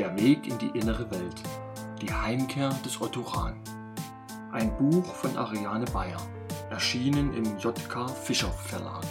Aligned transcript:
Der 0.00 0.16
Weg 0.16 0.46
in 0.46 0.56
die 0.56 0.78
innere 0.78 1.10
Welt. 1.10 1.42
Die 2.00 2.10
Heimkehr 2.10 2.70
des 2.86 3.02
Otto 3.02 3.20
Rahn. 3.20 3.60
Ein 4.50 4.74
Buch 4.78 5.04
von 5.04 5.36
Ariane 5.36 5.84
Bayer. 5.92 6.22
Erschienen 6.70 7.34
im 7.34 7.58
JK 7.58 8.08
Fischer 8.08 8.50
Verlag. 8.50 9.04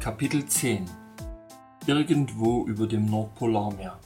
Kapitel 0.00 0.44
10 0.44 0.84
Irgendwo 1.86 2.66
über 2.66 2.86
dem 2.86 3.06
Nordpolarmeer. 3.06 3.98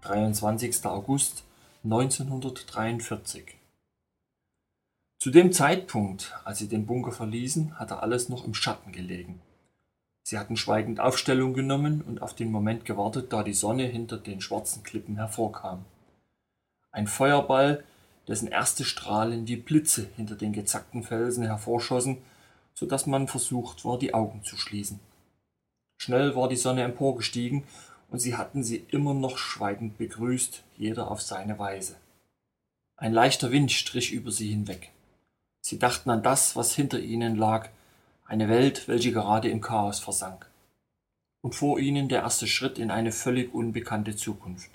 23. 0.00 0.86
August 0.86 1.44
1943. 1.84 3.58
Zu 5.18 5.30
dem 5.30 5.52
Zeitpunkt, 5.52 6.34
als 6.46 6.60
sie 6.60 6.68
den 6.68 6.86
Bunker 6.86 7.12
verließen, 7.12 7.78
hatte 7.78 8.02
alles 8.02 8.30
noch 8.30 8.46
im 8.46 8.54
Schatten 8.54 8.90
gelegen. 8.90 9.42
Sie 10.28 10.38
hatten 10.38 10.58
schweigend 10.58 11.00
Aufstellung 11.00 11.54
genommen 11.54 12.02
und 12.02 12.20
auf 12.20 12.34
den 12.34 12.52
Moment 12.52 12.84
gewartet, 12.84 13.32
da 13.32 13.42
die 13.42 13.54
Sonne 13.54 13.84
hinter 13.84 14.18
den 14.18 14.42
schwarzen 14.42 14.82
Klippen 14.82 15.16
hervorkam. 15.16 15.86
Ein 16.90 17.06
Feuerball, 17.06 17.82
dessen 18.26 18.48
erste 18.48 18.84
Strahlen 18.84 19.46
die 19.46 19.56
Blitze 19.56 20.10
hinter 20.16 20.34
den 20.34 20.52
gezackten 20.52 21.02
Felsen 21.02 21.44
hervorschossen, 21.44 22.18
so 22.74 22.84
dass 22.84 23.06
man 23.06 23.26
versucht 23.26 23.86
war, 23.86 23.98
die 23.98 24.12
Augen 24.12 24.44
zu 24.44 24.58
schließen. 24.58 25.00
Schnell 25.96 26.36
war 26.36 26.50
die 26.50 26.56
Sonne 26.56 26.82
emporgestiegen, 26.82 27.64
und 28.10 28.18
sie 28.18 28.36
hatten 28.36 28.62
sie 28.62 28.84
immer 28.90 29.14
noch 29.14 29.38
schweigend 29.38 29.96
begrüßt, 29.96 30.62
jeder 30.76 31.10
auf 31.10 31.22
seine 31.22 31.58
Weise. 31.58 31.96
Ein 32.98 33.14
leichter 33.14 33.50
Wind 33.50 33.72
strich 33.72 34.12
über 34.12 34.30
sie 34.30 34.50
hinweg. 34.50 34.90
Sie 35.62 35.78
dachten 35.78 36.10
an 36.10 36.22
das, 36.22 36.54
was 36.54 36.74
hinter 36.74 37.00
ihnen 37.00 37.34
lag, 37.34 37.70
eine 38.28 38.50
Welt, 38.50 38.86
welche 38.88 39.10
gerade 39.10 39.48
im 39.48 39.62
Chaos 39.62 40.00
versank. 40.00 40.50
Und 41.40 41.54
vor 41.54 41.80
ihnen 41.80 42.08
der 42.08 42.20
erste 42.20 42.46
Schritt 42.46 42.78
in 42.78 42.90
eine 42.90 43.10
völlig 43.10 43.54
unbekannte 43.54 44.14
Zukunft. 44.14 44.70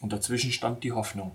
Und 0.00 0.12
dazwischen 0.12 0.52
stand 0.52 0.84
die 0.84 0.92
Hoffnung. 0.92 1.32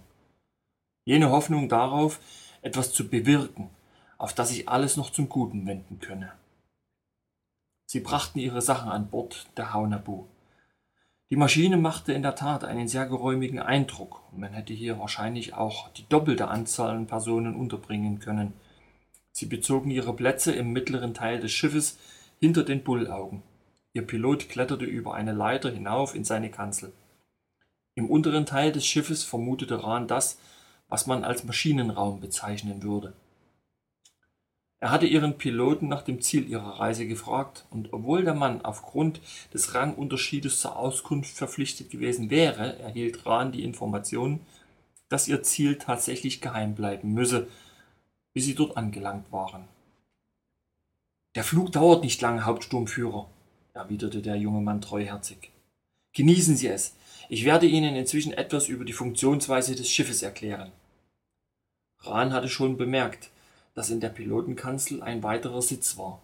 Jene 1.04 1.30
Hoffnung 1.30 1.68
darauf, 1.68 2.22
etwas 2.62 2.94
zu 2.94 3.10
bewirken, 3.10 3.70
auf 4.18 4.34
das 4.34 4.50
sich 4.50 4.70
alles 4.70 4.96
noch 4.96 5.10
zum 5.10 5.28
Guten 5.28 5.68
wenden 5.68 6.00
könne. 6.00 6.32
Sie 7.86 8.00
brachten 8.00 8.40
ihre 8.40 8.62
Sachen 8.62 8.90
an 8.90 9.10
Bord 9.10 9.48
der 9.58 9.74
Haunabu. 9.74 10.26
Die 11.32 11.36
Maschine 11.36 11.78
machte 11.78 12.14
in 12.14 12.22
der 12.22 12.36
Tat 12.36 12.64
einen 12.64 12.88
sehr 12.88 13.08
geräumigen 13.08 13.60
Eindruck, 13.60 14.22
und 14.32 14.40
man 14.40 14.54
hätte 14.54 14.74
hier 14.74 15.00
wahrscheinlich 15.00 15.54
auch 15.54 15.90
die 15.90 16.08
doppelte 16.08 16.48
Anzahl 16.48 16.92
an 16.96 17.08
Personen 17.08 17.56
unterbringen 17.56 18.20
können– 18.20 18.54
Sie 19.40 19.46
bezogen 19.46 19.90
ihre 19.90 20.14
Plätze 20.14 20.52
im 20.52 20.74
mittleren 20.74 21.14
Teil 21.14 21.40
des 21.40 21.54
Schiffes 21.54 21.98
hinter 22.42 22.64
den 22.64 22.84
Bullaugen. 22.84 23.42
Ihr 23.94 24.06
Pilot 24.06 24.50
kletterte 24.50 24.84
über 24.84 25.14
eine 25.14 25.32
Leiter 25.32 25.72
hinauf 25.72 26.14
in 26.14 26.26
seine 26.26 26.52
Kanzel. 26.52 26.92
Im 27.96 28.10
unteren 28.10 28.46
Teil 28.46 28.74
des 28.74 28.86
Schiffes 28.86 29.24
vermutete 29.24 29.82
Rahn 29.82 30.10
das, 30.10 30.40
was 30.90 31.08
man 31.08 31.24
als 31.24 31.46
Maschinenraum 31.46 32.20
bezeichnen 32.20 32.84
würde. 32.84 33.14
Er 34.82 34.92
hatte 34.92 35.08
ihren 35.08 35.38
Piloten 35.38 35.88
nach 35.88 36.02
dem 36.02 36.20
Ziel 36.20 36.46
ihrer 36.46 36.82
Reise 36.82 37.08
gefragt, 37.08 37.64
und 37.70 37.94
obwohl 37.94 38.26
der 38.26 38.34
Mann 38.34 38.66
aufgrund 38.66 39.22
des 39.54 39.74
Rangunterschiedes 39.74 40.60
zur 40.60 40.76
Auskunft 40.76 41.34
verpflichtet 41.34 41.92
gewesen 41.92 42.30
wäre, 42.30 42.78
erhielt 42.80 43.26
Rahn 43.26 43.54
die 43.54 43.64
Information, 43.64 44.42
dass 45.08 45.30
ihr 45.30 45.44
Ziel 45.44 45.78
tatsächlich 45.78 46.42
geheim 46.42 46.76
bleiben 46.76 47.14
müsse, 47.14 47.48
bis 48.40 48.46
sie 48.46 48.56
dort 48.56 48.78
angelangt 48.78 49.34
waren. 49.34 49.66
Der 51.36 51.44
Flug 51.44 51.74
dauert 51.74 52.06
nicht 52.06 52.22
lange, 52.22 52.46
Hauptsturmführer, 52.46 53.30
erwiderte 53.74 54.22
der 54.22 54.38
junge 54.38 54.62
Mann 54.62 54.80
treuherzig. 54.80 55.52
Genießen 56.14 56.56
Sie 56.56 56.68
es. 56.68 56.96
Ich 57.28 57.44
werde 57.44 57.66
Ihnen 57.66 57.98
inzwischen 57.98 58.32
etwas 58.32 58.70
über 58.70 58.86
die 58.86 58.94
Funktionsweise 58.94 59.76
des 59.76 59.92
Schiffes 59.92 60.24
erklären. 60.24 60.72
Rahn 62.00 62.32
hatte 62.32 62.48
schon 62.48 62.78
bemerkt, 62.78 63.30
dass 63.74 63.90
in 63.90 64.00
der 64.00 64.08
Pilotenkanzel 64.08 65.04
ein 65.04 65.22
weiterer 65.22 65.62
Sitz 65.62 65.98
war. 65.98 66.22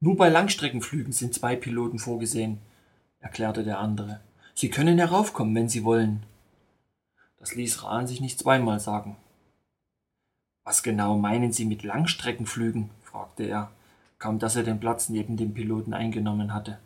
Nur 0.00 0.16
bei 0.16 0.30
Langstreckenflügen 0.30 1.12
sind 1.12 1.34
zwei 1.34 1.54
Piloten 1.54 1.98
vorgesehen, 1.98 2.60
erklärte 3.20 3.62
der 3.62 3.78
andere. 3.78 4.22
Sie 4.54 4.70
können 4.70 4.96
heraufkommen, 4.96 5.54
wenn 5.54 5.68
Sie 5.68 5.84
wollen. 5.84 6.22
Das 7.38 7.54
ließ 7.54 7.84
Rahn 7.84 8.06
sich 8.06 8.22
nicht 8.22 8.38
zweimal 8.38 8.80
sagen. 8.80 9.18
Was 10.68 10.82
genau 10.82 11.16
meinen 11.16 11.50
Sie 11.50 11.64
mit 11.64 11.82
Langstreckenflügen? 11.82 12.90
fragte 13.02 13.44
er, 13.44 13.70
kaum 14.18 14.38
dass 14.38 14.54
er 14.54 14.64
den 14.64 14.78
Platz 14.78 15.08
neben 15.08 15.38
dem 15.38 15.54
Piloten 15.54 15.94
eingenommen 15.94 16.52
hatte. 16.52 16.78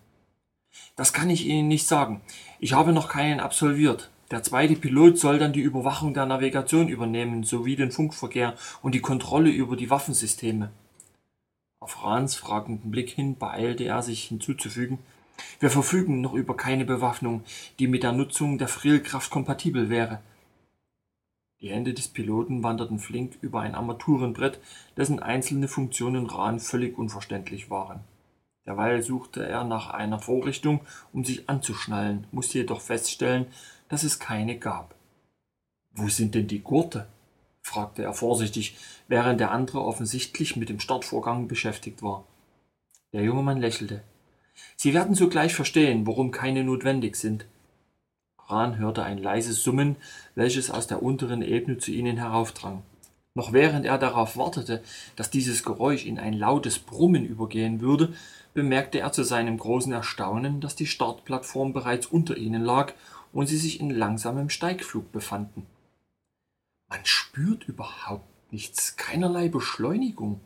Das 0.94 1.12
kann 1.12 1.28
ich 1.28 1.46
Ihnen 1.46 1.66
nicht 1.66 1.88
sagen. 1.88 2.20
Ich 2.60 2.74
habe 2.74 2.92
noch 2.92 3.08
keinen 3.08 3.40
absolviert. 3.40 4.08
Der 4.30 4.44
zweite 4.44 4.76
Pilot 4.76 5.18
soll 5.18 5.40
dann 5.40 5.52
die 5.52 5.62
Überwachung 5.62 6.14
der 6.14 6.26
Navigation 6.26 6.86
übernehmen, 6.86 7.42
sowie 7.42 7.74
den 7.74 7.90
Funkverkehr 7.90 8.54
und 8.82 8.94
die 8.94 9.00
Kontrolle 9.00 9.50
über 9.50 9.74
die 9.74 9.90
Waffensysteme. 9.90 10.70
Auf 11.80 12.04
Rahns 12.04 12.36
fragenden 12.36 12.92
Blick 12.92 13.10
hin 13.10 13.36
beeilte 13.36 13.82
er 13.82 14.00
sich 14.02 14.22
hinzuzufügen, 14.22 15.00
wir 15.58 15.70
verfügen 15.70 16.20
noch 16.20 16.34
über 16.34 16.56
keine 16.56 16.84
Bewaffnung, 16.84 17.42
die 17.80 17.88
mit 17.88 18.04
der 18.04 18.12
Nutzung 18.12 18.58
der 18.58 18.68
Frillkraft 18.68 19.32
kompatibel 19.32 19.90
wäre. 19.90 20.20
Die 21.62 21.70
Hände 21.70 21.94
des 21.94 22.08
Piloten 22.08 22.64
wanderten 22.64 22.98
flink 22.98 23.38
über 23.40 23.60
ein 23.60 23.76
Armaturenbrett, 23.76 24.60
dessen 24.96 25.20
einzelne 25.20 25.68
Funktionen 25.68 26.26
Rahn 26.26 26.58
völlig 26.58 26.98
unverständlich 26.98 27.70
waren. 27.70 28.00
Derweil 28.66 29.00
suchte 29.02 29.46
er 29.46 29.62
nach 29.62 29.90
einer 29.90 30.18
Vorrichtung, 30.18 30.80
um 31.12 31.24
sich 31.24 31.48
anzuschnallen, 31.48 32.26
musste 32.32 32.58
jedoch 32.58 32.80
feststellen, 32.80 33.46
dass 33.88 34.02
es 34.02 34.18
keine 34.18 34.58
gab. 34.58 34.96
Wo 35.92 36.08
sind 36.08 36.34
denn 36.34 36.48
die 36.48 36.62
Gurte? 36.62 37.06
fragte 37.60 38.02
er 38.02 38.12
vorsichtig, 38.12 38.76
während 39.06 39.38
der 39.38 39.52
andere 39.52 39.84
offensichtlich 39.84 40.56
mit 40.56 40.68
dem 40.68 40.80
Startvorgang 40.80 41.46
beschäftigt 41.46 42.02
war. 42.02 42.24
Der 43.12 43.22
junge 43.22 43.42
Mann 43.42 43.60
lächelte. 43.60 44.02
Sie 44.74 44.94
werden 44.94 45.14
sogleich 45.14 45.54
verstehen, 45.54 46.08
warum 46.08 46.32
keine 46.32 46.64
notwendig 46.64 47.14
sind. 47.14 47.46
Bran 48.52 48.76
hörte 48.76 49.02
ein 49.02 49.16
leises 49.16 49.62
Summen, 49.62 49.96
welches 50.34 50.70
aus 50.70 50.86
der 50.86 51.02
unteren 51.02 51.40
Ebene 51.40 51.78
zu 51.78 51.90
ihnen 51.90 52.18
heraufdrang. 52.18 52.82
Noch 53.32 53.54
während 53.54 53.86
er 53.86 53.96
darauf 53.96 54.36
wartete, 54.36 54.82
dass 55.16 55.30
dieses 55.30 55.62
Geräusch 55.62 56.04
in 56.04 56.18
ein 56.18 56.34
lautes 56.34 56.78
Brummen 56.78 57.24
übergehen 57.24 57.80
würde, 57.80 58.12
bemerkte 58.52 59.00
er 59.00 59.10
zu 59.10 59.22
seinem 59.24 59.56
großen 59.56 59.90
Erstaunen, 59.94 60.60
dass 60.60 60.76
die 60.76 60.84
Startplattform 60.84 61.72
bereits 61.72 62.04
unter 62.04 62.36
ihnen 62.36 62.62
lag 62.62 62.92
und 63.32 63.46
sie 63.46 63.56
sich 63.56 63.80
in 63.80 63.88
langsamem 63.88 64.50
Steigflug 64.50 65.10
befanden. 65.12 65.64
Man 66.90 67.06
spürt 67.06 67.66
überhaupt 67.66 68.52
nichts, 68.52 68.98
keinerlei 68.98 69.48
Beschleunigung. 69.48 70.42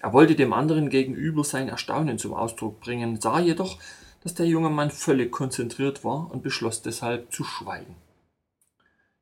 Er 0.00 0.12
wollte 0.12 0.34
dem 0.34 0.52
anderen 0.52 0.90
gegenüber 0.90 1.44
sein 1.44 1.68
Erstaunen 1.68 2.18
zum 2.18 2.34
Ausdruck 2.34 2.80
bringen, 2.80 3.20
sah 3.20 3.38
jedoch, 3.38 3.78
dass 4.24 4.34
der 4.34 4.46
junge 4.46 4.70
Mann 4.70 4.90
völlig 4.90 5.30
konzentriert 5.30 6.02
war 6.02 6.30
und 6.32 6.42
beschloss 6.42 6.80
deshalb 6.80 7.30
zu 7.30 7.44
schweigen. 7.44 7.94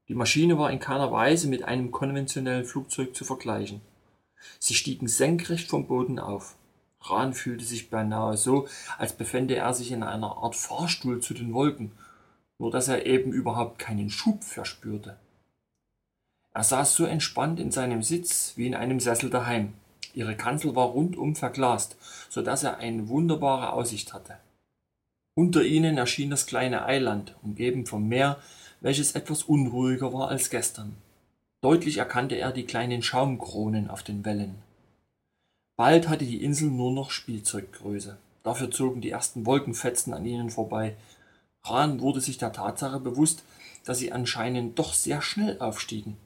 Die 0.09 0.15
Maschine 0.15 0.59
war 0.59 0.71
in 0.71 0.79
keiner 0.79 1.11
Weise 1.11 1.49
mit 1.49 1.65
einem 1.65 1.91
konventionellen 1.91 2.65
Flugzeug 2.65 3.15
zu 3.15 3.25
vergleichen. 3.25 3.81
Sie 4.61 4.75
stiegen 4.75 5.09
senkrecht 5.09 5.69
vom 5.69 5.87
Boden 5.87 6.19
auf. 6.19 6.57
Rahn 7.01 7.35
fühlte 7.35 7.65
sich 7.65 7.91
beinahe 7.91 8.37
so, 8.37 8.69
als 8.97 9.13
befände 9.13 9.57
er 9.57 9.75
sich 9.75 9.91
in 9.91 10.05
einer 10.05 10.37
Art 10.37 10.55
Fahrstuhl 10.55 11.21
zu 11.21 11.35
den 11.35 11.53
Wolken, 11.53 11.91
nur 12.59 12.71
dass 12.71 12.87
er 12.87 13.05
eben 13.05 13.33
überhaupt 13.33 13.81
keinen 13.81 14.09
Schub 14.09 14.45
verspürte. 14.45 15.19
Er 16.55 16.63
saß 16.63 16.95
so 16.95 17.05
entspannt 17.07 17.59
in 17.59 17.73
seinem 17.73 18.05
Sitz 18.05 18.53
wie 18.57 18.69
in 18.69 18.77
einem 18.77 19.01
Sessel 19.01 19.31
daheim. 19.31 19.73
Ihre 20.15 20.37
Kanzel 20.37 20.77
war 20.77 20.87
rundum 20.87 21.35
verglast, 21.35 21.97
so 22.29 22.43
dass 22.43 22.63
er 22.63 22.77
eine 22.77 23.09
wunderbare 23.09 23.73
Aussicht 23.73 24.13
hatte. 24.13 24.37
Unter 25.35 25.65
ihnen 25.65 25.97
erschien 25.97 26.31
das 26.31 26.47
kleine 26.47 26.85
Eiland, 26.85 27.35
umgeben 27.43 27.87
vom 27.87 28.07
Meer, 28.07 28.41
welches 28.81 29.13
etwas 29.13 29.45
unruhiger 29.45 30.13
war 30.13 30.29
als 30.29 30.51
gestern. 30.51 30.97
Deutlich 31.63 31.99
erkannte 31.99 32.35
er 32.35 32.53
die 32.53 32.65
kleinen 32.65 33.03
Schaumkronen 33.03 33.89
auf 33.89 34.03
den 34.03 34.25
Wellen. 34.25 34.57
Bald 35.77 36.09
hatte 36.09 36.27
die 36.27 36.43
Insel 36.43 36.69
nur 36.71 36.93
noch 36.93 37.11
Spielzeuggröße. 37.11 38.19
Dafür 38.43 38.71
zogen 38.71 39.01
die 39.01 39.11
ersten 39.11 39.47
Wolkenfetzen 39.47 40.13
an 40.13 40.27
ihnen 40.27 40.51
vorbei. 40.51 40.97
Rahn 41.65 42.01
wurde 42.01 42.21
sich 42.21 42.39
der 42.39 42.53
Tatsache 42.53 43.01
bewusst, 43.01 43.43
dass 43.85 43.99
sie 43.99 44.13
anscheinend 44.13 44.79
doch 44.79 44.93
sehr 44.93 45.23
schnell 45.23 45.59
aufstiegen. 45.61 46.17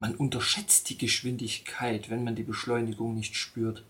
Man 0.00 0.16
unterschätzt 0.16 0.90
die 0.90 0.98
Geschwindigkeit, 0.98 2.10
wenn 2.10 2.24
man 2.24 2.34
die 2.34 2.42
Beschleunigung 2.42 3.14
nicht 3.14 3.36
spürt. 3.36 3.84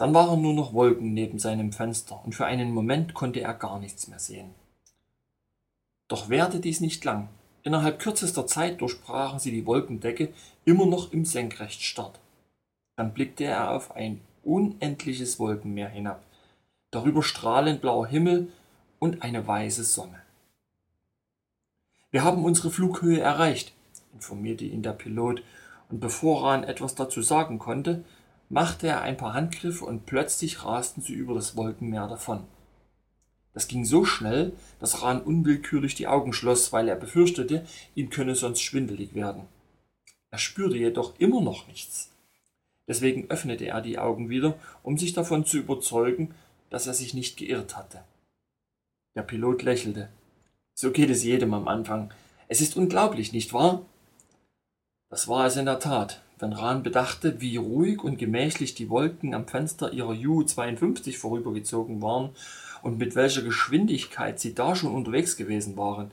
Dann 0.00 0.14
waren 0.14 0.40
nur 0.40 0.54
noch 0.54 0.72
Wolken 0.72 1.12
neben 1.12 1.38
seinem 1.38 1.72
Fenster, 1.74 2.24
und 2.24 2.34
für 2.34 2.46
einen 2.46 2.72
Moment 2.72 3.12
konnte 3.12 3.42
er 3.42 3.52
gar 3.52 3.78
nichts 3.78 4.08
mehr 4.08 4.18
sehen. 4.18 4.54
Doch 6.08 6.30
währte 6.30 6.58
dies 6.58 6.80
nicht 6.80 7.04
lang. 7.04 7.28
Innerhalb 7.64 7.98
kürzester 7.98 8.46
Zeit 8.46 8.80
durchbrachen 8.80 9.38
sie 9.38 9.50
die 9.50 9.66
Wolkendecke 9.66 10.32
immer 10.64 10.86
noch 10.86 11.12
im 11.12 11.26
Senkrechtstart. 11.26 12.18
Dann 12.96 13.12
blickte 13.12 13.44
er 13.44 13.72
auf 13.72 13.94
ein 13.94 14.22
unendliches 14.42 15.38
Wolkenmeer 15.38 15.90
hinab. 15.90 16.24
Darüber 16.90 17.22
strahlend 17.22 17.82
blauer 17.82 18.06
Himmel 18.06 18.50
und 19.00 19.20
eine 19.20 19.46
weiße 19.46 19.84
Sonne. 19.84 20.22
Wir 22.10 22.24
haben 22.24 22.46
unsere 22.46 22.70
Flughöhe 22.70 23.20
erreicht, 23.20 23.74
informierte 24.14 24.64
ihn 24.64 24.82
der 24.82 24.92
Pilot, 24.94 25.42
und 25.90 26.00
bevor 26.00 26.46
Rahn 26.46 26.64
etwas 26.64 26.94
dazu 26.94 27.20
sagen 27.20 27.58
konnte, 27.58 28.02
machte 28.50 28.88
er 28.88 29.00
ein 29.00 29.16
paar 29.16 29.32
Handgriffe 29.32 29.84
und 29.84 30.04
plötzlich 30.04 30.64
rasten 30.64 31.00
sie 31.00 31.14
über 31.14 31.34
das 31.34 31.56
Wolkenmeer 31.56 32.08
davon. 32.08 32.44
Das 33.54 33.68
ging 33.68 33.84
so 33.84 34.04
schnell, 34.04 34.52
dass 34.78 35.02
Rahn 35.02 35.22
unwillkürlich 35.22 35.94
die 35.94 36.08
Augen 36.08 36.32
schloss, 36.32 36.72
weil 36.72 36.88
er 36.88 36.96
befürchtete, 36.96 37.64
ihm 37.94 38.10
könne 38.10 38.34
sonst 38.34 38.60
schwindelig 38.60 39.14
werden. 39.14 39.44
Er 40.30 40.38
spürte 40.38 40.76
jedoch 40.76 41.18
immer 41.18 41.40
noch 41.40 41.66
nichts. 41.68 42.10
Deswegen 42.86 43.30
öffnete 43.30 43.66
er 43.66 43.80
die 43.80 43.98
Augen 43.98 44.28
wieder, 44.30 44.58
um 44.82 44.98
sich 44.98 45.12
davon 45.12 45.44
zu 45.44 45.58
überzeugen, 45.58 46.34
dass 46.70 46.86
er 46.86 46.94
sich 46.94 47.14
nicht 47.14 47.36
geirrt 47.36 47.76
hatte. 47.76 48.02
Der 49.14 49.22
Pilot 49.22 49.62
lächelte. 49.62 50.08
So 50.74 50.90
geht 50.90 51.10
es 51.10 51.24
jedem 51.24 51.54
am 51.54 51.68
Anfang. 51.68 52.12
Es 52.48 52.60
ist 52.60 52.76
unglaublich, 52.76 53.32
nicht 53.32 53.52
wahr? 53.52 53.82
Das 55.08 55.28
war 55.28 55.46
es 55.46 55.56
in 55.56 55.66
der 55.66 55.78
Tat. 55.78 56.20
Wenn 56.40 56.54
Rahn 56.54 56.82
bedachte, 56.82 57.40
wie 57.42 57.58
ruhig 57.58 58.02
und 58.02 58.16
gemächlich 58.16 58.74
die 58.74 58.88
Wolken 58.88 59.34
am 59.34 59.46
Fenster 59.46 59.92
ihrer 59.92 60.14
Ju-52 60.14 61.18
vorübergezogen 61.18 62.00
waren 62.00 62.30
und 62.82 62.96
mit 62.96 63.14
welcher 63.14 63.42
Geschwindigkeit 63.42 64.40
sie 64.40 64.54
da 64.54 64.74
schon 64.74 64.94
unterwegs 64.94 65.36
gewesen 65.36 65.76
waren. 65.76 66.10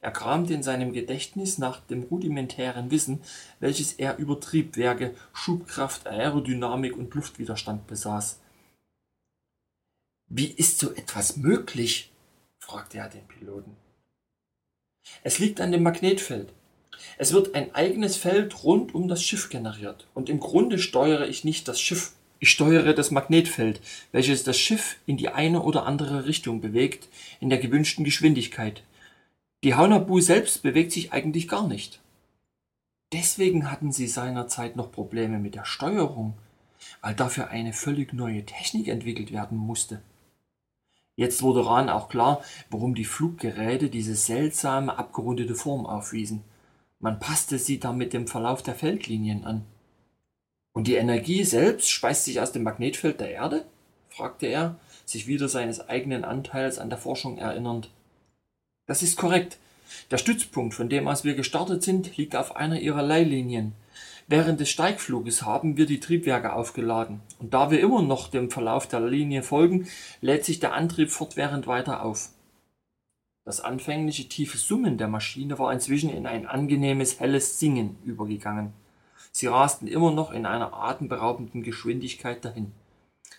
Er 0.00 0.12
kramte 0.12 0.54
in 0.54 0.62
seinem 0.62 0.92
Gedächtnis 0.92 1.58
nach 1.58 1.80
dem 1.80 2.04
rudimentären 2.04 2.92
Wissen, 2.92 3.20
welches 3.58 3.94
er 3.94 4.18
über 4.18 4.38
Triebwerke, 4.38 5.16
Schubkraft, 5.32 6.06
Aerodynamik 6.06 6.96
und 6.96 7.12
Luftwiderstand 7.12 7.88
besaß. 7.88 8.38
Wie 10.28 10.46
ist 10.46 10.78
so 10.78 10.92
etwas 10.94 11.36
möglich? 11.36 12.12
fragte 12.58 12.98
er 12.98 13.08
den 13.08 13.26
Piloten. 13.26 13.76
Es 15.24 15.40
liegt 15.40 15.60
an 15.60 15.72
dem 15.72 15.82
Magnetfeld. 15.82 16.52
Es 17.18 17.32
wird 17.32 17.54
ein 17.54 17.74
eigenes 17.74 18.16
Feld 18.16 18.64
rund 18.64 18.94
um 18.94 19.08
das 19.08 19.22
Schiff 19.22 19.48
generiert, 19.48 20.06
und 20.14 20.28
im 20.28 20.40
Grunde 20.40 20.78
steuere 20.78 21.26
ich 21.28 21.44
nicht 21.44 21.68
das 21.68 21.80
Schiff, 21.80 22.12
ich 22.38 22.50
steuere 22.50 22.92
das 22.92 23.10
Magnetfeld, 23.10 23.80
welches 24.12 24.44
das 24.44 24.58
Schiff 24.58 24.96
in 25.06 25.16
die 25.16 25.30
eine 25.30 25.62
oder 25.62 25.86
andere 25.86 26.26
Richtung 26.26 26.60
bewegt, 26.60 27.08
in 27.40 27.48
der 27.48 27.58
gewünschten 27.58 28.04
Geschwindigkeit. 28.04 28.82
Die 29.64 29.74
Haunabu 29.74 30.20
selbst 30.20 30.62
bewegt 30.62 30.92
sich 30.92 31.12
eigentlich 31.12 31.48
gar 31.48 31.66
nicht. 31.66 32.00
Deswegen 33.12 33.70
hatten 33.70 33.92
sie 33.92 34.06
seinerzeit 34.06 34.76
noch 34.76 34.92
Probleme 34.92 35.38
mit 35.38 35.54
der 35.54 35.64
Steuerung, 35.64 36.34
weil 37.00 37.14
dafür 37.14 37.48
eine 37.48 37.72
völlig 37.72 38.12
neue 38.12 38.44
Technik 38.44 38.88
entwickelt 38.88 39.32
werden 39.32 39.56
musste. 39.56 40.02
Jetzt 41.14 41.42
wurde 41.42 41.64
Rahn 41.64 41.88
auch 41.88 42.10
klar, 42.10 42.42
warum 42.68 42.94
die 42.94 43.06
Fluggeräte 43.06 43.88
diese 43.88 44.14
seltsame 44.14 44.98
abgerundete 44.98 45.54
Form 45.54 45.86
aufwiesen. 45.86 46.44
Man 47.06 47.20
passte 47.20 47.60
sie 47.60 47.78
damit 47.78 48.12
dem 48.12 48.26
Verlauf 48.26 48.64
der 48.64 48.74
Feldlinien 48.74 49.44
an. 49.44 49.64
Und 50.72 50.88
die 50.88 50.96
Energie 50.96 51.44
selbst 51.44 51.88
speist 51.88 52.24
sich 52.24 52.40
aus 52.40 52.50
dem 52.50 52.64
Magnetfeld 52.64 53.20
der 53.20 53.30
Erde? 53.30 53.64
fragte 54.08 54.46
er, 54.46 54.74
sich 55.04 55.28
wieder 55.28 55.48
seines 55.48 55.88
eigenen 55.88 56.24
Anteils 56.24 56.80
an 56.80 56.90
der 56.90 56.98
Forschung 56.98 57.38
erinnernd. 57.38 57.90
Das 58.88 59.04
ist 59.04 59.16
korrekt. 59.16 59.56
Der 60.10 60.18
Stützpunkt, 60.18 60.74
von 60.74 60.88
dem 60.88 61.06
aus 61.06 61.22
wir 61.22 61.36
gestartet 61.36 61.84
sind, 61.84 62.16
liegt 62.16 62.34
auf 62.34 62.56
einer 62.56 62.80
ihrer 62.80 63.02
Leihlinien. 63.04 63.74
Während 64.26 64.58
des 64.58 64.70
Steigfluges 64.70 65.42
haben 65.42 65.76
wir 65.76 65.86
die 65.86 66.00
Triebwerke 66.00 66.54
aufgeladen, 66.54 67.20
und 67.38 67.54
da 67.54 67.70
wir 67.70 67.78
immer 67.78 68.02
noch 68.02 68.26
dem 68.26 68.50
Verlauf 68.50 68.88
der 68.88 69.00
Linie 69.00 69.44
folgen, 69.44 69.86
lädt 70.22 70.44
sich 70.44 70.58
der 70.58 70.72
Antrieb 70.72 71.12
fortwährend 71.12 71.68
weiter 71.68 72.02
auf. 72.02 72.30
Das 73.46 73.60
anfängliche 73.60 74.28
tiefe 74.28 74.58
Summen 74.58 74.98
der 74.98 75.06
Maschine 75.06 75.56
war 75.60 75.72
inzwischen 75.72 76.10
in 76.10 76.26
ein 76.26 76.46
angenehmes 76.46 77.20
helles 77.20 77.60
Singen 77.60 77.96
übergegangen. 78.04 78.72
Sie 79.30 79.46
rasten 79.46 79.86
immer 79.86 80.10
noch 80.10 80.32
in 80.32 80.46
einer 80.46 80.74
atemberaubenden 80.74 81.62
Geschwindigkeit 81.62 82.44
dahin. 82.44 82.72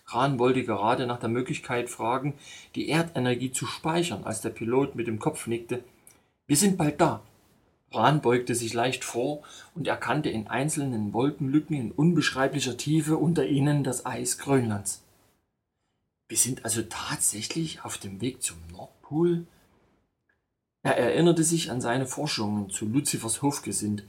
Rahn 0.06 0.40
wollte 0.40 0.64
gerade 0.64 1.08
nach 1.08 1.20
der 1.20 1.28
Möglichkeit 1.28 1.90
fragen, 1.90 2.36
die 2.76 2.88
Erdenergie 2.88 3.52
zu 3.52 3.66
speichern, 3.66 4.24
als 4.24 4.40
der 4.40 4.52
Pilot 4.52 4.96
mit 4.96 5.08
dem 5.08 5.20
Kopf 5.20 5.46
nickte. 5.46 5.84
Wir 6.46 6.56
sind 6.56 6.78
bald 6.78 7.02
da. 7.02 7.22
Rahn 7.92 8.22
beugte 8.22 8.56
sich 8.56 8.74
leicht 8.74 9.04
vor 9.04 9.42
und 9.76 9.88
erkannte 9.90 10.30
in 10.30 10.48
einzelnen 10.48 11.12
Wolkenlücken 11.12 11.76
in 11.76 11.92
unbeschreiblicher 11.92 12.78
Tiefe 12.78 13.18
unter 13.18 13.46
ihnen 13.46 13.84
das 13.84 14.06
Eis 14.06 14.38
Grönlands. 14.38 15.04
Wir 16.30 16.38
sind 16.38 16.64
also 16.64 16.84
tatsächlich 16.84 17.84
auf 17.84 17.98
dem 17.98 18.22
Weg 18.22 18.42
zum 18.42 18.56
Nordpol? 18.72 19.46
Er 20.84 20.98
erinnerte 20.98 21.44
sich 21.44 21.72
an 21.72 21.82
seine 21.82 22.06
Forschungen 22.06 22.70
zu 22.70 22.86
Luzifers 22.86 23.42
Hofgesind, 23.42 24.04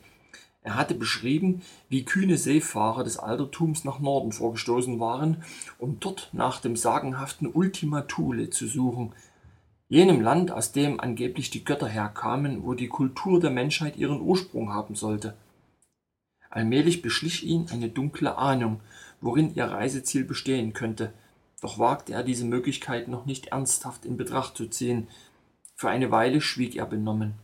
er 0.68 0.76
hatte 0.76 0.94
beschrieben, 0.94 1.62
wie 1.88 2.04
kühne 2.04 2.36
Seefahrer 2.36 3.02
des 3.02 3.18
Altertums 3.18 3.84
nach 3.84 4.00
Norden 4.00 4.32
vorgestoßen 4.32 5.00
waren, 5.00 5.42
um 5.78 5.98
dort 5.98 6.28
nach 6.32 6.60
dem 6.60 6.76
sagenhaften 6.76 7.46
Ultima 7.46 8.02
Thule 8.02 8.50
zu 8.50 8.66
suchen, 8.66 9.14
jenem 9.88 10.20
Land, 10.20 10.50
aus 10.50 10.72
dem 10.72 11.00
angeblich 11.00 11.48
die 11.48 11.64
Götter 11.64 11.88
herkamen, 11.88 12.64
wo 12.64 12.74
die 12.74 12.88
Kultur 12.88 13.40
der 13.40 13.50
Menschheit 13.50 13.96
ihren 13.96 14.20
Ursprung 14.20 14.70
haben 14.70 14.94
sollte. 14.94 15.34
Allmählich 16.50 17.00
beschlich 17.00 17.46
ihn 17.46 17.68
eine 17.70 17.88
dunkle 17.88 18.36
Ahnung, 18.36 18.80
worin 19.22 19.54
ihr 19.54 19.64
Reiseziel 19.64 20.24
bestehen 20.24 20.74
könnte, 20.74 21.14
doch 21.62 21.78
wagte 21.78 22.12
er 22.12 22.22
diese 22.22 22.44
Möglichkeit 22.44 23.08
noch 23.08 23.26
nicht 23.26 23.46
ernsthaft 23.48 24.04
in 24.04 24.16
Betracht 24.16 24.56
zu 24.56 24.66
ziehen. 24.68 25.08
Für 25.78 25.90
eine 25.90 26.10
Weile 26.10 26.40
schwieg 26.40 26.74
er 26.74 26.86
benommen. 26.86 27.34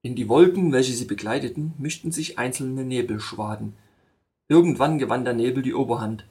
In 0.00 0.16
die 0.16 0.30
Wolken, 0.30 0.72
welche 0.72 0.94
sie 0.94 1.04
begleiteten, 1.04 1.74
mischten 1.76 2.10
sich 2.10 2.38
einzelne 2.38 2.84
Nebelschwaden. 2.84 3.74
Irgendwann 4.48 4.98
gewann 4.98 5.26
der 5.26 5.34
Nebel 5.34 5.62
die 5.62 5.74
Oberhand. 5.74 6.24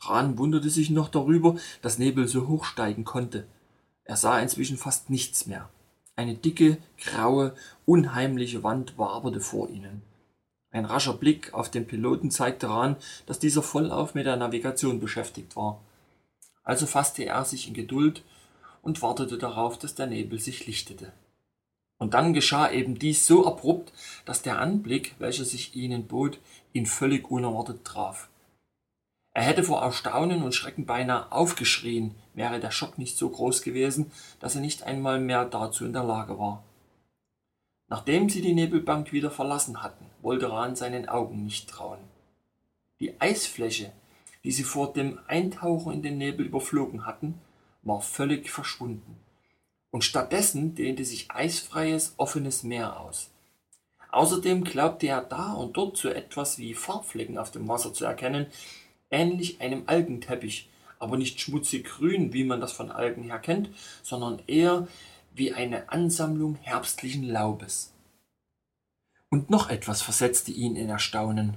Rahn 0.00 0.38
wunderte 0.38 0.68
sich 0.68 0.90
noch 0.90 1.08
darüber, 1.08 1.54
dass 1.82 1.98
Nebel 1.98 2.26
so 2.26 2.48
hoch 2.48 2.64
steigen 2.64 3.04
konnte. 3.04 3.46
Er 4.02 4.16
sah 4.16 4.40
inzwischen 4.40 4.76
fast 4.76 5.08
nichts 5.08 5.46
mehr. 5.46 5.70
Eine 6.16 6.34
dicke, 6.34 6.78
graue, 7.00 7.54
unheimliche 7.84 8.64
Wand 8.64 8.98
waberte 8.98 9.40
vor 9.40 9.70
ihnen. 9.70 10.02
Ein 10.72 10.84
rascher 10.84 11.14
Blick 11.14 11.54
auf 11.54 11.70
den 11.70 11.86
Piloten 11.86 12.32
zeigte 12.32 12.68
Rahn, 12.70 12.96
dass 13.26 13.38
dieser 13.38 13.62
vollauf 13.62 14.16
mit 14.16 14.26
der 14.26 14.36
Navigation 14.36 14.98
beschäftigt 14.98 15.54
war. 15.54 15.80
Also 16.64 16.86
fasste 16.86 17.24
er 17.24 17.44
sich 17.44 17.68
in 17.68 17.74
Geduld 17.74 18.24
und 18.86 19.02
wartete 19.02 19.36
darauf, 19.36 19.78
dass 19.78 19.96
der 19.96 20.06
Nebel 20.06 20.38
sich 20.38 20.66
lichtete. 20.66 21.12
Und 21.98 22.14
dann 22.14 22.32
geschah 22.32 22.70
eben 22.70 22.98
dies 22.98 23.26
so 23.26 23.44
abrupt, 23.44 23.92
dass 24.24 24.42
der 24.42 24.60
Anblick, 24.60 25.16
welcher 25.18 25.44
sich 25.44 25.74
ihnen 25.74 26.06
bot, 26.06 26.38
ihn 26.72 26.86
völlig 26.86 27.28
unerwartet 27.28 27.84
traf. 27.84 28.28
Er 29.34 29.42
hätte 29.42 29.64
vor 29.64 29.82
Erstaunen 29.82 30.42
und 30.42 30.54
Schrecken 30.54 30.86
beinahe 30.86 31.32
aufgeschrien, 31.32 32.14
wäre 32.34 32.60
der 32.60 32.70
Schock 32.70 32.96
nicht 32.96 33.18
so 33.18 33.28
groß 33.28 33.62
gewesen, 33.62 34.12
dass 34.38 34.54
er 34.54 34.60
nicht 34.60 34.84
einmal 34.84 35.20
mehr 35.20 35.44
dazu 35.46 35.84
in 35.84 35.92
der 35.92 36.04
Lage 36.04 36.38
war. 36.38 36.62
Nachdem 37.88 38.28
sie 38.28 38.40
die 38.40 38.54
Nebelbank 38.54 39.12
wieder 39.12 39.32
verlassen 39.32 39.82
hatten, 39.82 40.06
wollte 40.22 40.50
Rahn 40.50 40.76
seinen 40.76 41.08
Augen 41.08 41.44
nicht 41.44 41.68
trauen. 41.68 41.98
Die 43.00 43.20
Eisfläche, 43.20 43.90
die 44.44 44.52
sie 44.52 44.64
vor 44.64 44.92
dem 44.92 45.18
Eintauchen 45.26 45.92
in 45.92 46.02
den 46.02 46.18
Nebel 46.18 46.46
überflogen 46.46 47.04
hatten, 47.04 47.40
war 47.86 48.00
völlig 48.00 48.50
verschwunden 48.50 49.16
und 49.90 50.02
stattdessen 50.02 50.74
dehnte 50.74 51.04
sich 51.04 51.30
eisfreies, 51.30 52.14
offenes 52.18 52.62
Meer 52.62 53.00
aus. 53.00 53.30
Außerdem 54.10 54.64
glaubte 54.64 55.08
er 55.08 55.22
da 55.22 55.52
und 55.52 55.76
dort 55.76 55.96
so 55.96 56.08
etwas 56.08 56.58
wie 56.58 56.74
Farbflecken 56.74 57.38
auf 57.38 57.50
dem 57.50 57.66
Wasser 57.68 57.92
zu 57.94 58.04
erkennen, 58.04 58.46
ähnlich 59.10 59.60
einem 59.60 59.84
Algenteppich, 59.86 60.68
aber 60.98 61.16
nicht 61.16 61.40
schmutzig 61.40 61.86
grün, 61.86 62.32
wie 62.32 62.44
man 62.44 62.60
das 62.60 62.72
von 62.72 62.90
Algen 62.90 63.22
her 63.22 63.38
kennt, 63.38 63.70
sondern 64.02 64.42
eher 64.46 64.88
wie 65.34 65.52
eine 65.52 65.90
Ansammlung 65.90 66.56
herbstlichen 66.56 67.24
Laubes. 67.24 67.92
Und 69.30 69.50
noch 69.50 69.68
etwas 69.70 70.02
versetzte 70.02 70.50
ihn 70.50 70.76
in 70.76 70.88
Erstaunen. 70.88 71.56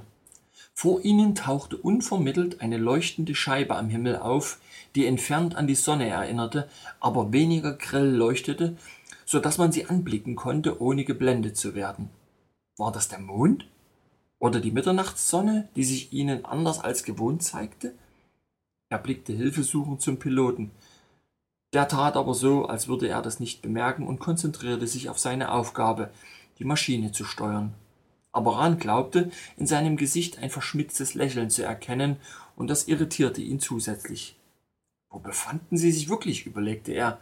Vor 0.82 1.04
ihnen 1.04 1.36
tauchte 1.36 1.76
unvermittelt 1.76 2.62
eine 2.62 2.78
leuchtende 2.78 3.36
Scheibe 3.36 3.76
am 3.76 3.90
Himmel 3.90 4.16
auf, 4.16 4.62
die 4.96 5.08
entfernt 5.08 5.56
an 5.56 5.68
die 5.68 5.76
Sonne 5.76 6.08
erinnerte, 6.08 6.70
aber 7.02 7.34
weniger 7.34 7.74
grell 7.74 8.16
leuchtete, 8.16 8.78
so 9.26 9.42
dass 9.42 9.58
man 9.58 9.74
sie 9.74 9.88
anblicken 9.88 10.38
konnte, 10.38 10.82
ohne 10.82 11.04
geblendet 11.04 11.58
zu 11.58 11.76
werden. 11.76 12.10
War 12.78 12.94
das 12.94 13.10
der 13.10 13.20
Mond? 13.20 13.68
Oder 14.40 14.62
die 14.62 14.72
Mitternachtssonne, 14.72 15.68
die 15.76 15.84
sich 15.84 16.14
ihnen 16.14 16.46
anders 16.46 16.80
als 16.80 17.04
gewohnt 17.04 17.44
zeigte? 17.44 17.94
Er 18.88 19.00
blickte 19.00 19.34
hilfesuchend 19.34 20.00
zum 20.00 20.18
Piloten. 20.18 20.72
Der 21.74 21.90
tat 21.90 22.16
aber 22.16 22.34
so, 22.34 22.68
als 22.68 22.88
würde 22.88 23.10
er 23.10 23.22
das 23.22 23.42
nicht 23.42 23.62
bemerken 23.62 24.08
und 24.08 24.22
konzentrierte 24.22 24.88
sich 24.88 25.10
auf 25.10 25.20
seine 25.20 25.52
Aufgabe, 25.52 26.10
die 26.58 26.64
Maschine 26.64 27.12
zu 27.12 27.26
steuern. 27.26 27.74
Aber 28.32 28.58
Rahn 28.58 28.78
glaubte, 28.78 29.32
in 29.58 29.68
seinem 29.68 29.98
Gesicht 29.98 30.40
ein 30.40 30.50
verschmitztes 30.50 31.14
Lächeln 31.14 31.50
zu 31.50 31.64
erkennen, 31.64 32.18
und 32.56 32.68
das 32.68 32.88
irritierte 32.88 33.42
ihn 33.42 33.60
zusätzlich. 33.60 34.36
Wo 35.10 35.20
befanden 35.20 35.78
sie 35.78 35.92
sich 35.92 36.10
wirklich? 36.10 36.46
überlegte 36.46 36.92
er. 36.92 37.20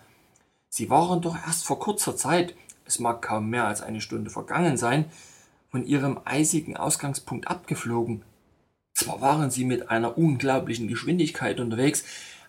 Sie 0.70 0.90
waren 0.90 1.22
doch 1.22 1.36
erst 1.36 1.66
vor 1.66 1.80
kurzer 1.80 2.16
Zeit, 2.16 2.56
es 2.86 3.00
mag 3.00 3.22
kaum 3.22 3.50
mehr 3.50 3.66
als 3.66 3.82
eine 3.82 4.02
Stunde 4.02 4.30
vergangen 4.30 4.78
sein, 4.78 5.06
von 5.70 5.86
ihrem 5.86 6.20
eisigen 6.26 6.76
Ausgangspunkt 6.76 7.48
abgeflogen. 7.48 8.24
Zwar 8.94 9.22
waren 9.22 9.52
sie 9.52 9.64
mit 9.64 9.90
einer 9.90 10.18
unglaublichen 10.18 10.88
Geschwindigkeit 10.88 11.60
unterwegs, 11.60 12.04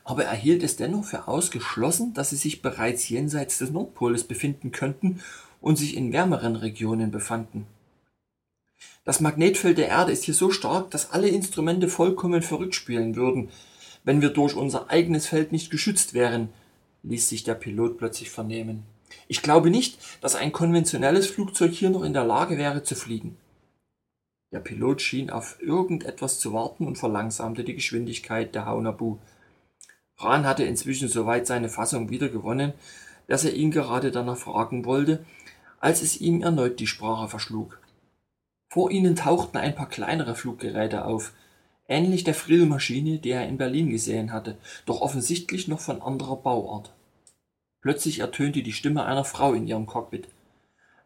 aber 0.05 0.25
er 0.25 0.35
hielt 0.35 0.63
es 0.63 0.77
dennoch 0.77 1.05
für 1.05 1.29
ausgeschlossen, 1.29 2.15
dass 2.15 2.31
sie 2.31 2.37
sich 2.37 2.63
bereits 2.63 3.09
jenseits 3.09 3.59
des 3.59 3.71
Nordpoles 3.71 4.25
befinden 4.25 4.73
könnten 4.73 5.21
und 5.61 5.77
sich 5.77 5.97
in 5.97 6.13
wärmeren 6.13 6.57
Regionen 6.57 7.11
befanden. 7.11 7.67
Das 9.09 9.21
Magnetfeld 9.21 9.79
der 9.79 9.89
Erde 9.89 10.13
ist 10.13 10.25
hier 10.25 10.35
so 10.35 10.51
stark, 10.51 10.91
dass 10.91 11.13
alle 11.13 11.31
Instrumente 11.31 11.89
vollkommen 11.89 12.43
verrückt 12.43 12.75
spielen 12.75 13.17
würden, 13.17 13.49
wenn 14.05 14.21
wir 14.21 14.29
durch 14.29 14.55
unser 14.55 14.91
eigenes 14.91 15.27
Feld 15.27 15.51
nicht 15.51 15.71
geschützt 15.71 16.13
wären, 16.13 16.51
ließ 17.05 17.27
sich 17.27 17.43
der 17.43 17.55
Pilot 17.55 17.97
plötzlich 17.97 18.29
vernehmen. 18.29 18.83
Ich 19.27 19.41
glaube 19.41 19.71
nicht, 19.71 19.99
dass 20.21 20.35
ein 20.35 20.53
konventionelles 20.53 21.27
Flugzeug 21.27 21.73
hier 21.73 21.89
noch 21.89 22.03
in 22.03 22.13
der 22.13 22.27
Lage 22.27 22.59
wäre 22.59 22.83
zu 22.83 22.95
fliegen. 22.95 23.39
Der 24.53 24.61
Pilot 24.61 25.01
schien 25.01 25.31
auf 25.31 25.57
irgendetwas 25.63 26.39
zu 26.39 26.53
warten 26.53 26.87
und 26.87 26.99
verlangsamte 26.99 27.65
die 27.65 27.77
Geschwindigkeit 27.77 28.55
der 28.55 28.67
Haunabu. 28.67 29.17
Rahn 30.19 30.45
hatte 30.45 30.65
inzwischen 30.65 31.09
soweit 31.09 31.47
seine 31.47 31.71
Fassung 31.71 32.11
wiedergewonnen, 32.11 32.75
dass 33.27 33.47
er 33.47 33.55
ihn 33.55 33.71
gerade 33.71 34.11
danach 34.11 34.37
fragen 34.37 34.85
wollte, 34.85 35.25
als 35.81 36.03
es 36.03 36.21
ihm 36.21 36.43
erneut 36.43 36.79
die 36.79 36.87
Sprache 36.87 37.29
verschlug. 37.29 37.81
Vor 38.69 38.91
ihnen 38.91 39.17
tauchten 39.17 39.57
ein 39.57 39.75
paar 39.75 39.89
kleinere 39.89 40.35
Fluggeräte 40.35 41.05
auf, 41.07 41.33
ähnlich 41.89 42.25
der 42.25 42.35
Frillmaschine, 42.35 43.19
die 43.19 43.31
er 43.31 43.49
in 43.49 43.57
Berlin 43.57 43.89
gesehen 43.89 44.33
hatte, 44.33 44.59
doch 44.85 45.01
offensichtlich 45.01 45.69
noch 45.69 45.81
von 45.81 46.03
anderer 46.03 46.37
Bauart. 46.37 46.93
Plötzlich 47.81 48.19
ertönte 48.19 48.63
die 48.63 48.73
Stimme 48.73 49.07
einer 49.07 49.25
Frau 49.25 49.55
in 49.55 49.67
ihrem 49.67 49.87
Cockpit. 49.87 50.29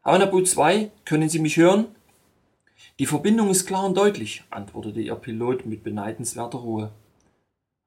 Haunabu 0.04 0.42
2, 0.42 0.90
können 1.04 1.28
Sie 1.28 1.38
mich 1.38 1.56
hören? 1.56 1.86
Die 2.98 3.06
Verbindung 3.06 3.50
ist 3.50 3.66
klar 3.66 3.84
und 3.84 3.96
deutlich, 3.96 4.42
antwortete 4.50 5.00
ihr 5.00 5.14
Pilot 5.14 5.64
mit 5.64 5.84
beneidenswerter 5.84 6.58
Ruhe. 6.58 6.90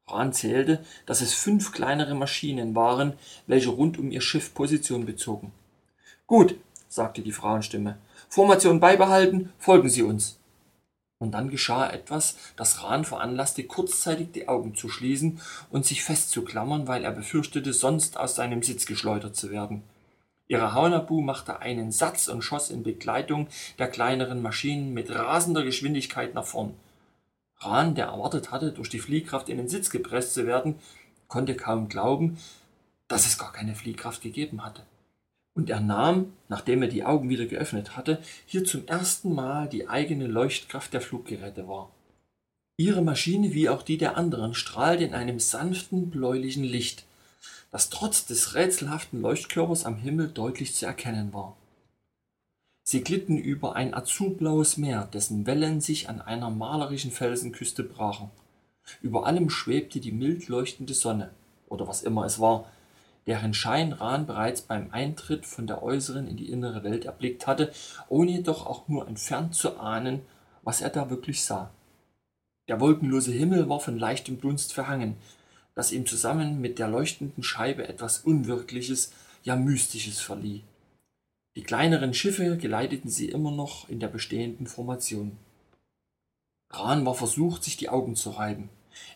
Rahn 0.08 0.32
zählte, 0.32 0.86
dass 1.06 1.22
es 1.22 1.34
fünf 1.34 1.72
kleinere 1.72 2.16
Maschinen 2.16 2.76
waren, 2.76 3.14
welche 3.48 3.70
rund 3.70 3.98
um 3.98 4.12
ihr 4.12 4.22
Schiff 4.22 4.54
Position 4.54 5.06
bezogen. 5.06 5.52
Gut, 6.28 6.56
sagte 6.88 7.22
die 7.22 7.32
Frauenstimme. 7.32 7.98
Formation 8.36 8.82
beibehalten, 8.82 9.54
folgen 9.60 9.88
Sie 9.88 10.04
uns. 10.04 10.42
Und 11.20 11.32
dann 11.32 11.50
geschah 11.50 11.90
etwas, 11.90 12.36
das 12.58 12.84
Rahn 12.84 13.06
veranlasste, 13.06 13.64
kurzzeitig 13.64 14.34
die 14.34 14.50
Augen 14.50 14.76
zu 14.76 14.90
schließen 14.90 15.40
und 15.70 15.86
sich 15.86 16.04
festzuklammern, 16.04 16.86
weil 16.86 17.06
er 17.06 17.14
befürchtete, 17.14 17.72
sonst 17.72 18.18
aus 18.18 18.36
seinem 18.36 18.62
Sitz 18.62 18.88
geschleudert 18.88 19.38
zu 19.38 19.52
werden. 19.52 19.84
Ihre 20.50 20.74
Haunabu 20.74 21.22
machte 21.22 21.62
einen 21.62 21.94
Satz 21.94 22.28
und 22.28 22.42
schoss 22.42 22.72
in 22.72 22.84
Begleitung 22.84 23.48
der 23.80 23.88
kleineren 23.88 24.42
Maschinen 24.42 24.94
mit 24.94 25.10
rasender 25.16 25.64
Geschwindigkeit 25.64 26.34
nach 26.34 26.46
vorn. 26.46 26.74
Rahn, 27.60 27.96
der 27.96 28.08
erwartet 28.08 28.52
hatte, 28.52 28.74
durch 28.74 28.90
die 28.90 29.00
Fliehkraft 29.00 29.48
in 29.48 29.56
den 29.56 29.70
Sitz 29.70 29.90
gepresst 29.92 30.34
zu 30.34 30.46
werden, 30.46 30.76
konnte 31.30 31.56
kaum 31.56 31.88
glauben, 31.88 32.38
dass 33.08 33.26
es 33.26 33.38
gar 33.38 33.54
keine 33.54 33.76
Fliehkraft 33.76 34.22
gegeben 34.22 34.66
hatte. 34.66 34.82
Und 35.56 35.70
er 35.70 35.80
nahm, 35.80 36.34
nachdem 36.50 36.84
er 36.84 36.90
die 36.90 37.06
Augen 37.06 37.30
wieder 37.30 37.46
geöffnet 37.46 37.96
hatte, 37.96 38.20
hier 38.46 38.66
zum 38.66 38.86
ersten 38.88 39.34
Mal 39.34 39.68
die 39.68 39.88
eigene 39.88 40.28
Leuchtkraft 40.28 40.94
der 40.94 41.02
Fluggeräte 41.02 41.68
wahr. 41.68 41.90
Ihre 42.78 43.02
Maschine 43.02 43.54
wie 43.54 43.70
auch 43.70 43.82
die 43.82 43.98
der 43.98 44.18
anderen 44.18 44.54
strahlte 44.54 45.06
in 45.06 45.14
einem 45.14 45.40
sanften 45.40 46.10
bläulichen 46.10 46.66
Licht, 46.66 47.06
das 47.72 47.90
trotz 47.90 48.26
des 48.26 48.54
rätselhaften 48.54 49.22
Leuchtkörpers 49.22 49.86
am 49.86 49.96
Himmel 49.96 50.28
deutlich 50.28 50.76
zu 50.76 50.86
erkennen 50.86 51.34
war. 51.34 51.56
Sie 52.84 53.02
glitten 53.02 53.38
über 53.38 53.76
ein 53.78 53.94
azurblaues 53.94 54.76
Meer, 54.78 55.10
dessen 55.12 55.48
Wellen 55.48 55.80
sich 55.80 56.10
an 56.10 56.22
einer 56.22 56.50
malerischen 56.50 57.12
Felsenküste 57.12 57.84
brachen. 57.84 58.30
Über 59.02 59.26
allem 59.26 59.50
schwebte 59.50 60.02
die 60.02 60.12
mild 60.12 60.50
leuchtende 60.50 60.94
Sonne, 60.94 61.32
oder 61.68 61.88
was 61.88 62.04
immer 62.04 62.26
es 62.26 62.40
war, 62.40 62.70
deren 63.28 63.54
Schein 63.54 63.94
Rahn 63.94 64.26
bereits 64.28 64.62
beim 64.62 64.92
Eintritt 64.92 65.46
von 65.46 65.68
der 65.68 65.82
äußeren 65.82 66.28
in 66.28 66.38
die 66.38 66.50
innere 66.50 66.84
Welt 66.84 67.06
erblickt 67.06 67.48
hatte, 67.48 67.72
ohne 68.08 68.32
jedoch 68.32 68.66
auch 68.66 68.88
nur 68.88 69.08
entfernt 69.08 69.56
zu 69.56 69.78
ahnen, 69.80 70.22
was 70.62 70.82
er 70.82 70.90
da 70.90 71.10
wirklich 71.10 71.44
sah. 71.44 71.72
Der 72.68 72.80
wolkenlose 72.80 73.32
Himmel 73.32 73.70
war 73.70 73.80
von 73.80 73.98
leichtem 73.98 74.40
Dunst 74.42 74.74
verhangen, 74.74 75.16
das 75.76 75.92
ihm 75.92 76.06
zusammen 76.06 76.62
mit 76.62 76.80
der 76.80 76.88
leuchtenden 76.88 77.44
Scheibe 77.44 77.88
etwas 77.88 78.20
Unwirkliches, 78.20 79.12
ja 79.44 79.56
Mystisches 79.56 80.20
verlieh. 80.20 80.64
Die 81.56 81.64
kleineren 81.64 82.14
Schiffe 82.14 82.58
geleiteten 82.58 83.10
sie 83.10 83.30
immer 83.30 83.52
noch 83.52 83.88
in 83.88 84.00
der 84.00 84.08
bestehenden 84.08 84.68
Formation. 84.68 85.38
Rahn 86.72 87.06
war 87.06 87.16
versucht, 87.16 87.64
sich 87.64 87.78
die 87.78 87.90
Augen 87.90 88.16
zu 88.16 88.32
reiben. 88.32 88.70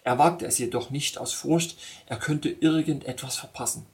Er 0.04 0.18
wagte 0.18 0.46
es 0.46 0.58
jedoch 0.58 0.90
nicht 0.90 1.18
aus 1.18 1.34
Furcht, 1.34 1.78
er 2.06 2.18
könnte 2.18 2.50
irgendetwas 2.50 3.36
verpassen. 3.38 3.86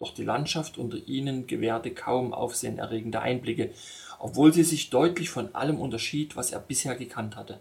Doch 0.00 0.14
die 0.14 0.24
Landschaft 0.24 0.78
unter 0.78 0.96
ihnen 1.06 1.46
gewährte 1.46 1.92
kaum 1.92 2.32
aufsehenerregende 2.32 3.20
Einblicke, 3.20 3.72
obwohl 4.18 4.52
sie 4.52 4.64
sich 4.64 4.90
deutlich 4.90 5.28
von 5.28 5.54
allem 5.54 5.78
unterschied, 5.78 6.36
was 6.36 6.50
er 6.50 6.58
bisher 6.58 6.96
gekannt 6.96 7.36
hatte. 7.36 7.60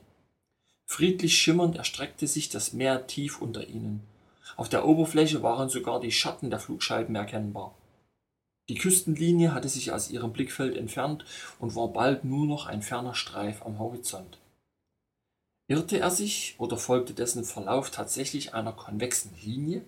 Friedlich 0.85 1.37
schimmernd 1.37 1.75
erstreckte 1.75 2.27
sich 2.27 2.49
das 2.49 2.73
Meer 2.73 3.07
tief 3.07 3.41
unter 3.41 3.67
ihnen. 3.67 4.01
Auf 4.55 4.69
der 4.69 4.85
Oberfläche 4.87 5.43
waren 5.43 5.69
sogar 5.69 5.99
die 5.99 6.11
Schatten 6.11 6.49
der 6.49 6.59
Flugscheiben 6.59 7.15
erkennbar. 7.15 7.75
Die 8.69 8.75
Küstenlinie 8.75 9.53
hatte 9.53 9.67
sich 9.67 9.91
aus 9.91 10.09
ihrem 10.09 10.31
Blickfeld 10.31 10.77
entfernt 10.77 11.25
und 11.59 11.75
war 11.75 11.89
bald 11.89 12.23
nur 12.23 12.45
noch 12.45 12.67
ein 12.67 12.81
ferner 12.81 13.15
Streif 13.15 13.65
am 13.65 13.79
Horizont. 13.79 14.37
Irrte 15.67 15.99
er 15.99 16.09
sich 16.09 16.55
oder 16.57 16.77
folgte 16.77 17.13
dessen 17.13 17.43
Verlauf 17.43 17.91
tatsächlich 17.91 18.53
einer 18.53 18.71
konvexen 18.71 19.31
Linie? 19.43 19.83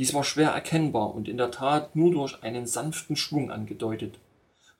Dies 0.00 0.14
war 0.14 0.24
schwer 0.24 0.52
erkennbar 0.52 1.14
und 1.14 1.28
in 1.28 1.36
der 1.36 1.50
Tat 1.50 1.94
nur 1.94 2.10
durch 2.10 2.42
einen 2.42 2.66
sanften 2.66 3.16
Schwung 3.16 3.50
angedeutet. 3.50 4.18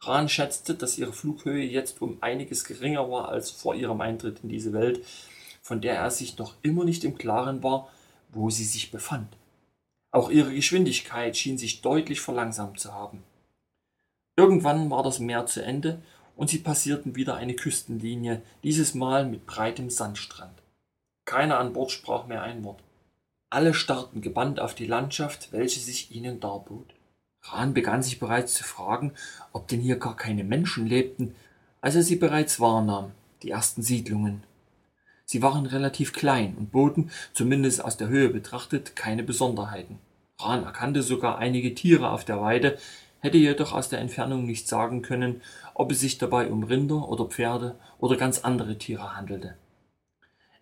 Rahn 0.01 0.31
schätzte, 0.31 0.75
dass 0.75 0.97
ihre 0.97 1.13
Flughöhe 1.13 1.63
jetzt 1.63 2.01
um 2.01 2.17
einiges 2.23 2.65
geringer 2.65 3.11
war 3.11 3.29
als 3.29 3.51
vor 3.51 3.75
ihrem 3.75 4.01
Eintritt 4.01 4.39
in 4.43 4.49
diese 4.49 4.73
Welt, 4.73 5.05
von 5.61 5.83
der 5.83 5.97
er 5.97 6.11
sich 6.11 6.39
noch 6.39 6.55
immer 6.63 6.87
nicht 6.87 7.05
im 7.05 7.19
Klaren 7.19 7.63
war, 7.63 7.91
wo 8.31 8.49
sie 8.49 8.65
sich 8.65 8.93
befand. 8.93 9.37
Auch 10.11 10.31
ihre 10.31 10.55
Geschwindigkeit 10.55 11.37
schien 11.37 11.59
sich 11.59 11.83
deutlich 11.83 12.23
verlangsamt 12.23 12.81
zu 12.81 12.95
haben. 12.95 13.23
Irgendwann 14.37 14.89
war 14.89 15.03
das 15.03 15.19
Meer 15.19 15.45
zu 15.45 15.63
Ende 15.63 16.01
und 16.35 16.49
sie 16.49 16.61
passierten 16.61 17.15
wieder 17.15 17.35
eine 17.35 17.53
Küstenlinie, 17.53 18.41
dieses 18.63 18.95
Mal 18.95 19.27
mit 19.27 19.45
breitem 19.45 19.91
Sandstrand. 19.91 20.63
Keiner 21.27 21.59
an 21.59 21.75
Bord 21.75 21.91
sprach 21.91 22.27
mehr 22.27 22.43
ein 22.43 22.65
Wort. 22.65 22.83
Alle 23.51 23.75
starrten 23.75 24.21
gebannt 24.21 24.61
auf 24.61 24.75
die 24.75 24.87
Landschaft, 24.87 25.53
welche 25.53 25.81
sich 25.81 26.13
ihnen 26.13 26.41
darbot. 26.41 26.95
Rahn 27.43 27.75
begann 27.75 28.03
sich 28.03 28.19
bereits 28.19 28.55
zu 28.55 28.65
fragen, 28.65 29.13
ob 29.53 29.69
denn 29.69 29.81
hier 29.81 29.99
gar 29.99 30.17
keine 30.17 30.45
Menschen 30.45 30.87
lebten, 30.87 31.35
als 31.81 31.97
er 31.97 32.03
sie 32.03 32.17
bereits 32.17 32.61
wahrnahm, 32.61 33.13
die 33.43 33.51
ersten 33.51 33.83
Siedlungen, 33.83 34.45
Sie 35.31 35.43
waren 35.43 35.67
relativ 35.67 36.13
klein 36.13 36.57
und 36.59 36.73
boten, 36.73 37.13
zumindest 37.33 37.85
aus 37.85 37.97
der 37.97 38.09
Höhe 38.09 38.31
betrachtet, 38.31 38.97
keine 38.97 39.23
Besonderheiten. 39.23 40.01
Rahn 40.41 40.65
erkannte 40.65 41.05
sogar 41.05 41.39
einige 41.39 41.73
Tiere 41.73 42.11
auf 42.11 42.25
der 42.25 42.41
Weide, 42.41 42.79
hätte 43.21 43.39
jedoch 43.39 43.73
aus 43.73 43.89
der 43.89 44.01
Entfernung 44.01 44.45
nicht 44.45 44.67
sagen 44.67 45.03
können, 45.03 45.41
ob 45.73 45.93
es 45.93 46.01
sich 46.01 46.19
dabei 46.19 46.51
um 46.51 46.65
Rinder 46.65 47.09
oder 47.09 47.27
Pferde 47.27 47.77
oder 48.01 48.17
ganz 48.17 48.41
andere 48.41 48.77
Tiere 48.77 49.17
handelte. 49.17 49.55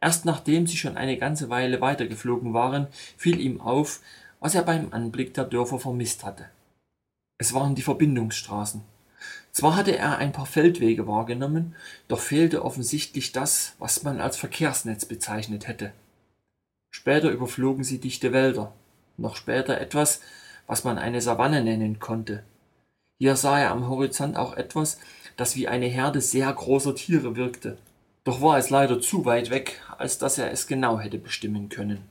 Erst 0.00 0.24
nachdem 0.24 0.66
sie 0.66 0.76
schon 0.76 0.96
eine 0.96 1.16
ganze 1.18 1.50
Weile 1.50 1.80
weitergeflogen 1.80 2.54
waren, 2.54 2.86
fiel 3.16 3.40
ihm 3.40 3.60
auf, 3.60 4.00
was 4.40 4.54
er 4.54 4.62
beim 4.62 4.92
Anblick 4.92 5.34
der 5.34 5.44
Dörfer 5.44 5.78
vermisst 5.78 6.24
hatte. 6.24 6.48
Es 7.38 7.52
waren 7.52 7.74
die 7.74 7.82
Verbindungsstraßen. 7.82 8.82
Zwar 9.52 9.74
hatte 9.74 9.96
er 9.96 10.18
ein 10.18 10.32
paar 10.32 10.46
Feldwege 10.46 11.06
wahrgenommen, 11.06 11.74
doch 12.06 12.20
fehlte 12.20 12.64
offensichtlich 12.64 13.32
das, 13.32 13.74
was 13.78 14.02
man 14.04 14.20
als 14.20 14.36
Verkehrsnetz 14.36 15.04
bezeichnet 15.04 15.66
hätte. 15.66 15.92
Später 16.90 17.30
überflogen 17.30 17.82
sie 17.84 17.98
dichte 17.98 18.32
Wälder, 18.32 18.72
noch 19.16 19.36
später 19.36 19.80
etwas, 19.80 20.20
was 20.66 20.84
man 20.84 20.98
eine 20.98 21.20
Savanne 21.20 21.64
nennen 21.64 21.98
konnte. 21.98 22.44
Hier 23.18 23.34
sah 23.34 23.58
er 23.58 23.72
am 23.72 23.88
Horizont 23.88 24.36
auch 24.36 24.56
etwas, 24.56 24.98
das 25.36 25.56
wie 25.56 25.66
eine 25.66 25.86
Herde 25.86 26.20
sehr 26.20 26.52
großer 26.52 26.94
Tiere 26.94 27.34
wirkte. 27.34 27.78
Doch 28.28 28.42
war 28.42 28.58
es 28.58 28.68
leider 28.68 29.00
zu 29.00 29.24
weit 29.24 29.48
weg, 29.48 29.80
als 29.96 30.18
dass 30.18 30.36
er 30.36 30.52
es 30.52 30.66
genau 30.66 30.98
hätte 30.98 31.16
bestimmen 31.16 31.70
können. 31.70 32.04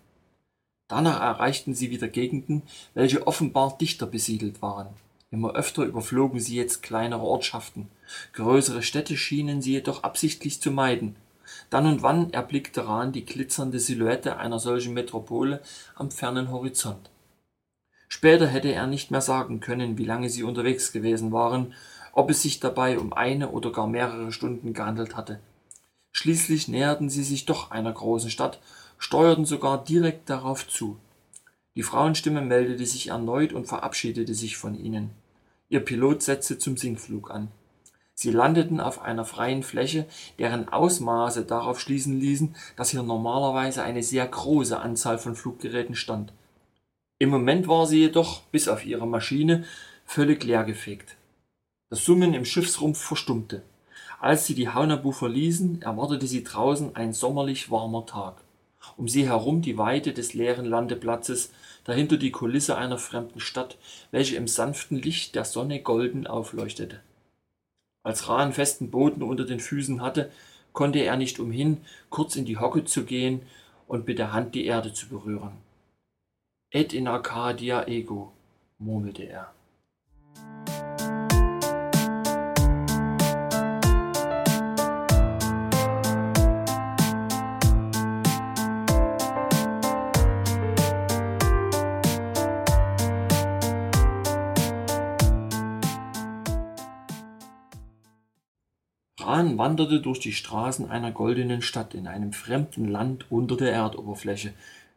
Danach 0.87 1.21
erreichten 1.21 1.75
sie 1.75 1.91
wieder 1.91 2.07
Gegenden, 2.07 2.63
welche 2.95 3.27
offenbar 3.27 3.77
dichter 3.77 4.07
besiedelt 4.07 4.63
waren. 4.63 4.87
Immer 5.29 5.53
öfter 5.53 5.83
überflogen 5.83 6.39
sie 6.39 6.55
jetzt 6.55 6.81
kleinere 6.81 7.21
Ortschaften. 7.21 7.87
Größere 8.33 8.81
Städte 8.81 9.15
schienen 9.15 9.61
sie 9.61 9.73
jedoch 9.73 10.01
absichtlich 10.01 10.59
zu 10.59 10.71
meiden. 10.71 11.17
Dann 11.69 11.85
und 11.85 12.01
wann 12.01 12.33
erblickte 12.33 12.87
Rahn 12.87 13.11
die 13.11 13.23
glitzernde 13.23 13.79
Silhouette 13.79 14.37
einer 14.37 14.57
solchen 14.57 14.95
Metropole 14.95 15.61
am 15.93 16.09
fernen 16.09 16.49
Horizont. 16.49 17.11
Später 18.07 18.47
hätte 18.47 18.71
er 18.73 18.87
nicht 18.87 19.11
mehr 19.11 19.21
sagen 19.21 19.59
können, 19.59 19.99
wie 19.99 20.05
lange 20.05 20.31
sie 20.31 20.41
unterwegs 20.41 20.91
gewesen 20.91 21.31
waren, 21.31 21.75
ob 22.11 22.31
es 22.31 22.41
sich 22.41 22.59
dabei 22.59 22.97
um 22.97 23.13
eine 23.13 23.51
oder 23.51 23.71
gar 23.71 23.85
mehrere 23.85 24.31
Stunden 24.31 24.73
gehandelt 24.73 25.15
hatte. 25.15 25.39
Schließlich 26.17 26.67
näherten 26.67 27.11
sie 27.11 27.21
sich 27.21 27.45
doch 27.45 27.69
einer 27.69 27.93
großen 27.93 28.31
Stadt, 28.31 28.59
steuerten 28.97 29.45
sogar 29.45 29.83
direkt 29.83 30.31
darauf 30.31 30.67
zu. 30.67 30.97
Die 31.75 31.83
Frauenstimme 31.83 32.41
meldete 32.41 32.87
sich 32.87 33.09
erneut 33.09 33.53
und 33.53 33.67
verabschiedete 33.67 34.33
sich 34.33 34.57
von 34.57 34.73
ihnen. 34.73 35.11
Ihr 35.69 35.81
Pilot 35.81 36.23
setzte 36.23 36.57
zum 36.57 36.75
Sinkflug 36.75 37.29
an. 37.29 37.49
Sie 38.15 38.31
landeten 38.31 38.79
auf 38.79 38.99
einer 39.03 39.25
freien 39.25 39.61
Fläche, 39.61 40.07
deren 40.39 40.67
Ausmaße 40.69 41.45
darauf 41.45 41.79
schließen 41.79 42.19
ließen, 42.19 42.55
dass 42.75 42.89
hier 42.89 43.03
normalerweise 43.03 43.83
eine 43.83 44.01
sehr 44.01 44.25
große 44.25 44.79
Anzahl 44.79 45.19
von 45.19 45.35
Fluggeräten 45.35 45.93
stand. 45.93 46.33
Im 47.19 47.29
Moment 47.29 47.67
war 47.67 47.85
sie 47.85 47.99
jedoch, 47.99 48.41
bis 48.45 48.67
auf 48.69 48.83
ihre 48.87 49.05
Maschine, 49.05 49.65
völlig 50.03 50.43
leergefegt. 50.43 51.15
Das 51.91 52.03
Summen 52.03 52.33
im 52.33 52.43
Schiffsrumpf 52.43 52.97
verstummte. 52.97 53.61
Als 54.19 54.47
sie 54.47 54.55
die 54.55 54.69
Haunabu 54.69 55.11
verließen, 55.11 55.81
erwartete 55.83 56.25
sie 56.25 56.43
draußen 56.43 56.95
ein 56.95 57.13
sommerlich 57.13 57.69
warmer 57.69 58.05
Tag. 58.05 58.41
Um 58.95 59.07
sie 59.07 59.27
herum 59.27 59.61
die 59.61 59.77
Weite 59.77 60.13
des 60.13 60.33
leeren 60.33 60.65
Landeplatzes, 60.65 61.51
dahinter 61.83 62.17
die 62.17 62.31
Kulisse 62.31 62.77
einer 62.77 62.97
fremden 62.97 63.39
Stadt, 63.39 63.77
welche 64.11 64.35
im 64.35 64.47
sanften 64.47 64.99
Licht 64.99 65.35
der 65.35 65.45
Sonne 65.45 65.81
golden 65.81 66.25
aufleuchtete. 66.25 67.01
Als 68.03 68.27
Rahn 68.27 68.53
festen 68.53 68.89
Boden 68.89 69.21
unter 69.21 69.45
den 69.45 69.59
Füßen 69.59 70.01
hatte, 70.01 70.31
konnte 70.73 70.99
er 70.99 71.17
nicht 71.17 71.39
umhin, 71.39 71.81
kurz 72.09 72.35
in 72.35 72.45
die 72.45 72.57
Hocke 72.57 72.85
zu 72.85 73.03
gehen 73.03 73.41
und 73.87 74.07
mit 74.07 74.19
der 74.19 74.33
Hand 74.33 74.55
die 74.55 74.65
Erde 74.65 74.93
zu 74.93 75.09
berühren. 75.09 75.53
Et 76.71 76.93
in 76.93 77.07
Arcadia 77.07 77.87
ego, 77.87 78.31
murmelte 78.77 79.23
er. 79.23 79.56
Rahn 99.37 99.59
wanderte 99.59 100.01
durch 100.01 100.19
die 100.19 100.33
Straßen 100.33 100.89
einer 100.89 101.11
goldenen 101.11 101.61
Stadt 101.61 101.93
in 101.93 102.07
einem 102.07 102.33
fremden 102.33 102.85
Land 102.85 103.27
unter 103.29 103.55
der 103.55 103.71
Erdoberfläche, 103.71 104.51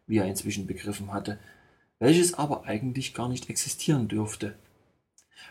wie 0.07 0.17
er 0.17 0.25
inzwischen 0.25 0.67
begriffen 0.67 1.13
hatte, 1.13 1.39
welches 1.99 2.33
aber 2.33 2.65
eigentlich 2.65 3.13
gar 3.13 3.29
nicht 3.29 3.51
existieren 3.51 4.09
dürfte. 4.09 4.55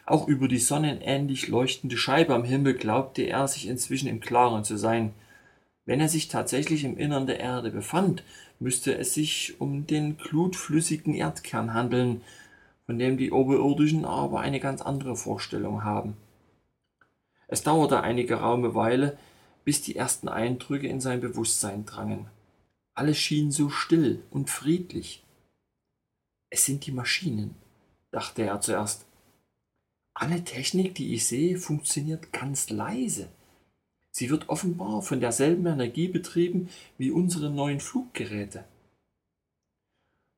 Auch 0.08 0.28
über 0.28 0.48
die 0.48 0.58
sonnenähnlich 0.58 1.50
leuchtende 1.50 1.98
Scheibe 1.98 2.34
am 2.34 2.44
Himmel 2.44 2.74
glaubte 2.74 3.22
er 3.22 3.48
sich 3.48 3.68
inzwischen 3.68 4.08
im 4.08 4.22
Klaren 4.22 4.64
zu 4.64 4.76
sein. 4.76 5.14
Wenn 5.86 6.00
er 6.00 6.10
sich 6.10 6.28
tatsächlich 6.28 6.84
im 6.84 6.98
Innern 6.98 7.28
der 7.28 7.40
Erde 7.40 7.70
befand, 7.70 8.24
müsste 8.60 8.98
es 8.98 9.14
sich 9.14 9.62
um 9.62 9.86
den 9.86 10.18
glutflüssigen 10.18 11.14
Erdkern 11.14 11.76
handeln, 11.76 12.22
von 12.88 12.98
dem 12.98 13.20
die 13.20 13.32
Oberirdischen 13.32 14.04
aber 14.04 14.40
eine 14.40 14.60
ganz 14.60 14.82
andere 14.82 15.16
Vorstellung 15.16 15.84
haben. 15.84 16.18
Es 17.50 17.64
dauerte 17.64 18.02
eine 18.02 18.26
geraume 18.26 18.76
Weile, 18.76 19.18
bis 19.66 19.82
die 19.82 19.96
ersten 19.96 20.30
Eindrücke 20.30 20.88
in 20.88 21.02
sein 21.02 21.20
Bewusstsein 21.20 21.86
drangen. 21.86 22.28
Alles 22.94 23.18
schien 23.18 23.52
so 23.52 23.70
still 23.70 24.24
und 24.30 24.50
friedlich. 24.50 25.24
Es 26.52 26.66
sind 26.66 26.86
die 26.86 26.92
Maschinen, 26.92 27.56
dachte 28.12 28.44
er 28.44 28.62
zuerst. 28.62 29.06
Alle 30.14 30.44
Technik, 30.44 30.96
die 30.96 31.14
ich 31.14 31.26
sehe, 31.26 31.58
funktioniert 31.58 32.32
ganz 32.32 32.70
leise. 32.70 33.30
Sie 34.12 34.30
wird 34.30 34.50
offenbar 34.50 35.02
von 35.02 35.20
derselben 35.20 35.66
Energie 35.66 36.08
betrieben 36.08 36.70
wie 36.98 37.12
unsere 37.12 37.50
neuen 37.50 37.80
Fluggeräte. 37.80 38.66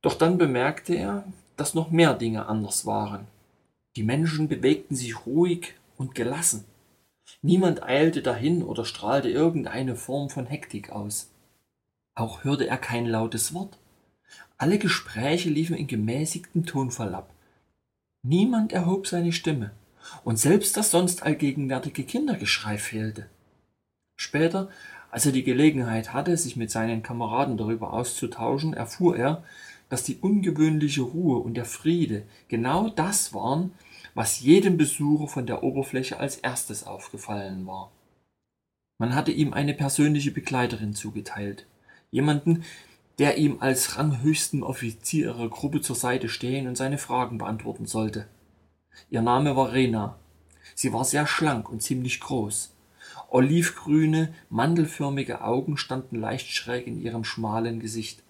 Doch 0.02 0.16
dann 0.16 0.38
bemerkte 0.38 0.96
er, 0.96 1.26
dass 1.58 1.74
noch 1.74 1.92
mehr 1.92 2.14
Dinge 2.14 2.46
anders 2.46 2.86
waren. 2.86 3.28
Die 3.96 4.04
Menschen 4.04 4.48
bewegten 4.48 4.96
sich 4.96 5.26
ruhig 5.26 5.74
und 5.98 6.16
gelassen. 6.16 6.66
Niemand 7.44 7.82
eilte 7.82 8.22
dahin 8.22 8.62
oder 8.64 8.86
strahlte 8.86 9.30
irgendeine 9.30 9.96
Form 9.96 10.30
von 10.30 10.46
Hektik 10.46 10.92
aus. 10.92 11.32
Auch 12.14 12.44
hörte 12.44 12.68
er 12.68 12.78
kein 12.78 13.06
lautes 13.06 13.54
Wort. 13.54 13.78
Alle 14.58 14.78
Gespräche 14.78 15.50
liefen 15.50 15.76
in 15.76 15.88
gemäßigtem 15.88 16.66
Tonfall 16.66 17.16
ab. 17.16 17.34
Niemand 18.22 18.74
erhob 18.74 19.08
seine 19.08 19.32
Stimme, 19.32 19.72
und 20.24 20.38
selbst 20.38 20.78
das 20.78 20.92
sonst 20.92 21.24
allgegenwärtige 21.24 22.04
Kindergeschrei 22.04 22.78
fehlte. 22.78 23.26
Später, 24.16 24.70
als 25.10 25.26
er 25.26 25.32
die 25.32 25.44
Gelegenheit 25.44 26.14
hatte, 26.14 26.38
sich 26.38 26.56
mit 26.56 26.70
seinen 26.70 27.02
Kameraden 27.02 27.58
darüber 27.58 27.92
auszutauschen, 27.94 28.76
erfuhr 28.76 29.18
er, 29.18 29.44
dass 29.90 30.04
die 30.04 30.18
ungewöhnliche 30.18 31.02
Ruhe 31.02 31.40
und 31.40 31.56
der 31.56 31.66
Friede 31.66 32.24
genau 32.48 32.90
das 32.90 33.34
waren, 33.34 33.74
was 34.14 34.42
jedem 34.42 34.78
Besucher 34.78 35.28
von 35.28 35.46
der 35.46 35.64
Oberfläche 35.64 36.20
als 36.20 36.38
erstes 36.38 36.86
aufgefallen 36.86 37.66
war. 37.66 37.92
Man 38.98 39.16
hatte 39.16 39.32
ihm 39.32 39.54
eine 39.54 39.74
persönliche 39.74 40.32
Begleiterin 40.32 40.94
zugeteilt, 40.94 41.66
jemanden, 42.12 42.64
der 43.18 43.38
ihm 43.38 43.58
als 43.60 43.98
ranghöchsten 43.98 44.64
Offizier 44.64 45.28
ihrer 45.28 45.50
Gruppe 45.50 45.82
zur 45.82 45.96
Seite 45.96 46.30
stehen 46.30 46.68
und 46.68 46.76
seine 46.78 46.98
Fragen 46.98 47.38
beantworten 47.38 47.86
sollte. 47.86 48.28
Ihr 49.10 49.22
Name 49.22 49.56
war 49.56 49.72
Rena. 49.72 50.18
Sie 50.76 50.94
war 50.94 51.06
sehr 51.06 51.28
schlank 51.28 51.70
und 51.70 51.82
ziemlich 51.82 52.20
groß. 52.20 52.74
Olivgrüne, 53.30 54.34
mandelförmige 54.50 55.42
Augen 55.42 55.78
standen 55.78 56.18
leicht 56.18 56.50
schräg 56.50 56.88
in 56.88 57.02
ihrem 57.02 57.24
schmalen 57.24 57.80
Gesicht. 57.80 58.24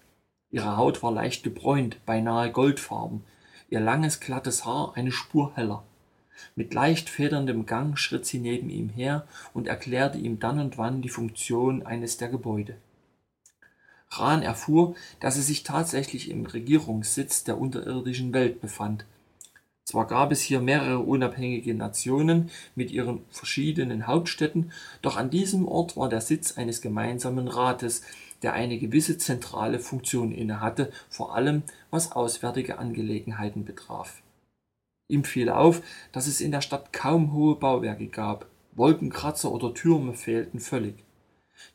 Ihre 0.50 0.76
Haut 0.76 1.02
war 1.02 1.12
leicht 1.12 1.42
gebräunt, 1.42 2.04
beinahe 2.06 2.52
goldfarben, 2.52 3.24
ihr 3.72 3.80
langes, 3.80 4.20
glattes 4.20 4.64
Haar 4.64 4.92
eine 4.94 5.10
Spur 5.10 5.52
heller. 5.54 5.82
Mit 6.54 6.74
leicht 6.74 7.08
federndem 7.08 7.66
Gang 7.66 7.98
schritt 7.98 8.26
sie 8.26 8.38
neben 8.38 8.68
ihm 8.70 8.88
her 8.88 9.26
und 9.54 9.66
erklärte 9.66 10.18
ihm 10.18 10.38
dann 10.38 10.60
und 10.60 10.78
wann 10.78 11.02
die 11.02 11.08
Funktion 11.08 11.84
eines 11.84 12.16
der 12.16 12.28
Gebäude. 12.28 12.76
Rahn 14.10 14.42
erfuhr, 14.42 14.94
dass 15.20 15.36
er 15.36 15.42
sich 15.42 15.62
tatsächlich 15.62 16.30
im 16.30 16.44
Regierungssitz 16.44 17.44
der 17.44 17.58
unterirdischen 17.58 18.34
Welt 18.34 18.60
befand. 18.60 19.06
Zwar 19.84 20.06
gab 20.06 20.30
es 20.30 20.42
hier 20.42 20.60
mehrere 20.60 21.00
unabhängige 21.00 21.74
Nationen 21.74 22.50
mit 22.74 22.90
ihren 22.90 23.24
verschiedenen 23.30 24.06
Hauptstädten, 24.06 24.70
doch 25.00 25.16
an 25.16 25.30
diesem 25.30 25.66
Ort 25.66 25.96
war 25.96 26.08
der 26.08 26.20
Sitz 26.20 26.56
eines 26.56 26.82
gemeinsamen 26.82 27.48
Rates, 27.48 28.02
der 28.42 28.52
eine 28.52 28.78
gewisse 28.78 29.18
zentrale 29.18 29.78
Funktion 29.78 30.32
innehatte, 30.32 30.92
vor 31.08 31.34
allem 31.34 31.62
was 31.90 32.12
auswärtige 32.12 32.78
Angelegenheiten 32.78 33.64
betraf. 33.64 34.22
Ihm 35.08 35.24
fiel 35.24 35.50
auf, 35.50 35.82
dass 36.12 36.26
es 36.26 36.40
in 36.40 36.52
der 36.52 36.60
Stadt 36.60 36.92
kaum 36.92 37.32
hohe 37.32 37.56
Bauwerke 37.56 38.06
gab, 38.06 38.46
Wolkenkratzer 38.74 39.52
oder 39.52 39.74
Türme 39.74 40.14
fehlten 40.14 40.58
völlig. 40.58 40.94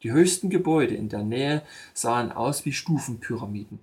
Die 0.04 0.12
höchsten 0.12 0.50
Gebäude 0.50 0.96
in 0.96 1.10
der 1.10 1.24
Nähe 1.24 1.62
sahen 1.94 2.32
aus 2.32 2.66
wie 2.66 2.74
Stufenpyramiden. 2.74 3.80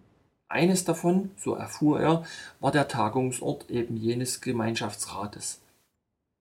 Eines 0.48 0.84
davon, 0.84 1.30
so 1.36 1.54
erfuhr 1.54 2.00
er, 2.00 2.24
war 2.60 2.70
der 2.70 2.88
Tagungsort 2.88 3.70
eben 3.70 3.96
jenes 3.96 4.40
Gemeinschaftsrates. 4.40 5.60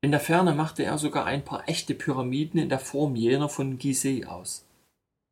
In 0.01 0.11
der 0.11 0.19
Ferne 0.19 0.53
machte 0.53 0.83
er 0.83 0.97
sogar 0.97 1.25
ein 1.25 1.45
paar 1.45 1.67
echte 1.69 1.93
Pyramiden 1.93 2.59
in 2.59 2.69
der 2.69 2.79
Form 2.79 3.15
jener 3.15 3.47
von 3.47 3.77
Gizeh 3.77 4.25
aus. 4.25 4.65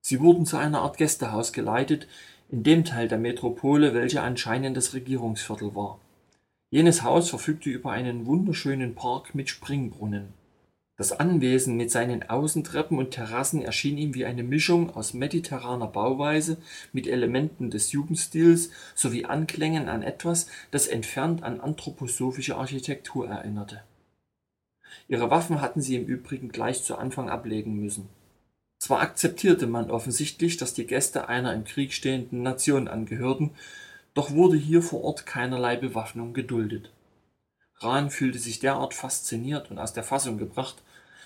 Sie 0.01 0.19
wurden 0.19 0.45
zu 0.45 0.57
einer 0.57 0.81
Art 0.81 0.97
Gästehaus 0.97 1.53
geleitet, 1.53 2.07
in 2.49 2.63
dem 2.63 2.83
Teil 2.83 3.07
der 3.07 3.17
Metropole, 3.17 3.93
welcher 3.93 4.23
anscheinend 4.23 4.75
das 4.75 4.93
Regierungsviertel 4.93 5.73
war. 5.73 5.99
Jenes 6.69 7.03
Haus 7.03 7.29
verfügte 7.29 7.69
über 7.69 7.91
einen 7.91 8.25
wunderschönen 8.25 8.95
Park 8.95 9.35
mit 9.35 9.49
Springbrunnen. 9.49 10.33
Das 10.97 11.13
Anwesen 11.13 11.77
mit 11.77 11.89
seinen 11.89 12.29
Außentreppen 12.29 12.97
und 12.97 13.11
Terrassen 13.11 13.61
erschien 13.61 13.97
ihm 13.97 14.13
wie 14.13 14.25
eine 14.25 14.43
Mischung 14.43 14.95
aus 14.95 15.13
mediterraner 15.13 15.87
Bauweise 15.87 16.57
mit 16.93 17.07
Elementen 17.07 17.71
des 17.71 17.91
Jugendstils 17.91 18.69
sowie 18.93 19.25
Anklängen 19.25 19.89
an 19.89 20.03
etwas, 20.03 20.47
das 20.69 20.87
entfernt 20.87 21.43
an 21.43 21.59
anthroposophische 21.59 22.55
Architektur 22.55 23.27
erinnerte. 23.27 23.81
Ihre 25.07 25.29
Waffen 25.31 25.59
hatten 25.59 25.81
sie 25.81 25.95
im 25.95 26.05
Übrigen 26.05 26.49
gleich 26.49 26.83
zu 26.83 26.97
Anfang 26.97 27.29
ablegen 27.29 27.81
müssen. 27.81 28.07
Zwar 28.81 29.01
akzeptierte 29.01 29.67
man 29.67 29.91
offensichtlich, 29.91 30.57
dass 30.57 30.73
die 30.73 30.87
Gäste 30.87 31.29
einer 31.29 31.53
im 31.53 31.65
Krieg 31.65 31.93
stehenden 31.93 32.41
Nation 32.41 32.87
angehörten, 32.87 33.51
doch 34.15 34.31
wurde 34.31 34.57
hier 34.57 34.81
vor 34.81 35.03
Ort 35.03 35.27
keinerlei 35.27 35.75
Bewaffnung 35.75 36.33
geduldet. 36.33 36.91
Rahn 37.75 38.09
fühlte 38.09 38.39
sich 38.39 38.59
derart 38.59 38.95
fasziniert 38.95 39.69
und 39.69 39.77
aus 39.77 39.93
der 39.93 40.03
Fassung 40.03 40.39
gebracht, 40.39 40.81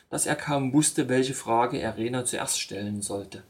dass 0.09 0.25
er 0.25 0.35
kaum 0.35 0.73
wusste, 0.73 1.07
welche 1.07 1.33
Frage 1.33 1.79
er 1.79 1.95
Rena 1.95 2.25
zuerst 2.25 2.59
stellen 2.59 3.01
sollte. 3.01 3.43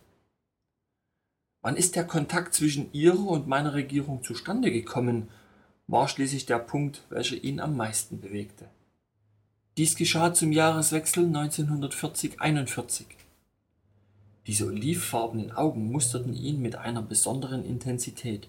Wann 1.64 1.76
ist 1.76 1.96
der 1.96 2.06
Kontakt 2.06 2.54
zwischen 2.54 2.94
Ihrer 2.94 3.26
und 3.26 3.48
meiner 3.48 3.74
Regierung 3.74 4.24
zustande 4.24 4.72
gekommen? 4.72 5.30
war 5.88 6.08
schließlich 6.08 6.46
der 6.46 6.60
Punkt, 6.60 7.02
welcher 7.10 7.44
ihn 7.44 7.60
am 7.60 7.76
meisten 7.76 8.22
bewegte. 8.22 8.70
Dies 9.78 9.96
geschah 9.96 10.32
zum 10.32 10.52
Jahreswechsel 10.52 11.26
1940-41. 11.26 13.06
Diese 14.48 14.68
olivfarbenen 14.68 15.52
Augen 15.52 15.92
musterten 15.92 16.34
ihn 16.34 16.62
mit 16.62 16.76
einer 16.76 17.02
besonderen 17.02 17.66
Intensität. 17.66 18.48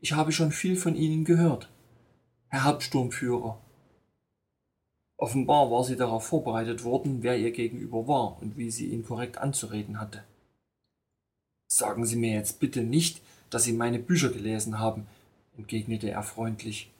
Ich 0.00 0.12
habe 0.12 0.32
schon 0.32 0.50
viel 0.50 0.76
von 0.76 0.96
Ihnen 0.96 1.24
gehört, 1.24 1.68
Herr 2.48 2.64
Hauptsturmführer. 2.64 3.60
Offenbar 5.16 5.70
war 5.70 5.84
sie 5.84 5.94
darauf 5.94 6.26
vorbereitet 6.26 6.82
worden, 6.82 7.22
wer 7.22 7.38
ihr 7.38 7.52
gegenüber 7.52 8.08
war 8.08 8.42
und 8.42 8.56
wie 8.56 8.72
sie 8.72 8.86
ihn 8.86 9.04
korrekt 9.04 9.38
anzureden 9.38 10.00
hatte. 10.00 10.24
Sagen 11.68 12.04
Sie 12.04 12.16
mir 12.16 12.34
jetzt 12.34 12.58
bitte 12.58 12.82
nicht, 12.82 13.22
dass 13.48 13.62
Sie 13.62 13.72
meine 13.72 14.00
Bücher 14.00 14.30
gelesen 14.30 14.80
haben, 14.80 15.06
entgegnete 15.56 16.10
er 16.10 16.24
freundlich. 16.24 16.90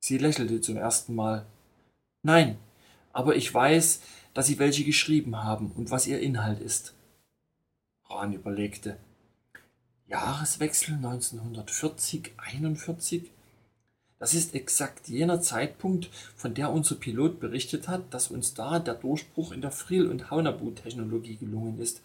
Sie 0.00 0.18
lächelte 0.18 0.60
zum 0.60 0.76
ersten 0.76 1.14
Mal. 1.14 1.46
Nein, 2.22 2.58
aber 3.12 3.36
ich 3.36 3.54
weiß, 3.54 4.02
dass 4.34 4.48
Sie 4.48 4.58
welche 4.58 4.82
geschrieben 4.82 5.44
haben 5.44 5.70
und 5.76 5.92
was 5.92 6.08
ihr 6.08 6.18
Inhalt 6.18 6.60
ist. 6.60 6.92
Rahn 8.14 8.32
überlegte. 8.32 8.96
Jahreswechsel 10.06 10.94
1940, 10.94 12.32
41? 12.36 13.30
Das 14.18 14.34
ist 14.34 14.54
exakt 14.54 15.08
jener 15.08 15.40
Zeitpunkt, 15.40 16.08
von 16.36 16.54
der 16.54 16.70
unser 16.70 16.94
Pilot 16.94 17.40
berichtet 17.40 17.88
hat, 17.88 18.14
dass 18.14 18.30
uns 18.30 18.54
da 18.54 18.78
der 18.78 18.94
Durchbruch 18.94 19.52
in 19.52 19.60
der 19.60 19.72
Frill- 19.72 20.08
und 20.08 20.30
Haunabu-Technologie 20.30 21.36
gelungen 21.36 21.80
ist. 21.80 22.02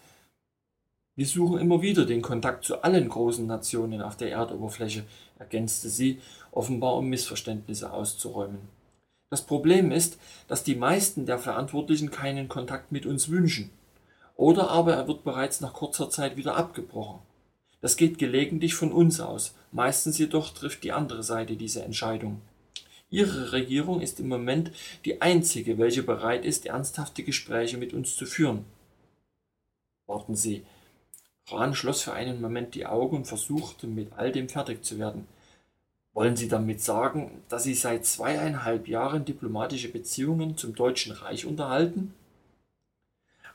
Wir 1.16 1.26
suchen 1.26 1.58
immer 1.58 1.82
wieder 1.82 2.06
den 2.06 2.22
Kontakt 2.22 2.64
zu 2.64 2.82
allen 2.82 3.08
großen 3.08 3.46
Nationen 3.46 4.02
auf 4.02 4.16
der 4.16 4.32
Erdoberfläche, 4.32 5.04
ergänzte 5.38 5.88
sie, 5.88 6.20
offenbar 6.50 6.96
um 6.96 7.08
Missverständnisse 7.08 7.92
auszuräumen. 7.92 8.60
Das 9.30 9.46
Problem 9.46 9.92
ist, 9.92 10.18
dass 10.48 10.64
die 10.64 10.74
meisten 10.74 11.24
der 11.24 11.38
Verantwortlichen 11.38 12.10
keinen 12.10 12.48
Kontakt 12.48 12.90
mit 12.90 13.06
uns 13.06 13.28
wünschen. 13.28 13.70
Oder 14.40 14.70
aber 14.70 14.94
er 14.94 15.06
wird 15.06 15.22
bereits 15.22 15.60
nach 15.60 15.74
kurzer 15.74 16.08
Zeit 16.08 16.38
wieder 16.38 16.56
abgebrochen. 16.56 17.18
Das 17.82 17.98
geht 17.98 18.16
gelegentlich 18.16 18.72
von 18.72 18.90
uns 18.90 19.20
aus, 19.20 19.54
meistens 19.70 20.16
jedoch 20.16 20.54
trifft 20.54 20.82
die 20.82 20.92
andere 20.92 21.22
Seite 21.22 21.56
diese 21.56 21.82
Entscheidung. 21.82 22.40
Ihre 23.10 23.52
Regierung 23.52 24.00
ist 24.00 24.18
im 24.18 24.28
Moment 24.28 24.72
die 25.04 25.20
einzige, 25.20 25.76
welche 25.76 26.02
bereit 26.02 26.46
ist, 26.46 26.64
ernsthafte 26.64 27.22
Gespräche 27.22 27.76
mit 27.76 27.92
uns 27.92 28.16
zu 28.16 28.24
führen. 28.24 28.64
Warten 30.06 30.34
Sie. 30.34 30.64
Rahn 31.48 31.74
schloss 31.74 32.00
für 32.00 32.14
einen 32.14 32.40
Moment 32.40 32.74
die 32.74 32.86
Augen 32.86 33.16
und 33.16 33.26
versuchte, 33.26 33.86
mit 33.86 34.14
all 34.14 34.32
dem 34.32 34.48
fertig 34.48 34.82
zu 34.82 34.98
werden. 34.98 35.28
Wollen 36.14 36.36
Sie 36.36 36.48
damit 36.48 36.80
sagen, 36.80 37.42
dass 37.50 37.64
Sie 37.64 37.74
seit 37.74 38.06
zweieinhalb 38.06 38.88
Jahren 38.88 39.26
diplomatische 39.26 39.92
Beziehungen 39.92 40.56
zum 40.56 40.74
Deutschen 40.74 41.12
Reich 41.12 41.44
unterhalten? 41.44 42.14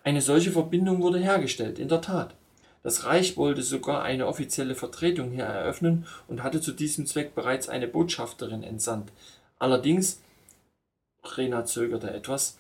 Eine 0.06 0.22
solche 0.22 0.52
Verbindung 0.52 1.02
wurde 1.02 1.18
hergestellt, 1.18 1.80
in 1.80 1.88
der 1.88 2.00
Tat. 2.00 2.36
Das 2.84 3.06
Reich 3.06 3.38
wollte 3.38 3.64
sogar 3.64 4.04
eine 4.04 4.28
offizielle 4.28 4.76
Vertretung 4.76 5.32
hier 5.32 5.46
eröffnen 5.46 6.06
und 6.28 6.44
hatte 6.44 6.62
zu 6.62 6.74
diesem 6.74 7.08
Zweck 7.08 7.34
bereits 7.34 7.70
eine 7.70 7.88
Botschafterin 7.88 8.62
entsandt. 8.62 9.12
Allerdings, 9.58 10.22
Rena 11.24 11.66
zögerte 11.66 12.14
etwas, 12.14 12.60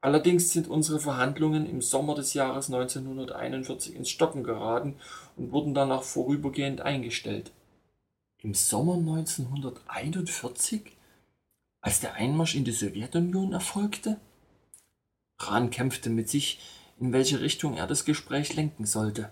allerdings 0.00 0.54
sind 0.54 0.68
unsere 0.68 1.00
Verhandlungen 1.00 1.68
im 1.68 1.82
Sommer 1.82 2.14
des 2.14 2.32
Jahres 2.32 2.72
1941 2.72 3.94
ins 3.94 4.08
Stocken 4.08 4.42
geraten 4.42 4.96
und 5.36 5.52
wurden 5.52 5.74
danach 5.74 6.02
vorübergehend 6.02 6.80
eingestellt. 6.80 7.52
Im 8.38 8.54
Sommer 8.54 8.94
1941? 8.94 10.96
Als 11.82 12.00
der 12.00 12.14
Einmarsch 12.14 12.54
in 12.54 12.64
die 12.64 12.72
Sowjetunion 12.72 13.52
erfolgte? 13.52 14.16
Rahn 15.40 15.70
kämpfte 15.70 16.10
mit 16.10 16.28
sich, 16.28 16.60
in 16.98 17.12
welche 17.12 17.40
Richtung 17.40 17.76
er 17.76 17.86
das 17.86 18.04
Gespräch 18.04 18.54
lenken 18.54 18.86
sollte. 18.86 19.30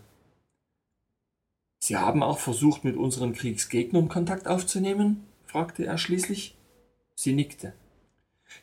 Sie 1.79 1.97
haben 1.97 2.23
auch 2.23 2.39
versucht, 2.39 2.85
mit 2.85 2.97
unseren 2.97 3.33
Kriegsgegnern 3.33 4.09
Kontakt 4.09 4.49
aufzunehmen? 4.49 5.25
fragte 5.47 5.87
er 5.87 5.99
schließlich. 5.99 6.57
Sie 7.15 7.33
nickte. 7.33 7.73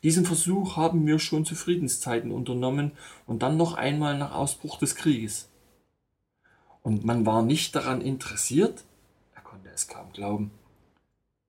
Diesen 0.03 0.25
Versuch 0.25 0.77
haben 0.77 1.05
wir 1.05 1.19
schon 1.19 1.45
zu 1.45 1.55
Friedenszeiten 1.55 2.31
unternommen 2.31 2.91
und 3.25 3.43
dann 3.43 3.57
noch 3.57 3.75
einmal 3.75 4.17
nach 4.17 4.33
Ausbruch 4.33 4.79
des 4.79 4.95
Krieges. 4.95 5.49
Und 6.81 7.05
man 7.05 7.25
war 7.25 7.41
nicht 7.41 7.75
daran 7.75 8.01
interessiert? 8.01 8.83
Er 9.33 9.41
konnte 9.41 9.69
es 9.69 9.87
kaum 9.87 10.11
glauben. 10.11 10.51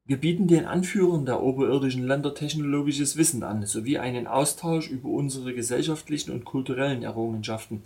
Wir 0.09 0.19
bieten 0.19 0.47
den 0.47 0.67
Anführern 0.67 1.27
der 1.27 1.43
oberirdischen 1.43 2.07
Länder 2.07 2.33
technologisches 2.33 3.17
Wissen 3.17 3.43
an, 3.43 3.67
sowie 3.67 3.99
einen 3.99 4.29
Austausch 4.29 4.89
über 4.89 5.09
unsere 5.09 5.53
gesellschaftlichen 5.53 6.31
und 6.31 6.45
kulturellen 6.45 7.03
Errungenschaften. 7.03 7.83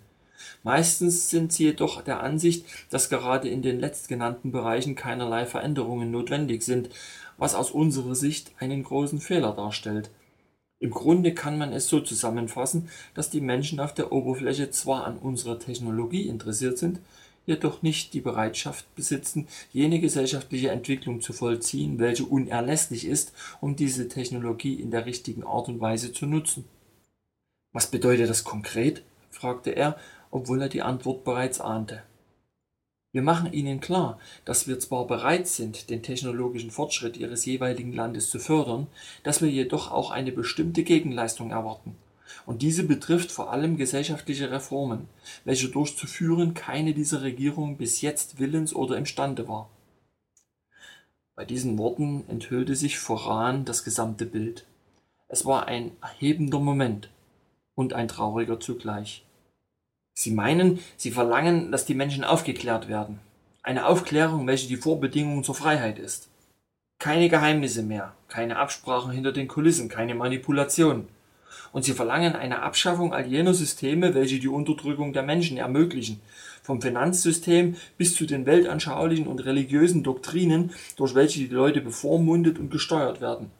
Meistens 0.63 1.31
sind 1.31 1.51
sie 1.51 1.65
jedoch 1.65 2.03
der 2.03 2.21
Ansicht, 2.21 2.67
dass 2.91 3.09
gerade 3.09 3.49
in 3.49 3.63
den 3.63 3.81
letztgenannten 3.81 4.53
Bereichen 4.53 4.97
keinerlei 4.97 5.47
Veränderungen 5.47 6.11
notwendig 6.11 6.63
sind, 6.63 6.91
was 7.39 7.55
aus 7.55 7.71
unserer 7.71 8.15
Sicht 8.15 8.53
einen 8.59 8.83
großen 8.83 9.21
Fehler 9.21 9.53
darstellt. 9.53 10.11
Im 10.79 10.91
Grunde 10.91 11.33
kann 11.33 11.57
man 11.57 11.73
es 11.73 11.89
so 11.89 12.01
zusammenfassen, 12.01 12.91
dass 13.15 13.31
die 13.31 13.41
Menschen 13.41 13.81
auf 13.81 13.95
der 13.95 14.13
Oberfläche 14.13 14.71
zwar 14.71 15.07
an 15.07 15.17
unserer 15.17 15.59
Technologie 15.59 16.29
interessiert 16.29 16.77
sind, 16.77 17.01
jedoch 17.51 17.83
nicht 17.83 18.15
die 18.15 18.21
Bereitschaft 18.21 18.93
besitzen, 18.95 19.47
jene 19.73 20.01
gesellschaftliche 20.01 20.71
Entwicklung 20.71 21.21
zu 21.21 21.35
vollziehen, 21.35 21.99
welche 21.99 22.25
unerlässlich 22.25 23.05
ist, 23.05 23.35
um 23.61 23.77
diese 23.77 24.09
Technologie 24.09 24.75
in 24.75 24.91
der 24.91 25.05
richtigen 25.05 25.45
Art 25.45 25.69
und 25.69 25.81
Weise 25.81 26.13
zu 26.13 26.25
nutzen. 26.25 26.65
Was 27.73 27.91
bedeutet 27.91 28.31
das 28.31 28.45
konkret? 28.45 29.03
fragte 29.31 29.71
er 29.71 29.97
obwohl 30.31 30.63
er 30.63 30.69
die 30.69 30.83
Antwort 30.83 31.25
bereits 31.25 31.61
ahnte. 31.61 32.03
Wir 33.13 33.23
machen 33.23 33.53
ihnen 33.53 33.81
klar, 33.81 34.21
dass 34.45 34.69
wir 34.69 34.79
zwar 34.79 35.07
bereit 35.07 35.49
sind, 35.49 35.91
den 35.91 36.03
technologischen 36.03 36.71
Fortschritt 36.71 37.17
ihres 37.17 37.45
jeweiligen 37.45 37.93
Landes 37.93 38.31
zu 38.31 38.39
fördern, 38.39 38.87
dass 39.25 39.43
wir 39.43 39.51
jedoch 39.51 39.91
auch 39.91 40.13
eine 40.13 40.31
bestimmte 40.31 40.85
Gegenleistung 40.85 41.51
erwarten. 41.51 41.97
Und 42.47 42.63
diese 42.63 42.85
betrifft 42.85 43.33
vor 43.33 43.53
allem 43.53 43.77
gesellschaftliche 43.77 44.51
Reformen, 44.51 45.09
welche 45.45 45.69
durchzuführen 45.69 46.55
keine 46.55 46.95
dieser 46.95 47.23
Regierungen 47.23 47.77
bis 47.77 48.01
jetzt 48.01 48.39
willens 48.39 48.75
oder 48.75 48.97
imstande 48.97 49.49
war. 49.49 49.69
Bei 51.35 51.45
diesen 51.45 51.79
Worten 51.79 52.25
enthüllte 52.29 52.77
sich 52.77 52.99
voran 52.99 53.65
das 53.65 53.85
gesamte 53.85 54.27
Bild. 54.27 54.67
Es 55.29 55.47
war 55.47 55.69
ein 55.69 55.93
erhebender 56.03 56.61
Moment 56.61 57.09
und 57.75 57.95
ein 57.95 58.09
trauriger 58.09 58.61
zugleich. 58.61 59.25
Sie 60.13 60.33
meinen, 60.33 60.81
Sie 60.97 61.13
verlangen, 61.13 61.73
dass 61.73 61.87
die 61.87 61.95
Menschen 61.95 62.25
aufgeklärt 62.25 62.89
werden. 62.89 63.21
Eine 63.63 63.87
Aufklärung, 63.87 64.47
welche 64.47 64.69
die 64.69 64.77
Vorbedingung 64.77 65.45
zur 65.45 65.55
Freiheit 65.55 65.99
ist. 65.99 66.29
Keine 66.99 67.31
Geheimnisse 67.31 67.83
mehr, 67.83 68.15
keine 68.29 68.59
Absprachen 68.59 69.13
hinter 69.13 69.33
den 69.33 69.49
Kulissen, 69.49 69.89
keine 69.89 70.15
Manipulation. 70.15 71.09
Und 71.73 71.85
sie 71.85 71.93
verlangen 71.93 72.35
eine 72.35 72.63
Abschaffung 72.63 73.13
all 73.13 73.27
jener 73.27 73.55
Systeme, 73.55 74.15
welche 74.15 74.39
die 74.39 74.49
Unterdrückung 74.49 75.13
der 75.13 75.23
Menschen 75.23 75.57
ermöglichen, 75.57 76.21
vom 76.63 76.83
Finanzsystem 76.83 77.77
bis 77.97 78.15
zu 78.15 78.27
den 78.27 78.47
weltanschaulichen 78.47 79.27
und 79.27 79.45
religiösen 79.45 80.03
Doktrinen, 80.03 80.73
durch 80.97 81.15
welche 81.15 81.41
die 81.41 81.55
Leute 81.55 81.81
bevormundet 81.81 82.59
und 82.59 82.71
gesteuert 82.71 83.21
werden. 83.21 83.51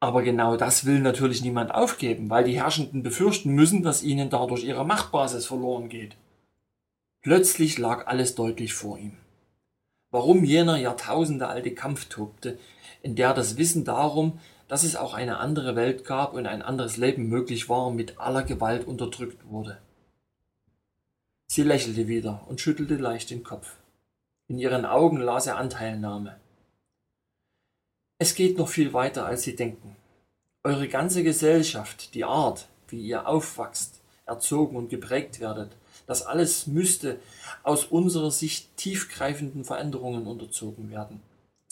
Aber 0.00 0.22
genau 0.22 0.56
das 0.56 0.84
will 0.84 1.00
natürlich 1.00 1.42
niemand 1.42 1.74
aufgeben, 1.74 2.28
weil 2.28 2.44
die 2.44 2.60
Herrschenden 2.60 3.02
befürchten 3.02 3.52
müssen, 3.52 3.82
dass 3.82 4.02
ihnen 4.02 4.28
dadurch 4.28 4.64
ihre 4.64 4.84
Machtbasis 4.84 5.46
verloren 5.46 5.88
geht. 5.88 6.16
Plötzlich 7.22 7.78
lag 7.78 8.06
alles 8.06 8.34
deutlich 8.34 8.74
vor 8.74 8.98
ihm. 8.98 9.12
Warum 10.10 10.44
jener 10.44 10.76
jahrtausendealte 10.76 11.74
Kampf 11.74 12.04
tobte, 12.04 12.58
in 13.02 13.16
der 13.16 13.32
das 13.32 13.56
Wissen 13.56 13.84
darum, 13.84 14.38
dass 14.74 14.82
es 14.82 14.96
auch 14.96 15.14
eine 15.14 15.38
andere 15.38 15.76
Welt 15.76 16.04
gab 16.04 16.34
und 16.34 16.48
ein 16.48 16.60
anderes 16.60 16.96
Leben 16.96 17.28
möglich 17.28 17.68
war, 17.68 17.92
mit 17.92 18.18
aller 18.18 18.42
Gewalt 18.42 18.88
unterdrückt 18.88 19.48
wurde. 19.48 19.78
Sie 21.46 21.62
lächelte 21.62 22.08
wieder 22.08 22.44
und 22.48 22.60
schüttelte 22.60 22.96
leicht 22.96 23.30
den 23.30 23.44
Kopf. 23.44 23.76
In 24.48 24.58
ihren 24.58 24.84
Augen 24.84 25.18
las 25.18 25.46
er 25.46 25.58
Anteilnahme. 25.58 26.40
Es 28.18 28.34
geht 28.34 28.58
noch 28.58 28.68
viel 28.68 28.92
weiter, 28.92 29.26
als 29.26 29.42
Sie 29.42 29.54
denken. 29.54 29.94
Eure 30.64 30.88
ganze 30.88 31.22
Gesellschaft, 31.22 32.12
die 32.12 32.24
Art, 32.24 32.66
wie 32.88 33.00
ihr 33.00 33.28
aufwachst, 33.28 34.00
erzogen 34.26 34.74
und 34.74 34.90
geprägt 34.90 35.38
werdet, 35.38 35.70
das 36.08 36.22
alles 36.22 36.66
müsste 36.66 37.20
aus 37.62 37.84
unserer 37.84 38.32
Sicht 38.32 38.76
tiefgreifenden 38.76 39.64
Veränderungen 39.64 40.26
unterzogen 40.26 40.90
werden. 40.90 41.22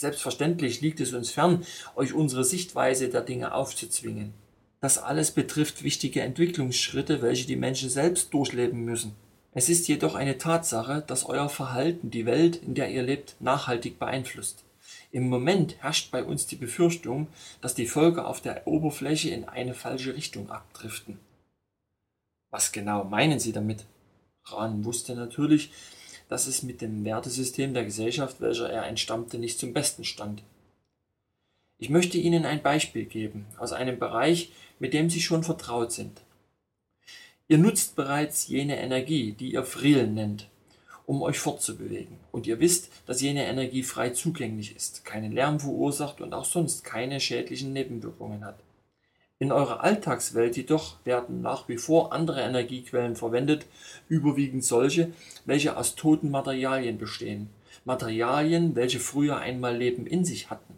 Selbstverständlich 0.02 0.80
liegt 0.80 0.98
es 0.98 1.12
uns 1.12 1.30
fern, 1.30 1.64
euch 1.94 2.12
unsere 2.12 2.42
Sichtweise 2.42 3.08
der 3.08 3.20
Dinge 3.20 3.54
aufzuzwingen. 3.54 4.34
Das 4.80 4.98
alles 4.98 5.30
betrifft 5.30 5.84
wichtige 5.84 6.22
Entwicklungsschritte, 6.22 7.22
welche 7.22 7.46
die 7.46 7.54
Menschen 7.54 7.88
selbst 7.88 8.34
durchleben 8.34 8.84
müssen. 8.84 9.14
Es 9.52 9.68
ist 9.68 9.86
jedoch 9.86 10.16
eine 10.16 10.38
Tatsache, 10.38 11.04
dass 11.06 11.24
euer 11.24 11.48
Verhalten 11.48 12.10
die 12.10 12.26
Welt, 12.26 12.56
in 12.56 12.74
der 12.74 12.90
ihr 12.90 13.04
lebt, 13.04 13.36
nachhaltig 13.38 14.00
beeinflusst. 14.00 14.64
Im 15.12 15.28
Moment 15.28 15.76
herrscht 15.78 16.10
bei 16.10 16.24
uns 16.24 16.48
die 16.48 16.56
Befürchtung, 16.56 17.28
dass 17.60 17.76
die 17.76 17.86
Völker 17.86 18.26
auf 18.26 18.40
der 18.40 18.66
Oberfläche 18.66 19.30
in 19.30 19.44
eine 19.44 19.72
falsche 19.72 20.16
Richtung 20.16 20.50
abdriften. 20.50 21.20
Was 22.50 22.72
genau 22.72 23.04
meinen 23.04 23.38
Sie 23.38 23.52
damit? 23.52 23.84
Rahn 24.46 24.84
wusste 24.84 25.14
natürlich, 25.14 25.70
dass 26.32 26.46
es 26.46 26.62
mit 26.62 26.80
dem 26.80 27.04
Wertesystem 27.04 27.74
der 27.74 27.84
Gesellschaft, 27.84 28.40
welcher 28.40 28.70
er 28.70 28.86
entstammte, 28.86 29.38
nicht 29.38 29.58
zum 29.58 29.74
Besten 29.74 30.02
stand. 30.02 30.42
Ich 31.76 31.90
möchte 31.90 32.16
Ihnen 32.16 32.46
ein 32.46 32.62
Beispiel 32.62 33.04
geben 33.04 33.44
aus 33.58 33.74
einem 33.74 33.98
Bereich, 33.98 34.50
mit 34.78 34.94
dem 34.94 35.10
Sie 35.10 35.20
schon 35.20 35.44
vertraut 35.44 35.92
sind. 35.92 36.22
Ihr 37.48 37.58
nutzt 37.58 37.96
bereits 37.96 38.48
jene 38.48 38.80
Energie, 38.80 39.32
die 39.32 39.52
ihr 39.52 39.62
Frillen 39.62 40.14
nennt, 40.14 40.48
um 41.04 41.20
euch 41.20 41.38
fortzubewegen. 41.38 42.16
Und 42.30 42.46
ihr 42.46 42.60
wisst, 42.60 42.90
dass 43.04 43.20
jene 43.20 43.44
Energie 43.44 43.82
frei 43.82 44.08
zugänglich 44.08 44.74
ist, 44.74 45.04
keinen 45.04 45.32
Lärm 45.32 45.60
verursacht 45.60 46.22
und 46.22 46.32
auch 46.32 46.46
sonst 46.46 46.82
keine 46.82 47.20
schädlichen 47.20 47.74
Nebenwirkungen 47.74 48.42
hat. 48.42 48.58
In 49.42 49.50
eurer 49.50 49.83
Alltagswelt 49.83 50.57
jedoch 50.57 51.05
werden 51.05 51.40
nach 51.40 51.68
wie 51.68 51.76
vor 51.76 52.12
andere 52.12 52.42
Energiequellen 52.42 53.16
verwendet, 53.16 53.66
überwiegend 54.09 54.64
solche, 54.64 55.12
welche 55.46 55.76
aus 55.76 55.96
toten 55.96 56.31
Materialien 56.31 56.96
bestehen. 56.96 57.50
Materialien, 57.85 58.76
welche 58.76 59.00
früher 59.00 59.38
einmal 59.38 59.76
Leben 59.76 60.07
in 60.07 60.24
sich 60.24 60.48
hatten. 60.48 60.74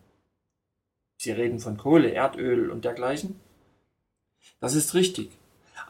Sie 1.19 1.31
reden 1.31 1.61
von 1.61 1.77
Kohle, 1.77 2.13
Erdöl 2.13 2.71
und 2.71 2.87
dergleichen? 2.87 3.39
Das 4.61 4.75
ist 4.75 4.95
richtig. 4.95 5.29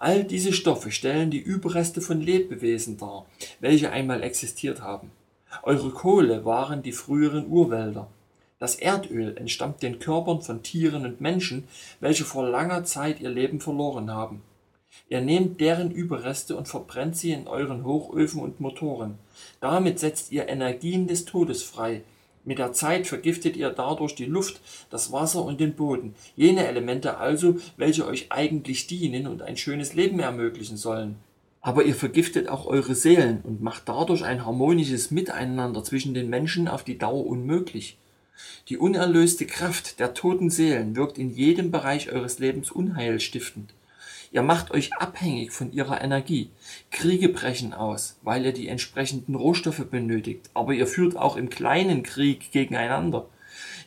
All 0.00 0.24
diese 0.24 0.52
Stoffe 0.52 0.90
stellen 0.90 1.30
die 1.30 1.38
Überreste 1.38 2.00
von 2.00 2.20
Lebewesen 2.20 2.98
dar, 2.98 3.24
welche 3.60 3.92
einmal 3.92 4.20
existiert 4.24 4.82
haben. 4.82 5.12
Eure 5.62 5.90
Kohle 5.90 6.44
waren 6.44 6.82
die 6.82 6.90
früheren 6.90 7.46
Urwälder. 7.46 8.08
Das 8.64 8.76
Erdöl 8.76 9.36
entstammt 9.36 9.82
den 9.82 9.98
Körpern 9.98 10.40
von 10.40 10.62
Tieren 10.62 11.04
und 11.04 11.20
Menschen, 11.20 11.64
welche 12.00 12.24
vor 12.24 12.48
langer 12.48 12.82
Zeit 12.84 13.20
ihr 13.20 13.28
Leben 13.28 13.60
verloren 13.60 14.10
haben. 14.10 14.40
Ihr 15.10 15.20
nehmt 15.20 15.60
deren 15.60 15.90
Überreste 15.90 16.56
und 16.56 16.66
verbrennt 16.66 17.14
sie 17.14 17.32
in 17.32 17.46
euren 17.46 17.84
Hochöfen 17.84 18.40
und 18.40 18.60
Motoren. 18.60 19.18
Damit 19.60 19.98
setzt 19.98 20.32
ihr 20.32 20.48
Energien 20.48 21.06
des 21.06 21.26
Todes 21.26 21.62
frei, 21.62 22.04
mit 22.46 22.58
der 22.58 22.72
Zeit 22.72 23.06
vergiftet 23.06 23.54
ihr 23.58 23.68
dadurch 23.68 24.14
die 24.14 24.24
Luft, 24.24 24.62
das 24.88 25.12
Wasser 25.12 25.44
und 25.44 25.60
den 25.60 25.74
Boden, 25.74 26.14
jene 26.34 26.66
Elemente 26.66 27.18
also, 27.18 27.56
welche 27.76 28.06
euch 28.06 28.32
eigentlich 28.32 28.86
dienen 28.86 29.26
und 29.26 29.42
ein 29.42 29.58
schönes 29.58 29.92
Leben 29.92 30.20
ermöglichen 30.20 30.78
sollen. 30.78 31.16
Aber 31.60 31.84
ihr 31.84 31.94
vergiftet 31.94 32.48
auch 32.48 32.64
eure 32.64 32.94
Seelen 32.94 33.42
und 33.42 33.60
macht 33.60 33.90
dadurch 33.90 34.24
ein 34.24 34.46
harmonisches 34.46 35.10
Miteinander 35.10 35.84
zwischen 35.84 36.14
den 36.14 36.30
Menschen 36.30 36.66
auf 36.66 36.82
die 36.82 36.96
Dauer 36.96 37.26
unmöglich. 37.26 37.98
Die 38.68 38.78
unerlöste 38.78 39.46
Kraft 39.46 40.00
der 40.00 40.14
toten 40.14 40.50
Seelen 40.50 40.96
wirkt 40.96 41.18
in 41.18 41.30
jedem 41.30 41.70
Bereich 41.70 42.10
eures 42.10 42.38
Lebens 42.38 42.70
unheilstiftend. 42.70 43.74
Ihr 44.32 44.42
macht 44.42 44.72
euch 44.72 44.92
abhängig 44.94 45.52
von 45.52 45.72
ihrer 45.72 46.02
Energie. 46.02 46.50
Kriege 46.90 47.28
brechen 47.28 47.72
aus, 47.72 48.16
weil 48.22 48.44
ihr 48.44 48.52
die 48.52 48.66
entsprechenden 48.66 49.36
Rohstoffe 49.36 49.86
benötigt, 49.88 50.50
aber 50.54 50.72
ihr 50.72 50.88
führt 50.88 51.16
auch 51.16 51.36
im 51.36 51.50
kleinen 51.50 52.02
Krieg 52.02 52.50
gegeneinander. 52.50 53.28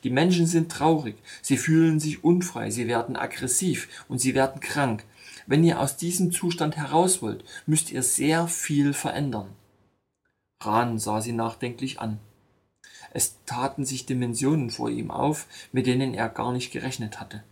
Die 0.05 0.09
Menschen 0.09 0.45
sind 0.45 0.71
traurig, 0.71 1.15
sie 1.41 1.57
fühlen 1.57 1.99
sich 1.99 2.23
unfrei, 2.23 2.69
sie 2.69 2.87
werden 2.87 3.17
aggressiv 3.17 3.89
und 4.07 4.19
sie 4.19 4.35
werden 4.35 4.61
krank. 4.61 5.03
Wenn 5.47 5.65
ihr 5.65 5.81
aus 5.81 5.97
diesem 5.97 6.31
Zustand 6.31 6.77
heraus 6.77 7.21
wollt, 7.21 7.43
müsst 7.65 7.91
ihr 7.91 8.03
sehr 8.03 8.47
viel 8.47 8.93
verändern. 8.93 9.49
Ran 10.61 10.97
sah 10.97 11.21
sie 11.21 11.33
nachdenklich 11.33 11.99
an. 11.99 12.19
Es 13.17 13.33
taten 13.47 13.83
sich 13.83 14.05
Dimensionen 14.05 14.69
vor 14.69 14.91
ihm 14.91 15.09
auf, 15.09 15.47
mit 15.71 15.87
denen 15.87 16.13
er 16.13 16.29
gar 16.29 16.53
nicht 16.53 16.71
gerechnet 16.71 17.19
hatte. 17.19 17.43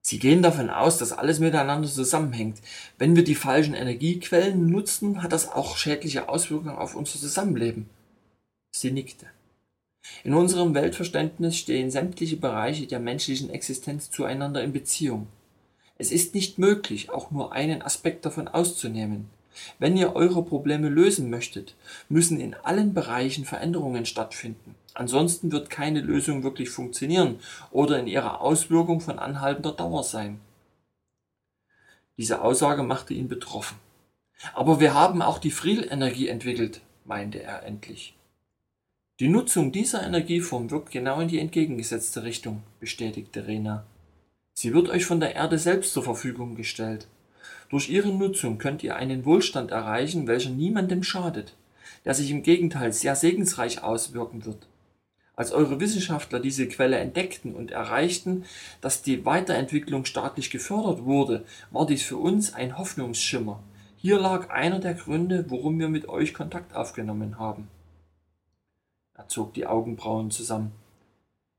Sie 0.00 0.20
gehen 0.20 0.42
davon 0.42 0.70
aus, 0.70 0.96
dass 0.98 1.10
alles 1.10 1.40
miteinander 1.40 1.88
zusammenhängt. 1.88 2.58
Wenn 2.96 3.16
wir 3.16 3.24
die 3.24 3.34
falschen 3.34 3.74
Energiequellen 3.74 4.70
nutzen, 4.70 5.24
hat 5.24 5.32
das 5.32 5.50
auch 5.50 5.76
schädliche 5.76 6.28
Auswirkungen 6.28 6.76
auf 6.76 6.94
unser 6.94 7.18
Zusammenleben. 7.18 7.90
Sie 8.70 8.92
nickte. 8.92 9.26
In 10.22 10.34
unserem 10.34 10.72
Weltverständnis 10.72 11.56
stehen 11.56 11.90
sämtliche 11.90 12.36
Bereiche 12.36 12.86
der 12.86 13.00
menschlichen 13.00 13.50
Existenz 13.50 14.12
zueinander 14.12 14.62
in 14.62 14.72
Beziehung. 14.72 15.26
Es 15.98 16.12
ist 16.12 16.32
nicht 16.32 16.60
möglich, 16.60 17.10
auch 17.10 17.32
nur 17.32 17.52
einen 17.52 17.82
Aspekt 17.82 18.24
davon 18.24 18.46
auszunehmen. 18.46 19.30
Wenn 19.78 19.96
ihr 19.96 20.14
eure 20.14 20.44
Probleme 20.44 20.88
lösen 20.88 21.30
möchtet, 21.30 21.74
müssen 22.08 22.40
in 22.40 22.54
allen 22.54 22.94
Bereichen 22.94 23.44
Veränderungen 23.44 24.06
stattfinden. 24.06 24.74
Ansonsten 24.94 25.52
wird 25.52 25.70
keine 25.70 26.00
Lösung 26.00 26.42
wirklich 26.42 26.70
funktionieren 26.70 27.40
oder 27.70 27.98
in 27.98 28.06
ihrer 28.06 28.40
Auswirkung 28.40 29.00
von 29.00 29.18
anhaltender 29.18 29.72
Dauer 29.72 30.04
sein. 30.04 30.40
Diese 32.16 32.40
Aussage 32.40 32.82
machte 32.82 33.12
ihn 33.12 33.28
betroffen. 33.28 33.76
Aber 34.54 34.80
wir 34.80 34.94
haben 34.94 35.22
auch 35.22 35.38
die 35.38 35.50
Friel-Energie 35.50 36.28
entwickelt, 36.28 36.80
meinte 37.04 37.42
er 37.42 37.62
endlich. 37.64 38.14
Die 39.18 39.28
Nutzung 39.28 39.72
dieser 39.72 40.02
Energieform 40.06 40.70
wirkt 40.70 40.90
genau 40.90 41.20
in 41.20 41.28
die 41.28 41.38
entgegengesetzte 41.38 42.22
Richtung, 42.22 42.62
bestätigte 42.80 43.46
Rena. 43.46 43.86
Sie 44.52 44.74
wird 44.74 44.90
euch 44.90 45.06
von 45.06 45.20
der 45.20 45.34
Erde 45.34 45.58
selbst 45.58 45.92
zur 45.92 46.02
Verfügung 46.02 46.54
gestellt. 46.54 47.06
Durch 47.68 47.88
ihre 47.88 48.08
Nutzung 48.08 48.58
könnt 48.58 48.82
ihr 48.82 48.96
einen 48.96 49.24
Wohlstand 49.24 49.70
erreichen, 49.70 50.26
welcher 50.26 50.50
niemandem 50.50 51.02
schadet, 51.02 51.54
der 52.04 52.14
sich 52.14 52.30
im 52.30 52.42
Gegenteil 52.42 52.92
sehr 52.92 53.16
segensreich 53.16 53.82
auswirken 53.82 54.44
wird. 54.44 54.66
Als 55.36 55.52
eure 55.52 55.80
Wissenschaftler 55.80 56.40
diese 56.40 56.66
Quelle 56.66 56.96
entdeckten 56.96 57.54
und 57.54 57.70
erreichten, 57.70 58.44
dass 58.80 59.02
die 59.02 59.26
Weiterentwicklung 59.26 60.06
staatlich 60.06 60.50
gefördert 60.50 61.04
wurde, 61.04 61.44
war 61.70 61.86
dies 61.86 62.02
für 62.02 62.16
uns 62.16 62.54
ein 62.54 62.78
Hoffnungsschimmer. 62.78 63.62
Hier 63.98 64.18
lag 64.18 64.48
einer 64.48 64.78
der 64.78 64.94
Gründe, 64.94 65.44
warum 65.48 65.78
wir 65.78 65.88
mit 65.88 66.08
euch 66.08 66.32
Kontakt 66.32 66.74
aufgenommen 66.74 67.38
haben. 67.38 67.68
Er 69.14 69.28
zog 69.28 69.52
die 69.52 69.66
Augenbrauen 69.66 70.30
zusammen. 70.30 70.72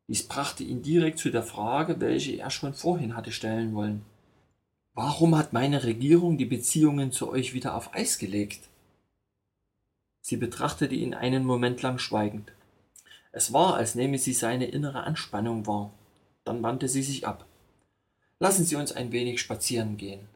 Dies 0.07 0.27
brachte 0.27 0.63
ihn 0.63 0.81
direkt 0.81 1.19
zu 1.19 1.29
der 1.29 1.43
Frage, 1.43 1.99
welche 1.99 2.37
er 2.37 2.49
schon 2.49 2.73
vorhin 2.73 3.15
hatte 3.15 3.31
stellen 3.31 3.75
wollen. 3.75 4.03
Warum 4.97 5.37
hat 5.37 5.53
meine 5.53 5.83
Regierung 5.83 6.39
die 6.39 6.45
Beziehungen 6.45 7.11
zu 7.11 7.29
euch 7.29 7.53
wieder 7.53 7.75
auf 7.75 7.93
Eis 7.93 8.17
gelegt? 8.17 8.67
Sie 10.21 10.37
betrachtete 10.37 10.95
ihn 10.95 11.13
einen 11.13 11.45
Moment 11.45 11.83
lang 11.83 11.99
schweigend. 11.99 12.51
Es 13.31 13.53
war, 13.53 13.75
als 13.75 13.93
nehme 13.93 14.17
sie 14.17 14.33
seine 14.33 14.65
innere 14.65 15.03
Anspannung 15.03 15.67
wahr. 15.67 15.91
Dann 16.45 16.63
wandte 16.63 16.87
sie 16.87 17.03
sich 17.03 17.27
ab. 17.27 17.45
Lassen 18.39 18.65
Sie 18.65 18.75
uns 18.75 18.91
ein 18.91 19.11
wenig 19.11 19.39
spazieren 19.39 19.97
gehen. 19.97 20.27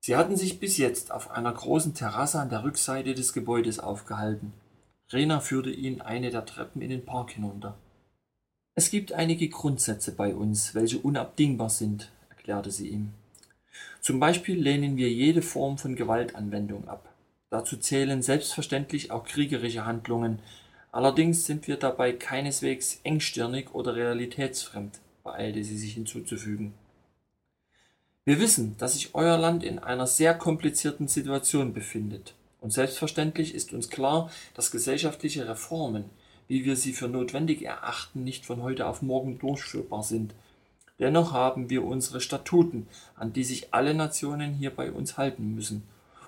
Sie 0.00 0.16
hatten 0.16 0.36
sich 0.36 0.58
bis 0.58 0.76
jetzt 0.76 1.12
auf 1.12 1.30
einer 1.30 1.52
großen 1.52 1.94
Terrasse 1.94 2.40
an 2.40 2.50
der 2.50 2.64
Rückseite 2.64 3.14
des 3.14 3.32
Gebäudes 3.32 3.78
aufgehalten. 3.78 4.52
Rena 5.12 5.38
führte 5.38 5.70
ihn 5.70 6.00
eine 6.00 6.30
der 6.30 6.44
Treppen 6.44 6.82
in 6.82 6.90
den 6.90 7.04
Park 7.04 7.30
hinunter. 7.30 7.78
Es 8.74 8.90
gibt 8.90 9.12
einige 9.12 9.48
Grundsätze 9.48 10.10
bei 10.10 10.34
uns, 10.34 10.74
welche 10.74 10.98
unabdingbar 10.98 11.70
sind, 11.70 12.10
erklärte 12.44 12.70
sie 12.70 12.88
ihm. 12.88 13.14
Zum 14.02 14.20
Beispiel 14.20 14.60
lehnen 14.60 14.98
wir 14.98 15.10
jede 15.10 15.40
Form 15.40 15.78
von 15.78 15.96
Gewaltanwendung 15.96 16.86
ab. 16.86 17.08
Dazu 17.48 17.78
zählen 17.78 18.20
selbstverständlich 18.20 19.10
auch 19.10 19.24
kriegerische 19.24 19.86
Handlungen. 19.86 20.40
Allerdings 20.92 21.46
sind 21.46 21.66
wir 21.68 21.78
dabei 21.78 22.12
keineswegs 22.12 23.00
engstirnig 23.02 23.74
oder 23.74 23.96
realitätsfremd, 23.96 24.98
beeilte 25.22 25.64
sie 25.64 25.78
sich 25.78 25.94
hinzuzufügen. 25.94 26.74
Wir 28.26 28.38
wissen, 28.38 28.76
dass 28.76 28.92
sich 28.92 29.14
euer 29.14 29.38
Land 29.38 29.64
in 29.64 29.78
einer 29.78 30.06
sehr 30.06 30.34
komplizierten 30.34 31.08
Situation 31.08 31.72
befindet. 31.72 32.34
Und 32.60 32.74
selbstverständlich 32.74 33.54
ist 33.54 33.72
uns 33.72 33.88
klar, 33.88 34.30
dass 34.52 34.70
gesellschaftliche 34.70 35.48
Reformen, 35.48 36.04
wie 36.46 36.66
wir 36.66 36.76
sie 36.76 36.92
für 36.92 37.08
notwendig 37.08 37.62
erachten, 37.62 38.22
nicht 38.22 38.44
von 38.44 38.62
heute 38.62 38.86
auf 38.86 39.00
morgen 39.00 39.38
durchführbar 39.38 40.02
sind 40.02 40.34
Dennoch 40.98 41.32
haben 41.32 41.70
wir 41.70 41.84
unsere 41.84 42.20
Statuten, 42.20 42.86
an 43.16 43.32
die 43.32 43.44
sich 43.44 43.74
alle 43.74 43.94
Nationen 43.94 44.54
hier 44.54 44.70
bei 44.70 44.92
uns 44.92 45.18
halten 45.18 45.54
müssen, 45.54 45.82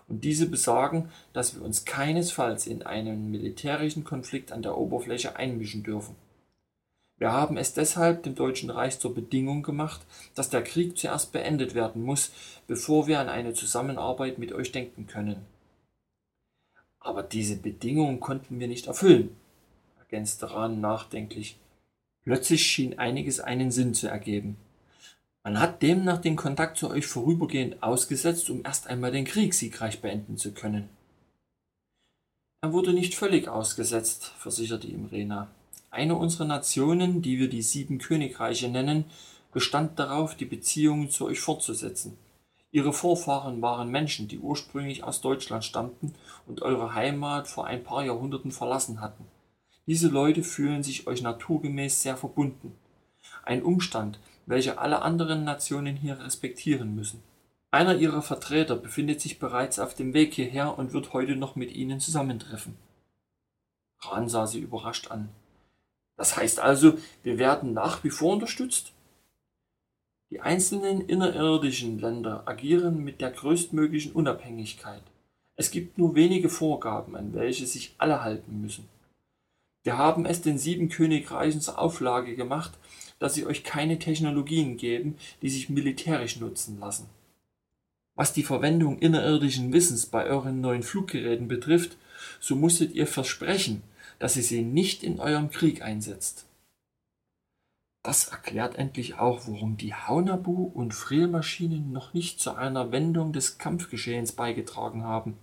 und 0.08 0.22
diese 0.22 0.48
besagen, 0.48 1.10
dass 1.32 1.54
wir 1.56 1.62
uns 1.62 1.84
keinesfalls 1.84 2.66
in 2.66 2.84
einen 2.84 3.30
militärischen 3.30 4.04
Konflikt 4.04 4.52
an 4.52 4.62
der 4.62 4.78
Oberfläche 4.78 5.36
einmischen 5.36 5.82
dürfen. 5.82 6.14
Wir 7.18 7.32
haben 7.32 7.56
es 7.56 7.72
deshalb 7.72 8.22
dem 8.24 8.34
Deutschen 8.34 8.70
Reich 8.70 8.98
zur 8.98 9.14
Bedingung 9.14 9.62
gemacht, 9.62 10.02
dass 10.34 10.50
der 10.50 10.62
Krieg 10.62 10.98
zuerst 10.98 11.32
beendet 11.32 11.74
werden 11.74 12.02
muss, 12.02 12.30
bevor 12.66 13.06
wir 13.06 13.20
an 13.20 13.28
eine 13.28 13.54
Zusammenarbeit 13.54 14.38
mit 14.38 14.52
euch 14.52 14.70
denken 14.70 15.06
können. 15.06 15.46
Aber 17.00 17.22
diese 17.22 17.56
Bedingung 17.56 18.20
konnten 18.20 18.60
wir 18.60 18.68
nicht 18.68 18.86
erfüllen, 18.86 19.34
ergänzte 19.98 20.50
Rahn 20.50 20.80
nachdenklich. 20.80 21.56
Plötzlich 22.26 22.66
schien 22.66 22.98
einiges 22.98 23.38
einen 23.38 23.70
Sinn 23.70 23.94
zu 23.94 24.08
ergeben. 24.08 24.56
Man 25.44 25.60
hat 25.60 25.80
demnach 25.80 26.20
den 26.20 26.34
Kontakt 26.34 26.76
zu 26.76 26.90
euch 26.90 27.06
vorübergehend 27.06 27.84
ausgesetzt, 27.84 28.50
um 28.50 28.62
erst 28.64 28.88
einmal 28.88 29.12
den 29.12 29.24
Krieg 29.24 29.54
siegreich 29.54 30.00
beenden 30.00 30.36
zu 30.36 30.50
können. 30.50 30.88
Er 32.62 32.72
wurde 32.72 32.92
nicht 32.92 33.14
völlig 33.14 33.46
ausgesetzt, 33.46 34.32
versicherte 34.38 34.88
ihm 34.88 35.04
Rena. 35.04 35.46
Eine 35.92 36.16
unserer 36.16 36.46
Nationen, 36.46 37.22
die 37.22 37.38
wir 37.38 37.48
die 37.48 37.62
sieben 37.62 37.98
Königreiche 37.98 38.68
nennen, 38.68 39.04
bestand 39.52 39.96
darauf, 40.00 40.34
die 40.34 40.46
Beziehungen 40.46 41.10
zu 41.10 41.26
euch 41.26 41.38
fortzusetzen. 41.38 42.18
Ihre 42.72 42.92
Vorfahren 42.92 43.62
waren 43.62 43.88
Menschen, 43.88 44.26
die 44.26 44.40
ursprünglich 44.40 45.04
aus 45.04 45.20
Deutschland 45.20 45.64
stammten 45.64 46.12
und 46.48 46.62
eure 46.62 46.92
Heimat 46.92 47.46
vor 47.46 47.68
ein 47.68 47.84
paar 47.84 48.04
Jahrhunderten 48.04 48.50
verlassen 48.50 49.00
hatten. 49.00 49.24
Diese 49.86 50.08
Leute 50.08 50.42
fühlen 50.42 50.82
sich 50.82 51.06
euch 51.06 51.22
naturgemäß 51.22 52.02
sehr 52.02 52.16
verbunden. 52.16 52.74
Ein 53.44 53.62
Umstand, 53.62 54.18
welcher 54.46 54.80
alle 54.80 55.02
anderen 55.02 55.44
Nationen 55.44 55.96
hier 55.96 56.18
respektieren 56.18 56.94
müssen. 56.94 57.22
Einer 57.70 57.96
ihrer 57.96 58.22
Vertreter 58.22 58.74
befindet 58.74 59.20
sich 59.20 59.38
bereits 59.38 59.78
auf 59.78 59.94
dem 59.94 60.12
Weg 60.14 60.34
hierher 60.34 60.76
und 60.78 60.92
wird 60.92 61.12
heute 61.12 61.36
noch 61.36 61.56
mit 61.56 61.72
ihnen 61.72 62.00
zusammentreffen. 62.00 62.76
Ran 64.00 64.28
sah 64.28 64.46
sie 64.46 64.60
überrascht 64.60 65.10
an. 65.10 65.28
Das 66.16 66.36
heißt 66.36 66.60
also, 66.60 66.98
wir 67.22 67.38
werden 67.38 67.72
nach 67.72 68.02
wie 68.02 68.10
vor 68.10 68.32
unterstützt? 68.32 68.92
Die 70.30 70.40
einzelnen 70.40 71.02
innerirdischen 71.02 72.00
Länder 72.00 72.42
agieren 72.46 73.04
mit 73.04 73.20
der 73.20 73.30
größtmöglichen 73.30 74.12
Unabhängigkeit. 74.12 75.02
Es 75.54 75.70
gibt 75.70 75.98
nur 75.98 76.14
wenige 76.14 76.48
Vorgaben, 76.48 77.14
an 77.14 77.34
welche 77.34 77.66
sich 77.66 77.94
alle 77.98 78.22
halten 78.22 78.60
müssen. 78.60 78.88
Wir 79.86 79.98
haben 79.98 80.26
es 80.26 80.42
den 80.42 80.58
sieben 80.58 80.88
Königreichen 80.88 81.60
zur 81.60 81.78
Auflage 81.78 82.34
gemacht, 82.34 82.72
dass 83.20 83.34
sie 83.34 83.46
euch 83.46 83.62
keine 83.62 84.00
Technologien 84.00 84.76
geben, 84.76 85.16
die 85.42 85.48
sich 85.48 85.68
militärisch 85.68 86.40
nutzen 86.40 86.80
lassen. 86.80 87.08
Was 88.16 88.32
die 88.32 88.42
Verwendung 88.42 88.98
innerirdischen 88.98 89.72
Wissens 89.72 90.06
bei 90.06 90.24
euren 90.24 90.60
neuen 90.60 90.82
Fluggeräten 90.82 91.46
betrifft, 91.46 91.98
so 92.40 92.56
musstet 92.56 92.96
ihr 92.96 93.06
versprechen, 93.06 93.84
dass 94.18 94.36
ihr 94.36 94.42
sie 94.42 94.62
nicht 94.62 95.04
in 95.04 95.20
eurem 95.20 95.52
Krieg 95.52 95.82
einsetzt. 95.82 96.46
Das 98.02 98.26
erklärt 98.26 98.74
endlich 98.74 99.20
auch, 99.20 99.46
warum 99.46 99.76
die 99.76 99.94
Haunabu 99.94 100.64
und 100.64 100.94
Frillmaschinen 100.94 101.92
noch 101.92 102.12
nicht 102.12 102.40
zu 102.40 102.56
einer 102.56 102.90
Wendung 102.90 103.32
des 103.32 103.58
Kampfgeschehens 103.58 104.32
beigetragen 104.32 105.04
haben. 105.04 105.38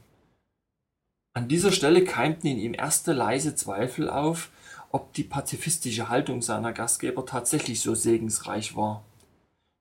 An 1.36 1.48
dieser 1.48 1.72
Stelle 1.72 2.04
keimten 2.04 2.48
in 2.48 2.60
ihm 2.60 2.74
erste 2.76 3.12
leise 3.12 3.56
Zweifel 3.56 4.10
auf, 4.10 4.52
ob 4.91 5.13
die 5.13 5.24
pazifistische 5.24 6.10
Haltung 6.10 6.43
seiner 6.43 6.74
Gastgeber 6.74 7.26
tatsächlich 7.26 7.82
so 7.82 7.96
segensreich 7.96 8.76
war. 8.76 9.04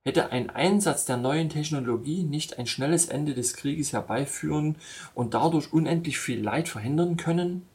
Hätte 0.05 0.33
ein 0.33 0.51
Einsatz 0.51 1.05
der 1.05 1.19
neuen 1.19 1.51
Technologie 1.51 2.25
nicht 2.25 2.59
ein 2.59 2.67
schnelles 2.67 3.07
Ende 3.07 3.35
des 3.35 3.55
Krieges 3.55 3.93
herbeiführen 3.93 4.77
und 5.15 5.35
dadurch 5.35 5.73
unendlich 5.73 6.19
viel 6.19 6.41
Leid 6.41 6.69
verhindern 6.69 7.19
können? 7.19 7.67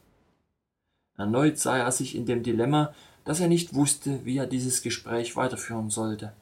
Erneut 1.16 1.58
sah 1.58 1.78
er 1.78 1.92
sich 1.92 2.16
in 2.16 2.26
dem 2.26 2.42
Dilemma, 2.42 2.92
dass 3.24 3.40
er 3.40 3.48
nicht 3.48 3.74
wusste, 3.74 4.24
wie 4.24 4.38
er 4.38 4.46
dieses 4.46 4.82
Gespräch 4.82 5.36
weiterführen 5.36 5.90
sollte. 5.90 6.32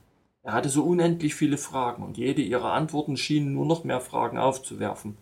Er 0.42 0.54
hatte 0.54 0.70
so 0.70 0.84
unendlich 0.84 1.34
viele 1.34 1.58
Fragen, 1.58 2.02
und 2.02 2.16
jede 2.16 2.42
ihrer 2.42 2.72
Antworten 2.72 3.16
schien 3.16 3.52
nur 3.52 3.66
noch 3.66 3.84
mehr 3.84 4.00
Fragen 4.00 4.38
aufzuwerfen. 4.38 5.16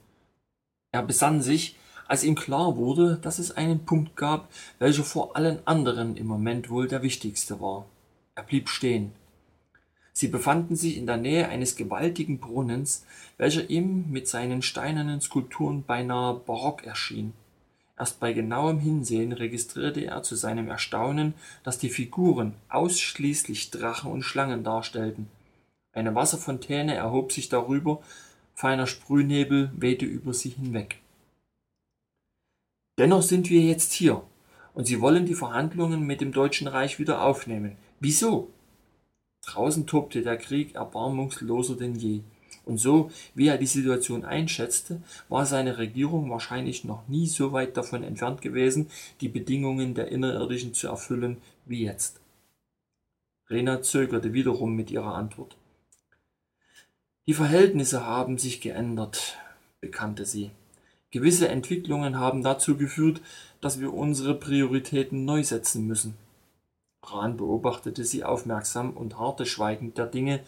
Er 0.93 1.03
besann 1.03 1.43
sich, 1.43 1.77
als 2.15 2.23
ihm 2.23 2.37
klar 2.37 2.77
wurde, 2.77 3.19
dass 3.23 3.41
es 3.41 3.57
einen 3.57 3.85
Punkt 3.87 4.15
gab, 4.15 4.49
welcher 4.79 5.03
vor 5.03 5.35
allen 5.35 5.59
anderen 5.67 6.17
im 6.17 6.29
Moment 6.29 6.71
wohl 6.71 6.87
der 6.87 7.03
wichtigste 7.03 7.61
war. 7.61 7.87
Er 8.37 8.45
blieb 8.45 8.69
stehen. 8.69 9.11
Sie 10.13 10.29
befanden 10.29 10.77
sich 10.77 10.97
in 10.97 11.07
der 11.07 11.17
Nähe 11.17 11.49
eines 11.49 11.75
gewaltigen 11.75 12.39
Brunnens, 12.39 13.05
welcher 13.37 13.69
ihm 13.69 14.13
mit 14.13 14.29
seinen 14.29 14.63
steinernen 14.63 15.21
Skulpturen 15.21 15.83
beinahe 15.83 16.35
barock 16.35 16.87
erschien. 16.87 17.33
Erst 17.99 18.21
bei 18.21 18.33
genauem 18.33 18.79
Hinsehen 18.79 19.33
registrierte 19.33 20.05
er 20.05 20.23
zu 20.23 20.37
seinem 20.37 20.69
Erstaunen, 20.69 21.35
dass 21.65 21.79
die 21.79 21.91
Figuren 21.91 22.55
ausschließlich 22.69 23.73
Drachen 23.73 24.13
und 24.13 24.23
Schlangen 24.23 24.63
darstellten. 24.63 25.29
Eine 25.93 26.15
Wasserfontäne 26.15 26.95
erhob 26.95 27.33
sich 27.33 27.49
darüber, 27.49 28.03
feiner 28.55 28.87
Sprühnebel 28.87 29.73
wehte 29.75 30.05
über 30.05 30.33
sie 30.33 30.51
hinweg. 30.51 31.01
Dennoch 32.99 33.23
sind 33.23 33.51
wir 33.51 33.61
jetzt 33.61 33.93
hier, 33.93 34.23
und 34.73 34.87
Sie 34.87 35.01
wollen 35.01 35.27
die 35.27 35.35
Verhandlungen 35.35 36.07
mit 36.07 36.21
dem 36.21 36.33
Deutschen 36.33 36.69
Reich 36.69 36.99
wieder 36.99 37.23
aufnehmen. 37.23 37.77
Wieso? 38.01 38.51
Draußen 39.47 39.87
tobte 39.87 40.23
der 40.23 40.37
Krieg 40.37 40.75
erbarmungsloser 40.75 41.77
denn 41.77 41.97
je. 41.97 42.21
Und 42.65 42.79
so, 42.79 43.11
wie 43.35 43.49
er 43.49 43.59
die 43.59 43.67
Situation 43.67 44.25
einschätzte, 44.25 45.03
war 45.29 45.45
seine 45.45 45.77
Regierung 45.77 46.31
wahrscheinlich 46.31 46.85
noch 46.85 47.07
nie 47.09 47.27
so 47.27 47.53
weit 47.53 47.77
davon 47.77 48.03
entfernt 48.03 48.41
gewesen, 48.41 48.89
die 49.21 49.29
Bedingungen 49.29 49.95
der 49.95 50.09
Innerirdischen 50.09 50.73
zu 50.73 50.89
erfüllen 50.89 51.39
wie 51.67 51.85
jetzt. 51.85 52.21
Rena 53.51 53.83
zögerte 53.83 54.33
wiederum 54.33 54.75
mit 54.75 54.91
ihrer 54.91 55.15
Antwort. 55.15 55.57
Die 57.27 57.35
Verhältnisse 57.35 58.07
haben 58.07 58.39
sich 58.39 58.61
geändert, 58.61 59.37
bekannte 59.81 60.25
sie. 60.25 60.51
Gewisse 61.15 61.47
Entwicklungen 61.47 62.19
haben 62.19 62.43
dazu 62.43 62.77
geführt, 62.77 63.21
dass 63.61 63.79
wir 63.79 63.95
unsere 63.95 64.35
Prioritäten 64.35 65.25
neu 65.25 65.45
setzen 65.45 65.87
müssen. 65.87 66.17
Bran 67.03 67.37
beobachtete 67.37 68.05
sie 68.05 68.25
aufmerksam 68.25 68.91
und 68.91 69.17
harrte 69.17 69.47
schweigend 69.47 69.97
der 69.97 70.07
Dinge, 70.07 70.41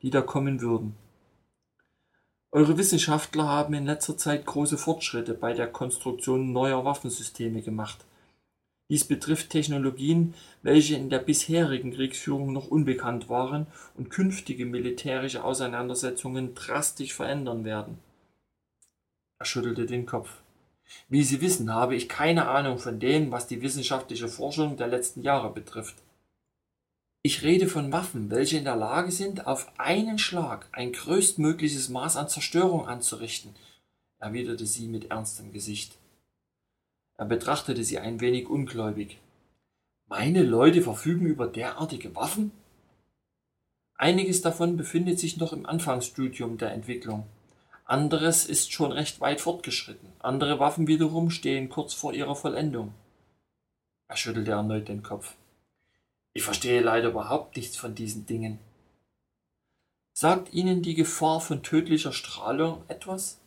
die 0.00 0.10
da 0.10 0.22
kommen 0.22 0.60
würden. 0.60 0.94
Eure 2.52 2.78
Wissenschaftler 2.78 3.48
haben 3.48 3.74
in 3.74 3.84
letzter 3.84 4.16
Zeit 4.16 4.46
große 4.46 4.78
Fortschritte 4.78 5.34
bei 5.34 5.54
der 5.54 5.66
Konstruktion 5.66 6.52
neuer 6.52 6.84
Waffensysteme 6.84 7.60
gemacht. 7.60 8.04
Dies 8.90 9.04
betrifft 9.04 9.50
Technologien, 9.50 10.34
welche 10.62 10.94
in 10.94 11.10
der 11.10 11.18
bisherigen 11.18 11.94
Kriegsführung 11.94 12.52
noch 12.52 12.68
unbekannt 12.68 13.28
waren 13.28 13.66
und 13.96 14.10
künftige 14.10 14.66
militärische 14.66 15.42
Auseinandersetzungen 15.42 16.54
drastisch 16.54 17.12
verändern 17.12 17.64
werden. 17.64 17.98
Er 19.42 19.46
schüttelte 19.46 19.86
den 19.86 20.06
Kopf. 20.06 20.40
Wie 21.08 21.24
Sie 21.24 21.40
wissen, 21.40 21.74
habe 21.74 21.96
ich 21.96 22.08
keine 22.08 22.46
Ahnung 22.46 22.78
von 22.78 23.00
dem, 23.00 23.32
was 23.32 23.48
die 23.48 23.60
wissenschaftliche 23.60 24.28
Forschung 24.28 24.76
der 24.76 24.86
letzten 24.86 25.22
Jahre 25.22 25.52
betrifft. 25.52 25.96
Ich 27.22 27.42
rede 27.42 27.66
von 27.66 27.90
Waffen, 27.90 28.30
welche 28.30 28.58
in 28.58 28.62
der 28.62 28.76
Lage 28.76 29.10
sind, 29.10 29.48
auf 29.48 29.66
einen 29.78 30.20
Schlag 30.20 30.68
ein 30.70 30.92
größtmögliches 30.92 31.88
Maß 31.88 32.18
an 32.18 32.28
Zerstörung 32.28 32.86
anzurichten, 32.86 33.52
erwiderte 34.20 34.64
sie 34.64 34.86
mit 34.86 35.10
ernstem 35.10 35.52
Gesicht. 35.52 35.98
Er 37.16 37.24
betrachtete 37.24 37.82
sie 37.82 37.98
ein 37.98 38.20
wenig 38.20 38.48
ungläubig. 38.48 39.18
Meine 40.06 40.44
Leute 40.44 40.82
verfügen 40.82 41.26
über 41.26 41.48
derartige 41.48 42.14
Waffen? 42.14 42.52
Einiges 43.96 44.40
davon 44.40 44.76
befindet 44.76 45.18
sich 45.18 45.36
noch 45.36 45.52
im 45.52 45.66
Anfangsstudium 45.66 46.58
der 46.58 46.70
Entwicklung. 46.70 47.26
Anderes 47.92 48.46
ist 48.46 48.72
schon 48.72 48.90
recht 48.90 49.20
weit 49.20 49.42
fortgeschritten. 49.42 50.08
Andere 50.18 50.58
Waffen 50.58 50.86
wiederum 50.86 51.28
stehen 51.28 51.68
kurz 51.68 51.92
vor 51.92 52.14
ihrer 52.14 52.34
Vollendung. 52.34 52.94
Er 54.08 54.16
schüttelte 54.16 54.52
erneut 54.52 54.88
den 54.88 55.02
Kopf. 55.02 55.34
Ich 56.32 56.42
verstehe 56.42 56.80
leider 56.80 57.10
überhaupt 57.10 57.54
nichts 57.54 57.76
von 57.76 57.94
diesen 57.94 58.24
Dingen. 58.24 58.58
Sagt 60.14 60.54
Ihnen 60.54 60.80
die 60.80 60.94
Gefahr 60.94 61.42
von 61.42 61.62
tödlicher 61.62 62.12
Strahlung 62.14 62.82
etwas? 62.88 63.38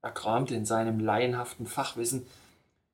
Er 0.00 0.12
kramte 0.12 0.54
in 0.54 0.64
seinem 0.64 0.98
laienhaften 0.98 1.66
Fachwissen. 1.66 2.26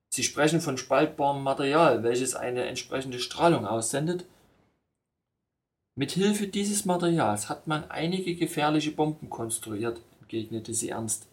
Sie 0.08 0.24
sprechen 0.24 0.60
von 0.60 0.78
spaltbarem 0.78 1.44
Material, 1.44 2.02
welches 2.02 2.34
eine 2.34 2.64
entsprechende 2.64 3.20
Strahlung 3.20 3.68
aussendet. 3.68 4.24
Mit 5.94 6.10
Hilfe 6.10 6.48
dieses 6.48 6.84
Materials 6.86 7.48
hat 7.48 7.68
man 7.68 7.88
einige 7.88 8.34
gefährliche 8.34 8.90
Bomben 8.90 9.30
konstruiert, 9.30 10.00
entgegnete 10.26 10.74
sie 10.74 10.90
ernst. 10.90 11.28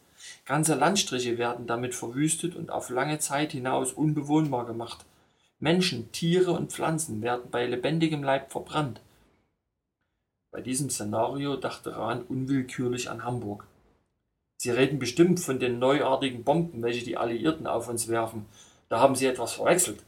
Ganze 0.45 0.75
Landstriche 0.75 1.37
werden 1.37 1.65
damit 1.67 1.95
verwüstet 1.95 2.55
und 2.55 2.69
auf 2.69 2.89
lange 2.89 3.19
Zeit 3.19 3.51
hinaus 3.51 3.91
unbewohnbar 3.91 4.65
gemacht. 4.65 5.05
Menschen, 5.59 6.11
Tiere 6.11 6.51
und 6.51 6.71
Pflanzen 6.71 7.21
werden 7.21 7.49
bei 7.49 7.65
lebendigem 7.65 8.23
Leib 8.23 8.51
verbrannt. 8.51 9.01
Bei 10.51 10.61
diesem 10.61 10.89
Szenario 10.89 11.55
dachte 11.55 11.95
Rahn 11.95 12.21
unwillkürlich 12.21 13.09
an 13.09 13.23
Hamburg. 13.23 13.65
Sie 14.57 14.69
reden 14.69 14.99
bestimmt 14.99 15.39
von 15.39 15.59
den 15.59 15.79
neuartigen 15.79 16.43
Bomben, 16.43 16.83
welche 16.83 17.03
die 17.03 17.17
Alliierten 17.17 17.65
auf 17.65 17.89
uns 17.89 18.07
werfen. 18.07 18.45
Da 18.87 18.99
haben 18.99 19.15
Sie 19.15 19.25
etwas 19.25 19.53
verwechselt, 19.53 20.03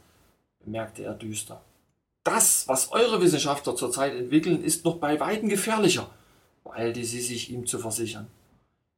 bemerkte 0.64 1.02
er 1.02 1.14
düster. 1.14 1.60
Das, 2.22 2.66
was 2.68 2.92
eure 2.92 3.20
Wissenschaftler 3.20 3.74
zurzeit 3.74 4.14
entwickeln, 4.14 4.62
ist 4.62 4.84
noch 4.84 4.98
bei 4.98 5.18
weitem 5.20 5.48
gefährlicher, 5.48 6.08
beeilte 6.64 7.04
sie 7.04 7.20
sich 7.20 7.50
ihm 7.50 7.66
zu 7.66 7.78
versichern. 7.78 8.28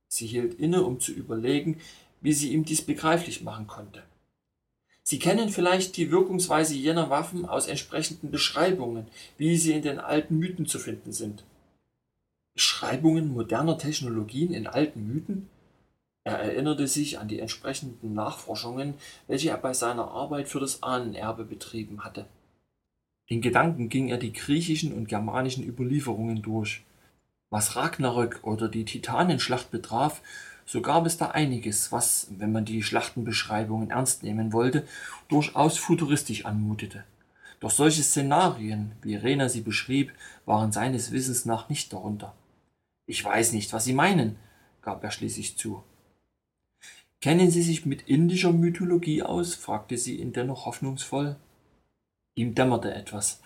Sie 0.09 0.27
hielt 0.27 0.55
inne, 0.55 0.83
um 0.83 1.01
zu 1.01 1.13
überlegen, 1.13 1.81
wie 2.21 2.33
sie 2.33 2.53
ihm 2.53 2.65
dies 2.65 2.83
begreiflich 2.83 3.43
machen 3.43 3.67
konnte. 3.67 4.03
Sie 5.03 5.19
kennen 5.19 5.49
vielleicht 5.49 5.97
die 5.97 6.11
Wirkungsweise 6.11 6.75
jener 6.75 7.09
Waffen 7.09 7.47
aus 7.47 7.67
entsprechenden 7.67 8.31
Beschreibungen, 8.31 9.07
wie 9.39 9.57
sie 9.57 9.73
in 9.73 9.83
den 9.83 9.99
alten 9.99 10.37
Mythen 10.39 10.67
zu 10.67 10.79
finden 10.79 11.13
sind. 11.13 11.45
Beschreibungen 12.53 13.33
moderner 13.33 13.79
Technologien 13.79 14.53
in 14.53 14.67
alten 14.67 15.07
Mythen? 15.07 15.49
Er 16.25 16.41
erinnerte 16.41 16.87
sich 16.87 17.19
an 17.19 17.29
die 17.29 17.41
entsprechenden 17.41 18.13
Nachforschungen, 18.13 18.95
welche 19.29 19.49
er 19.49 19.57
bei 19.57 19.73
seiner 19.73 20.11
Arbeit 20.11 20.49
für 20.49 20.61
das 20.61 20.83
Ahnenerbe 20.83 21.45
betrieben 21.45 22.05
hatte. 22.05 22.27
In 23.29 23.41
Gedanken 23.41 23.89
ging 23.89 24.09
er 24.09 24.19
die 24.19 24.33
griechischen 24.33 24.93
und 24.93 25.09
germanischen 25.09 25.65
Überlieferungen 25.65 26.43
durch. 26.43 26.83
Was 27.51 27.77
Ragnarök 27.77 28.41
oder 28.43 28.69
die 28.69 28.85
Titanenschlacht 28.85 29.71
betraf, 29.71 30.21
so 30.67 30.83
gab 30.83 31.07
es 31.07 31.17
da 31.17 31.31
einiges, 31.31 31.93
was, 31.93 32.29
wenn 32.31 32.53
man 32.53 32.67
die 32.67 32.83
Schlachtenbeschreibungen 32.83 33.91
ernst 33.91 34.23
nehmen 34.23 34.53
wollte, 34.53 34.87
durchaus 35.29 35.79
futuristisch 35.79 36.45
anmutete. 36.45 37.05
Doch 37.61 37.71
solche 37.71 38.03
Szenarien, 38.03 38.93
wie 39.03 39.17
Rena 39.17 39.49
sie 39.49 39.63
beschrieb, 39.63 40.13
waren 40.45 40.73
seines 40.73 41.11
Wissens 41.11 41.47
nach 41.47 41.69
nicht 41.69 41.93
darunter. 41.93 42.35
Ich 43.07 43.25
weiß 43.25 43.53
nicht, 43.53 43.73
was 43.73 43.85
Sie 43.85 43.95
meinen, 43.95 44.37
gab 44.83 45.03
er 45.03 45.11
schließlich 45.11 45.57
zu. 45.57 45.83
Kennen 47.21 47.51
Sie 47.51 47.63
sich 47.63 47.87
mit 47.87 48.03
indischer 48.03 48.53
Mythologie 48.53 49.23
aus? 49.23 49.55
fragte 49.55 49.97
sie 49.97 50.21
ihn 50.21 50.33
dennoch 50.33 50.67
hoffnungsvoll. 50.67 51.37
Ihm 52.35 52.55
dämmerte 52.55 52.95
etwas. 52.95 53.41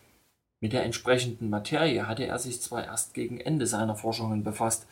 Mit 0.62 0.72
der 0.72 0.84
entsprechenden 0.84 1.50
Materie 1.50 2.06
hatte 2.06 2.24
er 2.24 2.38
sich 2.38 2.60
zwar 2.60 2.84
erst 2.84 3.14
gegen 3.14 3.40
Ende 3.40 3.66
seiner 3.66 3.96
Forschungen 3.96 4.44
befasst, 4.44 4.86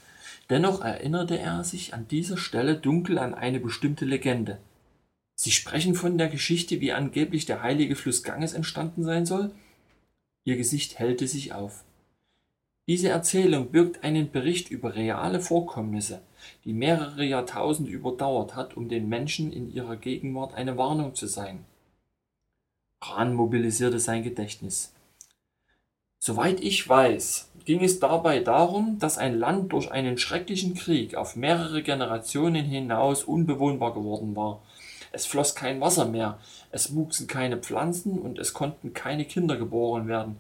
dennoch 0.51 0.83
erinnerte 0.83 1.39
er 1.39 1.62
sich 1.62 1.95
an 1.95 2.09
dieser 2.09 2.37
Stelle 2.37 2.75
dunkel 2.75 3.21
an 3.21 3.35
eine 3.35 3.61
bestimmte 3.61 4.05
Legende. 4.05 4.59
Sie 5.37 5.53
sprechen 5.53 5.95
von 5.95 6.18
der 6.18 6.27
Geschichte, 6.27 6.81
wie 6.81 6.91
angeblich 6.91 7.47
der 7.47 7.62
heilige 7.62 7.95
Fluss 7.95 8.25
Ganges 8.25 8.53
entstanden 8.53 9.05
sein 9.05 9.27
soll? 9.27 9.53
Ihr 10.43 10.57
Gesicht 10.57 10.99
hellte 10.99 11.29
sich 11.29 11.53
auf. 11.53 11.85
Diese 12.89 13.11
Erzählung 13.11 13.71
birgt 13.71 14.03
einen 14.03 14.33
Bericht 14.33 14.73
über 14.73 14.97
reale 14.97 15.39
Vorkommnisse, 15.39 16.21
die 16.64 16.73
mehrere 16.73 17.25
Jahrtausende 17.25 17.93
überdauert 17.93 18.57
hat, 18.57 18.77
um 18.77 18.89
den 18.89 19.09
Menschen 19.09 19.53
in 19.53 19.73
ihrer 19.73 19.95
Gegenwart 19.95 20.53
eine 20.55 20.77
Warnung 20.77 21.14
zu 21.14 21.29
sein. 21.29 21.64
Rahn 23.01 23.35
mobilisierte 23.35 24.01
sein 24.01 24.25
Gedächtnis. 24.25 24.93
Soweit 26.23 26.61
ich 26.61 26.87
weiß, 26.87 27.49
ging 27.64 27.83
es 27.83 27.99
dabei 27.99 28.41
darum, 28.41 28.99
dass 28.99 29.16
ein 29.16 29.39
Land 29.39 29.73
durch 29.73 29.91
einen 29.91 30.18
schrecklichen 30.18 30.75
Krieg 30.75 31.14
auf 31.14 31.35
mehrere 31.35 31.83
Generationen 31.83 32.66
hinaus 32.66 33.25
unbewohnbar 33.25 33.95
geworden 33.95 34.37
war. 34.37 34.61
Es 35.12 35.25
floss 35.25 35.55
kein 35.55 35.81
Wasser 35.81 36.05
mehr, 36.05 36.39
es 36.73 36.95
wuchsen 36.95 37.27
keine 37.27 37.57
Pflanzen 37.57 38.18
und 38.18 38.39
es 38.39 38.53
konnten 38.53 38.93
keine 38.93 39.25
Kinder 39.25 39.57
geboren 39.57 40.09
werden. 40.09 40.37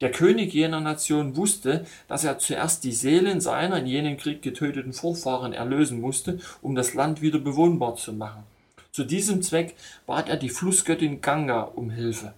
Der 0.00 0.12
König 0.12 0.54
jener 0.54 0.80
Nation 0.80 1.34
wusste, 1.36 1.84
dass 2.06 2.22
er 2.22 2.38
zuerst 2.38 2.84
die 2.84 2.92
Seelen 2.92 3.40
seiner 3.40 3.78
in 3.78 3.86
jenem 3.86 4.16
Krieg 4.18 4.40
getöteten 4.40 4.92
Vorfahren 4.92 5.52
erlösen 5.52 6.00
musste, 6.00 6.38
um 6.60 6.76
das 6.76 6.94
Land 6.94 7.22
wieder 7.22 7.40
bewohnbar 7.40 7.96
zu 7.96 8.12
machen. 8.12 8.44
Zu 8.92 9.02
diesem 9.02 9.42
Zweck 9.42 9.74
bat 10.06 10.28
er 10.28 10.36
die 10.36 10.48
Flussgöttin 10.48 11.20
Ganga 11.22 11.62
um 11.62 11.90
Hilfe. 11.90 12.34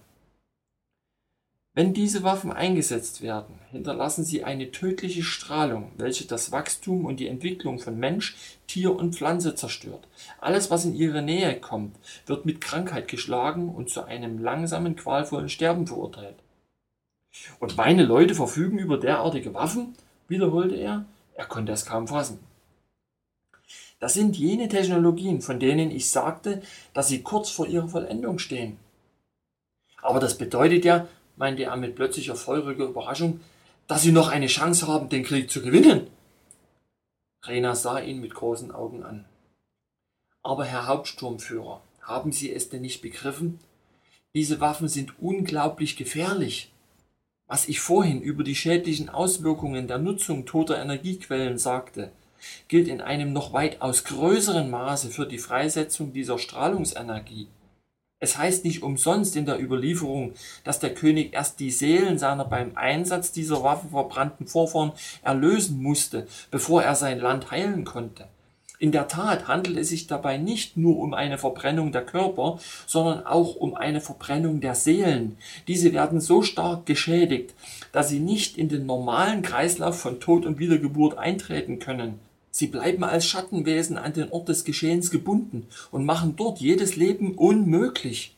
Wenn 1.75 1.93
diese 1.93 2.23
Waffen 2.23 2.53
eingesetzt 2.53 3.21
werden, 3.21 3.59
hinterlassen 3.69 4.23
sie 4.23 4.45
eine 4.45 4.71
tödliche 4.71 5.23
Strahlung, 5.23 5.91
welche 5.97 6.25
das 6.25 6.53
Wachstum 6.53 7.03
und 7.03 7.19
die 7.19 7.27
Entwicklung 7.27 7.79
von 7.79 7.99
Mensch, 7.99 8.37
Tier 8.65 8.95
und 8.95 9.13
Pflanze 9.13 9.55
zerstört. 9.55 10.07
Alles, 10.39 10.71
was 10.71 10.85
in 10.85 10.95
ihre 10.95 11.21
Nähe 11.21 11.59
kommt, 11.59 11.97
wird 12.27 12.45
mit 12.45 12.61
Krankheit 12.61 13.09
geschlagen 13.09 13.67
und 13.67 13.89
zu 13.89 14.05
einem 14.05 14.39
langsamen, 14.39 14.95
qualvollen 14.95 15.49
Sterben 15.49 15.85
verurteilt. 15.85 16.37
Und 17.59 17.75
meine 17.75 18.05
Leute 18.05 18.35
verfügen 18.35 18.79
über 18.79 18.97
derartige 18.97 19.53
Waffen? 19.53 19.95
wiederholte 20.29 20.75
er. 20.75 21.05
Er 21.35 21.45
konnte 21.45 21.73
es 21.73 21.85
kaum 21.85 22.07
fassen. 22.07 22.39
Das 23.99 24.13
sind 24.13 24.37
jene 24.37 24.69
Technologien, 24.69 25.41
von 25.41 25.59
denen 25.59 25.91
ich 25.91 26.09
sagte, 26.09 26.61
dass 26.93 27.09
sie 27.09 27.21
kurz 27.21 27.49
vor 27.49 27.67
ihrer 27.67 27.89
Vollendung 27.89 28.39
stehen. 28.39 28.77
Aber 30.01 30.21
das 30.21 30.37
bedeutet 30.37 30.85
ja, 30.85 31.07
meinte 31.37 31.63
er 31.63 31.75
mit 31.77 31.95
plötzlicher 31.95 32.35
feuriger 32.35 32.85
Überraschung, 32.85 33.39
dass 33.87 34.01
sie 34.01 34.11
noch 34.11 34.29
eine 34.29 34.47
Chance 34.47 34.87
haben, 34.87 35.09
den 35.09 35.23
Krieg 35.23 35.49
zu 35.51 35.61
gewinnen. 35.61 36.07
Rena 37.45 37.75
sah 37.75 37.99
ihn 37.99 38.21
mit 38.21 38.33
großen 38.33 38.71
Augen 38.71 39.03
an. 39.03 39.25
Aber 40.41 40.65
Herr 40.65 40.87
Hauptsturmführer, 40.87 41.81
haben 42.01 42.31
Sie 42.31 42.51
es 42.51 42.69
denn 42.69 42.81
nicht 42.81 43.01
begriffen? 43.01 43.59
Diese 44.33 44.59
Waffen 44.59 44.87
sind 44.87 45.19
unglaublich 45.19 45.95
gefährlich. 45.95 46.71
Was 47.47 47.67
ich 47.67 47.79
vorhin 47.79 48.21
über 48.21 48.43
die 48.43 48.55
schädlichen 48.55 49.09
Auswirkungen 49.09 49.87
der 49.87 49.97
Nutzung 49.97 50.45
toter 50.45 50.79
Energiequellen 50.81 51.57
sagte, 51.57 52.11
gilt 52.67 52.87
in 52.87 53.01
einem 53.01 53.33
noch 53.33 53.53
weitaus 53.53 54.03
größeren 54.03 54.69
Maße 54.69 55.09
für 55.09 55.25
die 55.25 55.37
Freisetzung 55.37 56.13
dieser 56.13 56.37
Strahlungsenergie. 56.37 57.47
Es 58.21 58.37
heißt 58.37 58.63
nicht 58.63 58.81
umsonst 58.81 59.35
in 59.35 59.45
der 59.45 59.61
Überlieferung, 59.61 60.33
dass 60.63 60.79
der 60.79 60.93
König 60.93 61.33
erst 61.33 61.59
die 61.59 61.69
Seelen 61.69 62.17
seiner 62.17 62.45
beim 62.45 62.71
Einsatz 62.75 63.33
dieser 63.33 63.61
Waffe 63.61 63.89
verbrannten 63.89 64.47
Vorfahren 64.47 64.93
erlösen 65.21 65.83
musste, 65.83 66.25
bevor 66.49 66.81
er 66.81 66.95
sein 66.95 67.19
Land 67.19 67.51
heilen 67.51 67.83
konnte. 67.83 68.27
In 68.77 68.91
der 68.91 69.07
Tat 69.07 69.47
handelt 69.47 69.77
es 69.77 69.89
sich 69.89 70.07
dabei 70.07 70.37
nicht 70.37 70.75
nur 70.75 70.97
um 70.99 71.13
eine 71.13 71.37
Verbrennung 71.37 71.91
der 71.91 72.05
Körper, 72.05 72.59
sondern 72.85 73.25
auch 73.25 73.55
um 73.55 73.73
eine 73.75 74.01
Verbrennung 74.01 74.59
der 74.59 74.75
Seelen. 74.75 75.37
Diese 75.67 75.93
werden 75.93 76.19
so 76.19 76.41
stark 76.41 76.85
geschädigt, 76.85 77.53
dass 77.91 78.09
sie 78.09 78.19
nicht 78.19 78.57
in 78.57 78.67
den 78.67 78.85
normalen 78.85 79.41
Kreislauf 79.41 79.99
von 79.99 80.19
Tod 80.19 80.45
und 80.45 80.59
Wiedergeburt 80.59 81.17
eintreten 81.17 81.79
können. 81.79 82.19
Sie 82.57 82.67
bleiben 82.67 83.03
als 83.03 83.25
Schattenwesen 83.25 83.97
an 83.97 84.13
den 84.13 84.31
Ort 84.31 84.47
des 84.47 84.63
Geschehens 84.63 85.11
gebunden 85.11 85.67
und 85.91 86.05
machen 86.05 86.37
dort 86.37 86.61
jedes 86.61 86.95
Leben 86.95 87.35
unmöglich. 87.35 88.37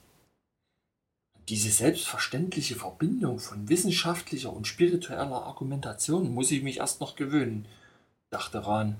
Diese 1.50 1.70
selbstverständliche 1.70 2.74
Verbindung 2.74 3.38
von 3.38 3.70
wissenschaftlicher 3.70 4.52
und 4.52 4.66
spiritueller 4.66 5.44
Argumentation 5.44 6.34
muss 6.34 6.50
ich 6.50 6.64
mich 6.64 6.78
erst 6.78 7.00
noch 7.00 7.16
gewöhnen, 7.16 7.68
dachte 8.32 8.66
Rahn. 8.66 8.96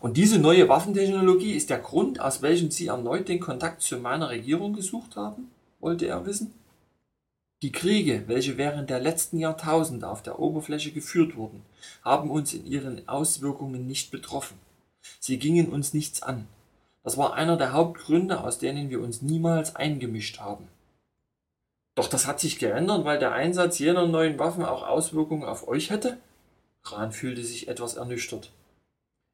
Und 0.00 0.18
diese 0.18 0.38
neue 0.38 0.68
Waffentechnologie 0.68 1.54
ist 1.54 1.70
der 1.70 1.78
Grund, 1.78 2.20
aus 2.20 2.42
welchem 2.42 2.70
Sie 2.70 2.88
erneut 2.88 3.26
den 3.26 3.40
Kontakt 3.40 3.80
zu 3.80 3.96
meiner 3.96 4.28
Regierung 4.28 4.74
gesucht 4.74 5.16
haben? 5.16 5.50
wollte 5.78 6.04
er 6.04 6.26
wissen. 6.26 6.52
Die 7.62 7.72
Kriege, 7.72 8.24
welche 8.26 8.56
während 8.56 8.88
der 8.88 9.00
letzten 9.00 9.38
Jahrtausende 9.38 10.08
auf 10.08 10.22
der 10.22 10.38
Oberfläche 10.38 10.92
geführt 10.92 11.36
wurden, 11.36 11.62
haben 12.02 12.30
uns 12.30 12.54
in 12.54 12.64
ihren 12.64 13.06
Auswirkungen 13.06 13.86
nicht 13.86 14.10
betroffen. 14.10 14.58
Sie 15.18 15.38
gingen 15.38 15.68
uns 15.68 15.92
nichts 15.92 16.22
an. 16.22 16.48
Das 17.02 17.18
war 17.18 17.34
einer 17.34 17.58
der 17.58 17.72
Hauptgründe, 17.72 18.42
aus 18.42 18.58
denen 18.58 18.88
wir 18.88 19.00
uns 19.00 19.20
niemals 19.20 19.76
eingemischt 19.76 20.40
haben. 20.40 20.68
Doch 21.94 22.08
das 22.08 22.26
hat 22.26 22.40
sich 22.40 22.58
geändert, 22.58 23.04
weil 23.04 23.18
der 23.18 23.32
Einsatz 23.32 23.78
jener 23.78 24.06
neuen 24.06 24.38
Waffen 24.38 24.64
auch 24.64 24.86
Auswirkungen 24.86 25.44
auf 25.44 25.68
euch 25.68 25.90
hätte? 25.90 26.16
Rahn 26.84 27.12
fühlte 27.12 27.44
sich 27.44 27.68
etwas 27.68 27.96
ernüchtert. 27.96 28.52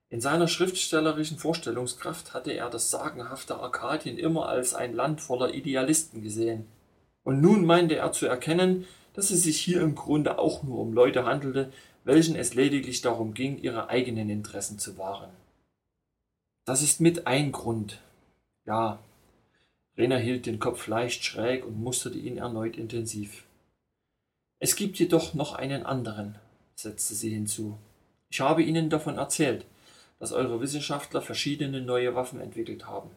In 0.09 0.20
seiner 0.20 0.49
schriftstellerischen 0.49 1.39
Vorstellungskraft 1.39 2.35
hatte 2.35 2.53
er 2.53 2.70
das 2.70 2.91
sagenhafte 2.91 3.57
Arkadien 3.57 4.18
immer 4.18 4.49
als 4.49 4.74
ein 4.74 4.95
Land 4.95 5.20
voller 5.20 5.55
Idealisten 5.55 6.22
gesehen. 6.22 6.66
Und 7.27 7.41
nun 7.41 7.66
meinte 7.66 7.97
er 7.97 8.12
zu 8.12 8.27
erkennen, 8.27 8.87
dass 9.12 9.33
es 9.33 9.43
sich 9.43 9.61
hier 9.61 9.81
im 9.81 9.97
Grunde 9.97 10.39
auch 10.39 10.62
nur 10.62 10.79
um 10.79 10.93
Leute 10.93 11.24
handelte, 11.24 11.72
welchen 12.05 12.37
es 12.37 12.55
lediglich 12.55 13.01
darum 13.01 13.35
ging, 13.35 13.59
ihre 13.59 13.89
eigenen 13.89 14.31
Interessen 14.31 14.79
zu 14.79 14.97
wahren. 14.97 15.31
Das 16.66 16.83
ist 16.83 17.01
mit 17.01 17.27
ein 17.27 17.51
Grund. 17.51 17.99
Ja. 18.64 19.01
Rena 19.99 20.18
hielt 20.18 20.47
den 20.47 20.61
Kopf 20.61 20.87
leicht 20.87 21.24
schräg 21.24 21.66
und 21.66 21.83
musterte 21.83 22.16
ihn 22.16 22.39
erneut 22.39 22.77
intensiv. 22.77 23.43
Es 24.61 24.77
gibt 24.77 24.97
jedoch 25.01 25.35
noch 25.35 25.53
einen 25.53 25.85
anderen, 25.85 26.37
setzte 26.77 27.16
sie 27.16 27.31
hinzu. 27.31 27.77
Ich 28.31 28.41
habe 28.41 28.62
Ihnen 28.62 28.89
davon 28.89 29.18
erzählt, 29.18 29.66
dass 30.20 30.31
eure 30.31 30.61
Wissenschaftler 30.61 31.22
verschiedene 31.22 31.81
neue 31.81 32.14
Waffen 32.14 32.41
entwickelt 32.41 32.87
haben. 32.87 33.11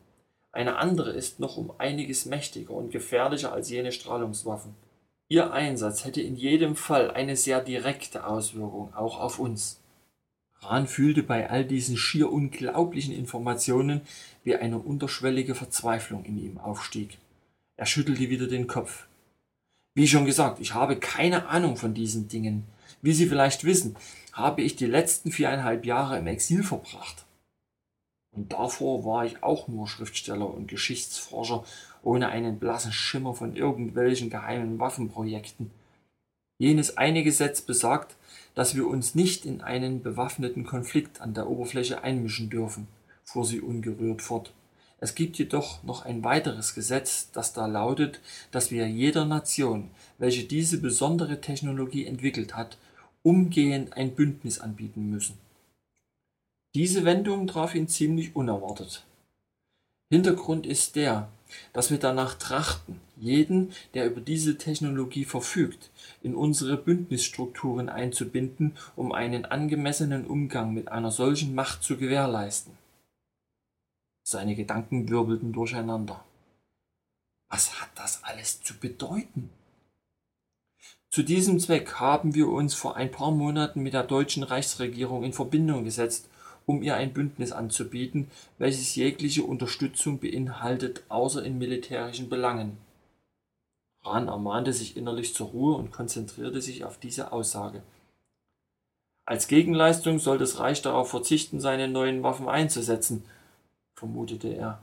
Eine 0.52 0.78
andere 0.78 1.12
ist 1.12 1.40
noch 1.40 1.58
um 1.58 1.72
einiges 1.78 2.26
mächtiger 2.26 2.74
und 2.74 2.92
gefährlicher 2.92 3.54
als 3.54 3.70
jene 3.70 3.92
Strahlungswaffen. 3.92 4.74
Ihr 5.28 5.54
Einsatz 5.54 6.06
hätte 6.06 6.22
in 6.22 6.36
jedem 6.36 6.76
Fall 6.76 7.12
eine 7.12 7.36
sehr 7.36 7.62
direkte 7.62 8.26
Auswirkung, 8.26 8.94
auch 8.96 9.20
auf 9.20 9.38
uns. 9.38 9.80
Rahn 10.62 10.88
fühlte 10.88 11.24
bei 11.24 11.50
all 11.50 11.64
diesen 11.64 11.98
schier 11.98 12.32
unglaublichen 12.32 13.14
Informationen, 13.14 14.02
wie 14.44 14.56
eine 14.56 14.80
unterschwellige 14.80 15.56
Verzweiflung 15.56 16.26
in 16.26 16.38
ihm 16.38 16.58
aufstieg. 16.58 17.20
Er 17.78 17.86
schüttelte 17.86 18.30
wieder 18.30 18.48
den 18.48 18.68
Kopf. 18.68 19.08
Wie 19.94 20.08
schon 20.08 20.26
gesagt, 20.26 20.60
ich 20.60 20.74
habe 20.74 20.98
keine 20.98 21.48
Ahnung 21.48 21.78
von 21.78 21.94
diesen 21.94 22.28
Dingen. 22.28 22.66
Wie 23.02 23.14
Sie 23.14 23.28
vielleicht 23.28 23.64
wissen, 23.64 23.96
habe 24.34 24.62
ich 24.64 24.76
die 24.76 24.86
letzten 24.86 25.32
viereinhalb 25.32 25.86
Jahre 25.86 26.18
im 26.18 26.28
Exil 26.28 26.64
verbracht. 26.64 27.26
Und 28.40 28.54
davor 28.54 29.04
war 29.04 29.26
ich 29.26 29.44
auch 29.44 29.68
nur 29.68 29.86
Schriftsteller 29.86 30.50
und 30.50 30.70
Geschichtsforscher 30.70 31.66
ohne 32.04 32.30
einen 32.30 32.58
blassen 32.58 32.94
Schimmer 32.94 33.34
von 33.34 33.58
irgendwelchen 33.58 34.30
geheimen 34.30 34.80
Waffenprojekten. 34.80 35.72
Jenes 36.58 36.96
eine 36.96 37.26
Gesetz 37.26 37.60
besagt, 37.60 38.16
dass 38.56 38.78
wir 38.78 38.88
uns 38.88 39.14
nicht 39.14 39.46
in 39.46 39.60
einen 39.60 40.02
bewaffneten 40.02 40.64
Konflikt 40.64 41.20
an 41.20 41.34
der 41.34 41.50
Oberfläche 41.50 42.02
einmischen 42.02 42.50
dürfen, 42.50 42.88
fuhr 43.26 43.44
sie 43.44 43.60
ungerührt 43.60 44.22
fort. 44.22 44.54
Es 45.02 45.16
gibt 45.16 45.38
jedoch 45.38 45.84
noch 45.84 46.06
ein 46.06 46.24
weiteres 46.24 46.74
Gesetz, 46.74 47.32
das 47.34 47.52
da 47.52 47.66
lautet, 47.66 48.22
dass 48.52 48.72
wir 48.72 48.88
jeder 48.88 49.26
Nation, 49.26 49.92
welche 50.18 50.46
diese 50.46 50.80
besondere 50.80 51.42
Technologie 51.42 52.06
entwickelt 52.06 52.56
hat, 52.56 52.78
umgehend 53.22 53.98
ein 53.98 54.16
Bündnis 54.16 54.62
anbieten 54.62 55.10
müssen. 55.10 55.38
Diese 56.76 57.04
Wendung 57.04 57.48
traf 57.48 57.74
ihn 57.74 57.88
ziemlich 57.88 58.36
unerwartet. 58.36 59.06
Hintergrund 60.12 60.66
ist 60.66 60.96
der, 60.96 61.30
dass 61.74 61.90
wir 61.90 61.98
danach 61.98 62.36
trachten, 62.36 63.00
jeden, 63.18 63.74
der 63.94 64.06
über 64.06 64.22
diese 64.22 64.58
Technologie 64.58 65.26
verfügt, 65.26 65.90
in 66.22 66.36
unsere 66.36 66.78
Bündnisstrukturen 66.78 67.90
einzubinden, 67.90 68.76
um 68.96 69.12
einen 69.12 69.46
angemessenen 69.46 70.28
Umgang 70.28 70.74
mit 70.74 70.90
einer 70.90 71.12
solchen 71.12 71.56
Macht 71.56 71.84
zu 71.84 71.98
gewährleisten. 71.98 72.78
Seine 74.24 74.56
Gedanken 74.56 75.10
wirbelten 75.10 75.54
durcheinander. 75.54 76.24
Was 77.50 77.82
hat 77.82 77.90
das 77.96 78.24
alles 78.24 78.62
zu 78.62 78.78
bedeuten? 78.78 79.50
Zu 81.10 81.24
diesem 81.24 81.60
Zweck 81.60 81.96
haben 81.96 82.36
wir 82.36 82.48
uns 82.48 82.76
vor 82.76 82.96
ein 82.96 83.10
paar 83.10 83.32
Monaten 83.32 83.82
mit 83.82 83.94
der 83.94 84.04
deutschen 84.04 84.44
Reichsregierung 84.44 85.24
in 85.24 85.34
Verbindung 85.34 85.84
gesetzt, 85.84 86.30
um 86.70 86.84
ihr 86.84 86.96
ein 86.96 87.14
Bündnis 87.14 87.52
anzubieten, 87.52 88.30
welches 88.60 88.94
jegliche 88.94 89.42
Unterstützung 89.44 90.20
beinhaltet, 90.20 91.02
außer 91.10 91.44
in 91.44 91.58
militärischen 91.58 92.30
Belangen. 92.30 92.78
Rahn 94.04 94.28
ermahnte 94.28 94.72
sich 94.72 94.96
innerlich 94.96 95.34
zur 95.34 95.48
Ruhe 95.48 95.76
und 95.76 95.92
konzentrierte 95.92 96.62
sich 96.62 96.86
auf 96.86 97.00
diese 97.00 97.32
Aussage. 97.32 97.82
Als 99.26 99.48
Gegenleistung 99.48 100.20
soll 100.20 100.38
das 100.38 100.60
Reich 100.60 100.84
darauf 100.84 101.10
verzichten, 101.10 101.60
seine 101.60 101.88
neuen 101.88 102.22
Waffen 102.22 102.48
einzusetzen, 102.48 103.24
vermutete 103.96 104.50
er. 104.50 104.80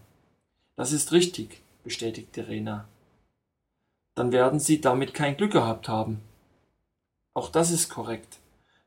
Das 0.75 0.91
ist 0.91 1.13
richtig, 1.13 1.63
bestätigte 1.85 2.49
Rena. 2.49 2.89
Dann 4.17 4.33
werden 4.33 4.59
Sie 4.59 4.81
damit 4.81 5.15
kein 5.15 5.37
Glück 5.37 5.53
gehabt 5.53 5.89
haben. 5.89 6.21
Auch 7.33 7.49
das 7.49 7.71
ist 7.71 7.91
korrekt. 7.91 8.41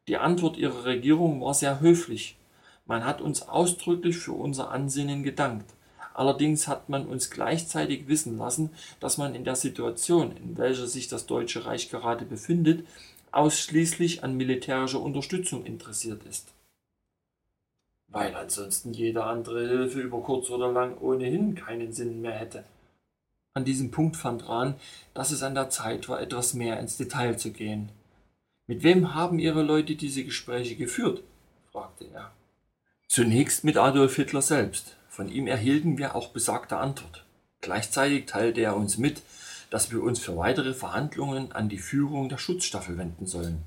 Die 0.09 0.17
Antwort 0.17 0.57
Ihrer 0.57 0.83
Regierung 0.83 1.39
war 1.39 1.53
sehr 1.53 1.79
höflich. 1.79 2.35
Man 2.89 3.05
hat 3.05 3.21
uns 3.21 3.47
ausdrücklich 3.47 4.17
für 4.17 4.33
unser 4.33 4.71
Ansinnen 4.71 5.23
gedankt. 5.23 5.71
Allerdings 6.13 6.67
hat 6.67 6.89
man 6.89 7.05
uns 7.07 7.29
gleichzeitig 7.29 8.09
wissen 8.09 8.37
lassen, 8.37 8.71
dass 8.99 9.17
man 9.17 9.33
in 9.33 9.45
der 9.45 9.55
Situation, 9.55 10.35
in 10.35 10.57
welcher 10.57 10.87
sich 10.87 11.07
das 11.07 11.25
Deutsche 11.25 11.65
Reich 11.65 11.89
gerade 11.89 12.25
befindet, 12.25 12.85
ausschließlich 13.31 14.25
an 14.25 14.35
militärischer 14.35 14.99
Unterstützung 14.99 15.65
interessiert 15.65 16.23
ist 16.29 16.47
weil 18.11 18.35
ansonsten 18.35 18.93
jede 18.93 19.23
andere 19.23 19.67
Hilfe 19.67 20.01
über 20.01 20.21
kurz 20.21 20.49
oder 20.49 20.71
lang 20.71 20.97
ohnehin 20.99 21.55
keinen 21.55 21.93
Sinn 21.93 22.21
mehr 22.21 22.33
hätte. 22.33 22.63
An 23.53 23.65
diesem 23.65 23.91
Punkt 23.91 24.15
fand 24.15 24.47
Rahn, 24.47 24.75
dass 25.13 25.31
es 25.31 25.43
an 25.43 25.55
der 25.55 25.69
Zeit 25.69 26.09
war, 26.09 26.21
etwas 26.21 26.53
mehr 26.53 26.79
ins 26.79 26.97
Detail 26.97 27.37
zu 27.37 27.51
gehen. 27.51 27.89
Mit 28.67 28.83
wem 28.83 29.15
haben 29.15 29.39
Ihre 29.39 29.63
Leute 29.63 29.95
diese 29.95 30.23
Gespräche 30.23 30.75
geführt? 30.75 31.23
fragte 31.71 32.05
er. 32.13 32.31
Zunächst 33.11 33.63
mit 33.63 33.75
Adolf 33.75 34.17
Hitler 34.17 34.43
selbst. 34.43 34.95
Von 35.09 35.29
ihm 35.29 35.47
erhielten 35.47 35.97
wir 35.97 36.13
auch 36.13 36.27
besagte 36.27 36.77
Antwort. 36.77 37.25
Gleichzeitig 37.59 38.27
teilte 38.27 38.61
er 38.61 38.75
uns 38.75 38.99
mit, 38.99 39.23
dass 39.71 39.91
wir 39.91 40.03
uns 40.03 40.19
für 40.19 40.37
weitere 40.37 40.75
Verhandlungen 40.75 41.51
an 41.51 41.69
die 41.69 41.79
Führung 41.79 42.29
der 42.29 42.37
Schutzstaffel 42.37 42.99
wenden 42.99 43.25
sollen. 43.25 43.63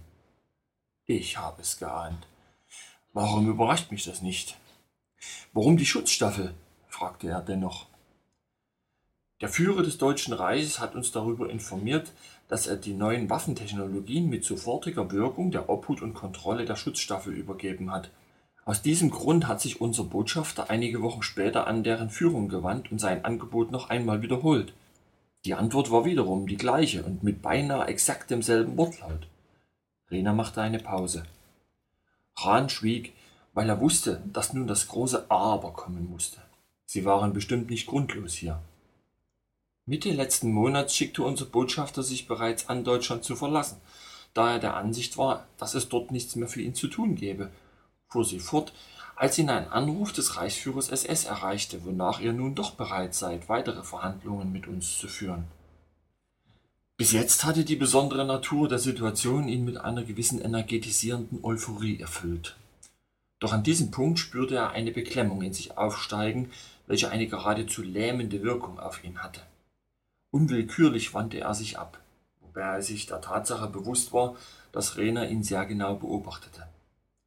Ich 1.06 1.38
habe 1.38 1.60
es 1.60 1.80
geahnt. 1.80 2.24
Warum 3.12 3.50
überrascht 3.50 3.90
mich 3.90 4.04
das 4.04 4.22
nicht? 4.22 4.56
Warum 5.52 5.76
die 5.76 5.86
Schutzstaffel? 5.86 6.54
fragte 6.88 7.26
er 7.28 7.40
dennoch. 7.40 7.86
Der 9.40 9.48
Führer 9.48 9.82
des 9.82 9.98
Deutschen 9.98 10.34
Reiches 10.34 10.78
hat 10.78 10.94
uns 10.94 11.10
darüber 11.10 11.50
informiert, 11.50 12.12
dass 12.46 12.68
er 12.68 12.76
die 12.76 12.94
neuen 12.94 13.28
Waffentechnologien 13.28 14.30
mit 14.30 14.44
sofortiger 14.44 15.10
Wirkung 15.10 15.50
der 15.50 15.68
Obhut 15.68 16.00
und 16.00 16.14
Kontrolle 16.14 16.64
der 16.64 16.76
Schutzstaffel 16.76 17.34
übergeben 17.34 17.90
hat. 17.90 18.12
Aus 18.64 18.80
diesem 18.80 19.10
Grund 19.10 19.48
hat 19.48 19.60
sich 19.60 19.80
unser 19.80 20.04
Botschafter 20.04 20.70
einige 20.70 21.02
Wochen 21.02 21.22
später 21.22 21.66
an 21.66 21.82
deren 21.82 22.10
Führung 22.10 22.48
gewandt 22.48 22.92
und 22.92 23.00
sein 23.00 23.24
Angebot 23.24 23.72
noch 23.72 23.90
einmal 23.90 24.22
wiederholt. 24.22 24.72
Die 25.44 25.54
Antwort 25.54 25.90
war 25.90 26.04
wiederum 26.04 26.46
die 26.46 26.56
gleiche 26.56 27.02
und 27.02 27.24
mit 27.24 27.42
beinahe 27.42 27.88
exakt 27.88 28.30
demselben 28.30 28.76
Wortlaut. 28.76 29.26
Rena 30.10 30.32
machte 30.32 30.62
eine 30.62 30.78
Pause. 30.78 31.24
Rahn 32.36 32.68
schwieg, 32.68 33.12
weil 33.52 33.68
er 33.68 33.80
wusste, 33.80 34.22
dass 34.32 34.52
nun 34.52 34.68
das 34.68 34.86
große 34.86 35.26
Aber 35.28 35.72
kommen 35.72 36.08
musste. 36.08 36.40
Sie 36.86 37.04
waren 37.04 37.32
bestimmt 37.32 37.68
nicht 37.70 37.86
grundlos 37.86 38.34
hier. 38.34 38.60
Mitte 39.84 40.12
letzten 40.12 40.52
Monats 40.52 40.94
schickte 40.94 41.24
unser 41.24 41.46
Botschafter 41.46 42.04
sich 42.04 42.28
bereits 42.28 42.68
an, 42.68 42.84
Deutschland 42.84 43.24
zu 43.24 43.34
verlassen, 43.34 43.78
da 44.34 44.52
er 44.52 44.58
der 44.60 44.76
Ansicht 44.76 45.18
war, 45.18 45.48
dass 45.58 45.74
es 45.74 45.88
dort 45.88 46.12
nichts 46.12 46.36
mehr 46.36 46.48
für 46.48 46.62
ihn 46.62 46.76
zu 46.76 46.86
tun 46.86 47.16
gäbe, 47.16 47.50
fuhr 48.12 48.24
sie 48.24 48.40
fort, 48.40 48.72
als 49.16 49.38
ihn 49.38 49.50
ein 49.50 49.68
Anruf 49.68 50.12
des 50.12 50.36
Reichsführers 50.36 50.88
SS 50.88 51.24
erreichte, 51.24 51.84
wonach 51.84 52.20
ihr 52.20 52.32
nun 52.32 52.54
doch 52.54 52.72
bereit 52.72 53.14
seid, 53.14 53.48
weitere 53.48 53.82
Verhandlungen 53.82 54.52
mit 54.52 54.66
uns 54.66 54.98
zu 54.98 55.08
führen. 55.08 55.44
Bis 56.96 57.12
jetzt 57.12 57.44
hatte 57.44 57.64
die 57.64 57.76
besondere 57.76 58.24
Natur 58.24 58.68
der 58.68 58.78
Situation 58.78 59.48
ihn 59.48 59.64
mit 59.64 59.78
einer 59.78 60.04
gewissen 60.04 60.40
energetisierenden 60.40 61.42
Euphorie 61.42 62.00
erfüllt. 62.00 62.56
Doch 63.40 63.52
an 63.52 63.64
diesem 63.64 63.90
Punkt 63.90 64.18
spürte 64.18 64.54
er 64.54 64.70
eine 64.70 64.92
Beklemmung 64.92 65.42
in 65.42 65.52
sich 65.52 65.76
aufsteigen, 65.76 66.50
welche 66.86 67.10
eine 67.10 67.26
geradezu 67.26 67.82
lähmende 67.82 68.42
Wirkung 68.42 68.78
auf 68.78 69.02
ihn 69.02 69.22
hatte. 69.22 69.40
Unwillkürlich 70.30 71.12
wandte 71.14 71.40
er 71.40 71.54
sich 71.54 71.78
ab, 71.78 71.98
wobei 72.40 72.60
er 72.60 72.82
sich 72.82 73.06
der 73.06 73.20
Tatsache 73.20 73.68
bewusst 73.68 74.12
war, 74.12 74.36
dass 74.70 74.96
Rena 74.96 75.26
ihn 75.26 75.42
sehr 75.42 75.64
genau 75.66 75.94
beobachtete. 75.96 76.66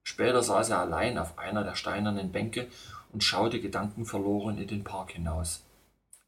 Später 0.06 0.44
saß 0.44 0.70
er 0.70 0.80
allein 0.80 1.18
auf 1.18 1.38
einer 1.38 1.64
der 1.64 1.76
steinernen 1.76 2.32
Bänke 2.32 2.68
und 3.12 3.24
schaute 3.24 3.60
gedankenverloren 3.60 4.58
in 4.58 4.68
den 4.68 4.84
Park 4.84 5.12
hinaus. 5.12 5.64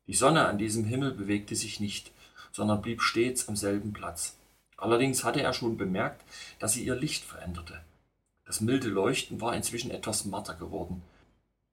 Die 0.08 0.16
Sonne 0.16 0.48
an 0.48 0.58
diesem 0.58 0.84
Himmel 0.84 1.12
bewegte 1.12 1.56
sich 1.56 1.80
nicht, 1.80 2.12
sondern 2.52 2.82
blieb 2.82 3.02
stets 3.02 3.48
am 3.48 3.56
selben 3.56 3.94
Platz. 3.94 4.36
Allerdings 4.78 5.24
hatte 5.24 5.42
er 5.42 5.54
schon 5.54 5.78
bemerkt, 5.78 6.24
dass 6.60 6.74
sie 6.74 6.84
ihr 6.84 6.96
Licht 6.96 7.24
veränderte. 7.24 7.80
Das 8.46 8.62
milde 8.62 8.88
Leuchten 8.88 9.42
war 9.42 9.56
inzwischen 9.56 9.92
etwas 9.92 10.26
matter 10.26 10.56
geworden. 10.56 11.04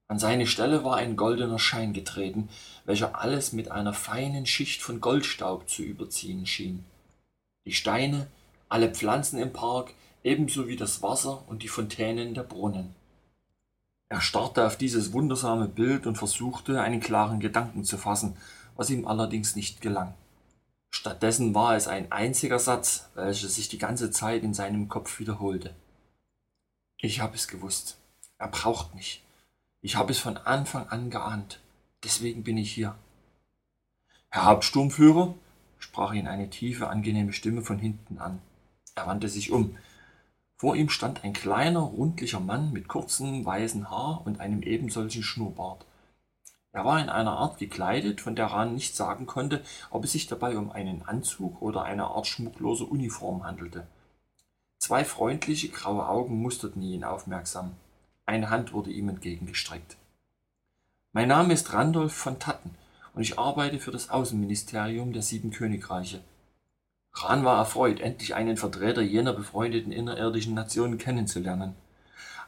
An 0.07 0.19
seine 0.19 0.45
Stelle 0.45 0.83
war 0.83 0.97
ein 0.97 1.15
goldener 1.15 1.57
Schein 1.57 1.91
getreten, 1.91 2.49
welcher 2.85 3.19
alles 3.19 3.51
mit 3.51 3.71
einer 3.71 3.93
feinen 3.93 4.45
Schicht 4.45 4.83
von 4.83 5.01
Goldstaub 5.01 5.67
zu 5.67 5.81
überziehen 5.81 6.45
schien. 6.45 6.85
Die 7.65 7.73
Steine, 7.73 8.27
alle 8.69 8.91
Pflanzen 8.91 9.39
im 9.39 9.51
Park, 9.51 9.93
ebenso 10.25 10.67
wie 10.67 10.75
das 10.75 11.03
Wasser 11.03 11.47
und 11.47 11.61
die 11.61 11.67
Fontänen 11.67 12.33
der 12.33 12.43
Brunnen. 12.43 12.95
Er 14.09 14.21
starrte 14.21 14.65
auf 14.65 14.75
dieses 14.75 15.13
wundersame 15.13 15.67
Bild 15.67 16.07
und 16.07 16.17
versuchte, 16.17 16.81
einen 16.81 16.99
klaren 16.99 17.39
Gedanken 17.39 17.83
zu 17.83 17.97
fassen, 17.97 18.35
was 18.75 18.89
ihm 18.89 19.07
allerdings 19.07 19.55
nicht 19.55 19.81
gelang. 19.81 20.15
Stattdessen 20.89 21.53
war 21.53 21.75
es 21.75 21.87
ein 21.87 22.11
einziger 22.11 22.57
Satz, 22.57 23.09
welcher 23.13 23.47
sich 23.47 23.69
die 23.69 23.77
ganze 23.77 24.11
Zeit 24.11 24.43
in 24.43 24.53
seinem 24.53 24.89
Kopf 24.89 25.19
wiederholte. 25.19 25.75
Ich 26.97 27.19
habe 27.19 27.35
es 27.35 27.47
gewusst. 27.47 27.97
Er 28.37 28.47
braucht 28.47 28.95
mich. 28.95 29.23
Ich 29.81 29.95
habe 29.95 30.11
es 30.11 30.19
von 30.19 30.37
Anfang 30.37 30.87
an 30.87 31.09
geahnt. 31.09 31.59
Deswegen 32.03 32.43
bin 32.43 32.57
ich 32.57 32.71
hier. 32.71 32.95
Herr 34.29 34.45
Hauptsturmführer, 34.45 35.35
sprach 35.77 36.13
ihn 36.13 36.27
eine 36.27 36.49
tiefe, 36.49 36.87
angenehme 36.87 37.33
Stimme 37.33 37.61
von 37.61 37.77
hinten 37.77 38.17
an. 38.17 38.41
Er 38.95 39.07
wandte 39.07 39.29
sich 39.29 39.51
um. 39.51 39.77
Vor 40.57 40.75
ihm 40.75 40.89
stand 40.89 41.23
ein 41.23 41.33
kleiner, 41.33 41.81
rundlicher 41.81 42.39
Mann 42.39 42.71
mit 42.71 42.87
kurzem, 42.87 43.45
weißen 43.45 43.89
Haar 43.89 44.25
und 44.25 44.39
einem 44.39 44.63
ebensolchen 44.63 45.23
Schnurrbart. 45.23 45.85
Er 46.71 46.85
war 46.85 47.01
in 47.01 47.09
einer 47.09 47.37
Art 47.37 47.57
gekleidet, 47.57 48.21
von 48.21 48.35
der 48.35 48.47
Rahn 48.47 48.73
nicht 48.73 48.95
sagen 48.95 49.25
konnte, 49.25 49.63
ob 49.91 50.03
es 50.03 50.11
sich 50.11 50.27
dabei 50.27 50.57
um 50.57 50.71
einen 50.71 51.03
Anzug 51.03 51.61
oder 51.61 51.83
eine 51.83 52.05
Art 52.05 52.27
schmucklose 52.27 52.85
Uniform 52.85 53.45
handelte. 53.45 53.87
Zwei 54.77 55.05
freundliche 55.05 55.69
graue 55.69 56.07
Augen 56.07 56.41
musterten 56.41 56.81
ihn 56.81 57.03
aufmerksam. 57.03 57.75
Eine 58.25 58.49
Hand 58.49 58.73
wurde 58.73 58.91
ihm 58.91 59.09
entgegengestreckt. 59.09 59.97
Mein 61.11 61.29
Name 61.29 61.53
ist 61.53 61.71
Randolph 61.71 62.13
von 62.13 62.39
Tatten 62.39 62.75
und 63.13 63.21
ich 63.21 63.39
arbeite 63.39 63.79
für 63.79 63.91
das 63.91 64.09
Außenministerium 64.09 65.13
der 65.13 65.21
Sieben 65.21 65.51
Königreiche. 65.51 66.21
Rahn 67.15 67.45
war 67.45 67.57
erfreut, 67.57 68.01
endlich 68.01 68.35
einen 68.35 68.57
Vertreter 68.57 69.01
jener 69.01 69.33
befreundeten 69.33 69.91
innerirdischen 69.91 70.53
Nationen 70.53 70.97
kennenzulernen, 70.97 71.73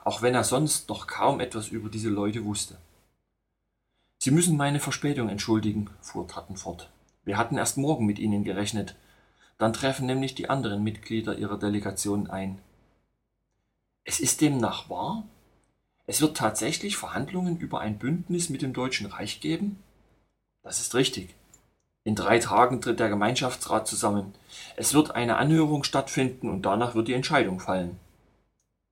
auch 0.03 0.22
wenn 0.22 0.36
er 0.36 0.43
sonst 0.43 0.89
noch 0.89 1.07
kaum 1.07 1.39
etwas 1.39 1.70
über 1.70 1.89
diese 1.89 2.09
Leute 2.09 2.43
wusste. 2.43 2.78
Sie 4.20 4.32
müssen 4.32 4.57
meine 4.57 4.80
Verspätung 4.80 5.30
entschuldigen, 5.30 5.89
fuhr 6.01 6.28
Tatten 6.28 6.57
fort. 6.57 6.89
Wir 7.24 7.38
hatten 7.38 7.57
erst 7.57 7.78
morgen 7.78 8.05
mit 8.05 8.20
Ihnen 8.20 8.43
gerechnet. 8.43 8.95
Dann 9.57 9.74
treffen 9.74 10.05
nämlich 10.05 10.36
die 10.36 10.49
anderen 10.49 10.84
Mitglieder 10.84 11.38
Ihrer 11.38 11.57
Delegation 11.57 12.30
ein. 12.30 12.59
Es 14.03 14.20
ist 14.20 14.41
demnach 14.41 14.89
wahr? 14.89 15.24
Es 16.07 16.22
wird 16.22 16.38
tatsächlich 16.38 16.97
Verhandlungen 16.97 17.57
über 17.57 17.80
ein 17.80 17.99
Bündnis 17.99 18.49
mit 18.49 18.61
dem 18.61 18.74
Deutschen 18.74 19.07
Reich 19.07 19.41
geben? 19.41 19.82
Das 20.63 20.80
ist 20.80 20.95
richtig. 20.95 21.36
In 22.08 22.16
drei 22.16 22.39
Tagen 22.39 22.80
tritt 22.80 23.01
der 23.01 23.10
Gemeinschaftsrat 23.10 23.86
zusammen. 23.86 24.34
Es 24.78 24.93
wird 24.93 25.12
eine 25.12 25.36
Anhörung 25.36 25.84
stattfinden 25.84 26.49
und 26.49 26.62
danach 26.62 26.95
wird 26.95 27.10
die 27.10 27.14
Entscheidung 27.14 27.60
fallen. 27.60 27.99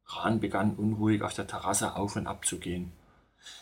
Rahn 0.06 0.42
begann 0.42 0.76
unruhig 0.76 1.22
auf 1.22 1.34
der 1.34 1.48
Terrasse 1.48 1.96
auf 1.96 2.18
und 2.18 2.28
ab 2.28 2.46
zu 2.46 2.60
gehen. 2.60 2.92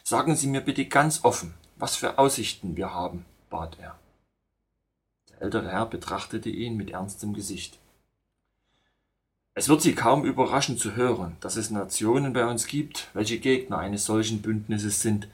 Sagen 0.04 0.36
Sie 0.36 0.48
mir 0.48 0.62
bitte 0.62 0.86
ganz 0.86 1.24
offen, 1.24 1.54
was 1.76 1.96
für 1.96 2.18
Aussichten 2.18 2.78
wir 2.78 2.96
haben, 2.96 3.26
bat 3.52 3.78
er. 3.80 3.96
Der 5.30 5.44
ältere 5.44 5.70
Herr 5.70 5.86
betrachtete 5.86 6.50
ihn 6.50 6.76
mit 6.76 6.90
ernstem 6.90 7.36
Gesicht. 7.36 7.78
Es 9.54 9.70
wird 9.70 9.84
Sie 9.84 9.94
kaum 9.94 10.26
überraschen 10.26 10.80
zu 10.80 10.96
hören, 10.96 11.38
dass 11.42 11.58
es 11.58 11.70
Nationen 11.70 12.34
bei 12.34 12.48
uns 12.48 12.66
gibt, 12.66 13.10
welche 13.14 13.38
Gegner 13.38 13.78
eines 13.78 14.06
solchen 14.06 14.42
Bündnisses 14.42 15.04
sind. 15.04 15.28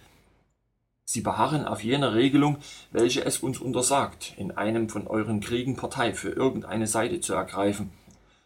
Sie 1.12 1.22
beharren 1.22 1.66
auf 1.66 1.84
jener 1.84 2.14
Regelung, 2.14 2.57
welche 2.91 3.26
es 3.26 3.39
uns 3.39 3.57
untersagt, 3.57 4.36
in 4.38 4.51
einem 4.51 4.89
von 4.89 5.07
euren 5.07 5.39
Kriegen 5.39 5.76
Partei 5.76 6.14
für 6.14 6.30
irgendeine 6.30 6.86
Seite 6.86 7.20
zu 7.20 7.34
ergreifen. 7.34 7.89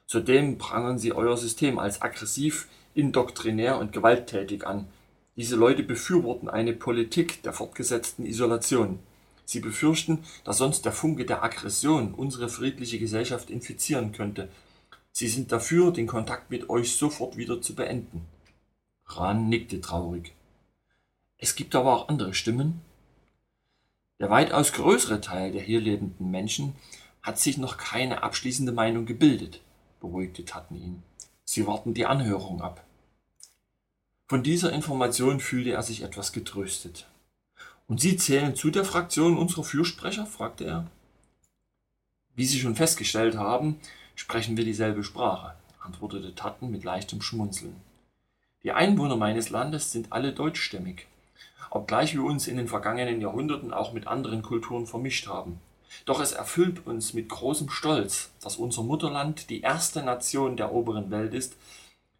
Zudem 0.08 0.58
prangern 0.58 0.98
sie 0.98 1.12
euer 1.12 1.36
System 1.36 1.78
als 1.78 2.02
aggressiv, 2.02 2.70
indoktrinär 2.94 3.80
und 3.80 3.92
gewalttätig 3.92 4.66
an. 4.66 4.88
Diese 5.36 5.58
Leute 5.58 5.84
befürworten 5.84 6.48
eine 6.48 6.72
Politik 6.72 7.44
der 7.44 7.52
fortgesetzten 7.52 8.26
Isolation. 8.26 9.00
Sie 9.44 9.60
befürchten, 9.60 10.20
dass 10.46 10.60
sonst 10.60 10.86
der 10.86 10.94
Funke 10.94 11.26
der 11.26 11.44
Aggression 11.44 12.14
unsere 12.14 12.48
friedliche 12.48 12.98
Gesellschaft 12.98 13.50
infizieren 13.50 14.14
könnte 14.14 14.48
Sie 15.12 15.28
sind 15.28 15.52
dafür, 15.52 15.92
den 15.92 16.08
Kontakt 16.08 16.50
mit 16.50 16.70
euch 16.70 16.96
sofort 16.96 17.36
wieder 17.36 17.62
zu 17.62 17.76
beenden. 17.76 18.26
Ran 19.06 19.50
nickte 19.50 19.82
traurig. 19.82 20.34
Es 21.44 21.56
gibt 21.56 21.76
aber 21.76 21.94
auch 21.94 22.08
andere 22.08 22.34
Stimmen. 22.34 22.80
Der 24.18 24.30
weitaus 24.30 24.72
größere 24.72 25.20
Teil 25.20 25.52
der 25.52 25.62
hier 25.62 25.82
lebenden 25.82 26.32
Menschen 26.32 26.74
hat 27.22 27.38
sich 27.38 27.58
noch 27.58 27.76
keine 27.76 28.24
abschließende 28.24 28.72
Meinung 28.72 29.06
gebildet, 29.06 29.60
beruhigte 30.00 30.46
Tatten 30.46 30.76
ihn. 30.76 31.04
Sie 31.44 31.68
warten 31.68 31.94
die 31.94 32.06
Anhörung 32.06 32.62
ab. 32.62 32.86
Von 34.26 34.42
dieser 34.42 34.72
Information 34.72 35.42
fühlte 35.42 35.72
er 35.72 35.84
sich 35.84 36.04
etwas 36.04 36.32
getröstet. 36.32 37.08
Und 37.88 38.00
Sie 38.00 38.16
zählen 38.16 38.56
zu 38.56 38.70
der 38.70 38.86
Fraktion 38.86 39.38
unserer 39.38 39.66
Fürsprecher? 39.66 40.26
fragte 40.26 40.64
er. 40.64 40.88
Wie 42.36 42.46
Sie 42.46 42.62
schon 42.62 42.78
festgestellt 42.78 43.36
haben, 43.36 43.82
sprechen 44.16 44.56
wir 44.56 44.64
dieselbe 44.64 45.04
Sprache, 45.04 45.58
antwortete 45.82 46.36
Tatten 46.36 46.72
mit 46.72 46.86
leichtem 46.86 47.22
Schmunzeln. 47.22 47.76
Die 48.64 48.72
Einwohner 48.72 49.18
meines 49.18 49.50
Landes 49.50 49.92
sind 49.92 50.14
alle 50.14 50.32
deutschstämmig, 50.32 51.06
obgleich 51.74 52.14
wir 52.14 52.24
uns 52.24 52.48
in 52.48 52.58
den 52.58 52.68
vergangenen 52.68 53.20
Jahrhunderten 53.20 53.74
auch 53.74 53.94
mit 53.94 54.06
anderen 54.06 54.44
Kulturen 54.44 54.86
vermischt 54.86 55.28
haben. 55.28 55.60
Doch 56.06 56.20
es 56.20 56.32
erfüllt 56.32 56.86
uns 56.86 57.14
mit 57.14 57.30
großem 57.30 57.70
Stolz, 57.70 58.32
dass 58.42 58.58
unser 58.58 58.84
Mutterland 58.84 59.50
die 59.50 59.62
erste 59.62 60.04
Nation 60.04 60.56
der 60.56 60.72
oberen 60.72 61.10
Welt 61.10 61.34
ist, 61.34 61.56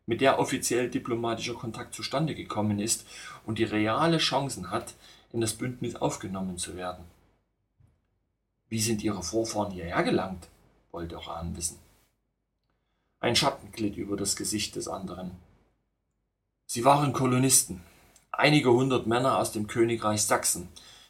mit 0.06 0.22
der 0.22 0.40
offiziell 0.40 0.90
diplomatischer 0.90 1.54
Kontakt 1.54 1.94
zustande 1.94 2.34
gekommen 2.34 2.80
ist 2.80 3.06
und 3.46 3.60
die 3.60 3.64
reale 3.64 4.18
Chancen 4.18 4.72
hat, 4.72 4.96
in 5.32 5.42
das 5.42 5.54
Bündnis 5.54 5.96
aufgenommen 5.96 6.58
zu 6.58 6.76
werden. 6.76 7.06
Wie 8.70 8.82
sind 8.82 9.04
Ihre 9.04 9.24
Vorfahren 9.24 9.72
hierher 9.72 10.04
gelangt? 10.04 10.48
wollte 10.92 11.28
Rahn 11.28 11.56
wissen. 11.56 11.80
Ein 13.20 13.36
Schatten 13.36 13.72
glitt 13.72 13.98
über 13.98 14.18
das 14.18 14.36
Gesicht 14.36 14.76
des 14.76 14.88
anderen. 14.88 15.32
Sie 16.66 16.86
waren 16.86 17.14
Kolonisten, 17.14 17.82
einige 18.34 18.72
hundert 18.72 19.06
Männer 19.06 19.38
aus 19.38 19.52
dem 19.52 19.68
Königreich 19.68 20.24
Sachsen, 20.24 20.68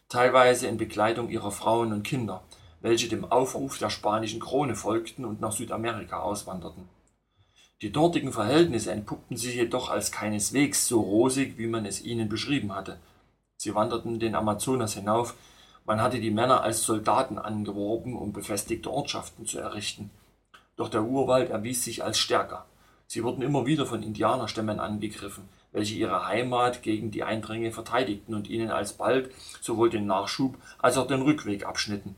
teilweise 0.09 0.67
in 0.67 0.77
Begleitung 0.77 1.29
ihrer 1.29 1.51
Frauen 1.51 1.93
und 1.93 2.03
Kinder, 2.03 2.43
welche 2.81 3.07
dem 3.07 3.23
Aufruf 3.25 3.77
der 3.77 3.89
spanischen 3.89 4.41
Krone 4.41 4.75
folgten 4.75 5.23
und 5.23 5.39
nach 5.39 5.53
Südamerika 5.53 6.19
auswanderten. 6.19 6.89
Die 7.81 7.91
dortigen 7.91 8.33
Verhältnisse 8.33 8.91
entpuppten 8.91 9.37
sich 9.37 9.55
jedoch 9.55 9.89
als 9.89 10.11
keineswegs 10.11 10.87
so 10.87 10.99
rosig, 11.01 11.57
wie 11.57 11.67
man 11.67 11.85
es 11.85 12.03
ihnen 12.03 12.29
beschrieben 12.29 12.75
hatte. 12.75 12.97
Sie 13.57 13.73
wanderten 13.73 14.19
den 14.19 14.35
Amazonas 14.35 14.93
hinauf, 14.93 15.35
man 15.85 16.01
hatte 16.01 16.19
die 16.19 16.31
Männer 16.31 16.61
als 16.61 16.83
Soldaten 16.83 17.37
angeworben, 17.37 18.17
um 18.17 18.31
befestigte 18.31 18.91
Ortschaften 18.91 19.45
zu 19.45 19.59
errichten. 19.59 20.11
Doch 20.75 20.89
der 20.89 21.03
Urwald 21.03 21.49
erwies 21.49 21.83
sich 21.83 22.03
als 22.03 22.17
stärker. 22.17 22.65
Sie 23.07 23.23
wurden 23.23 23.41
immer 23.41 23.65
wieder 23.65 23.85
von 23.85 24.01
Indianerstämmen 24.01 24.79
angegriffen, 24.79 25.47
welche 25.73 25.95
ihre 25.95 26.27
Heimat 26.27 26.81
gegen 26.83 27.11
die 27.11 27.23
Eindringe 27.23 27.71
verteidigten 27.71 28.33
und 28.33 28.49
ihnen 28.49 28.71
alsbald 28.71 29.31
sowohl 29.59 29.89
den 29.89 30.05
Nachschub 30.05 30.55
als 30.79 30.97
auch 30.97 31.07
den 31.07 31.21
Rückweg 31.21 31.65
abschnitten. 31.65 32.15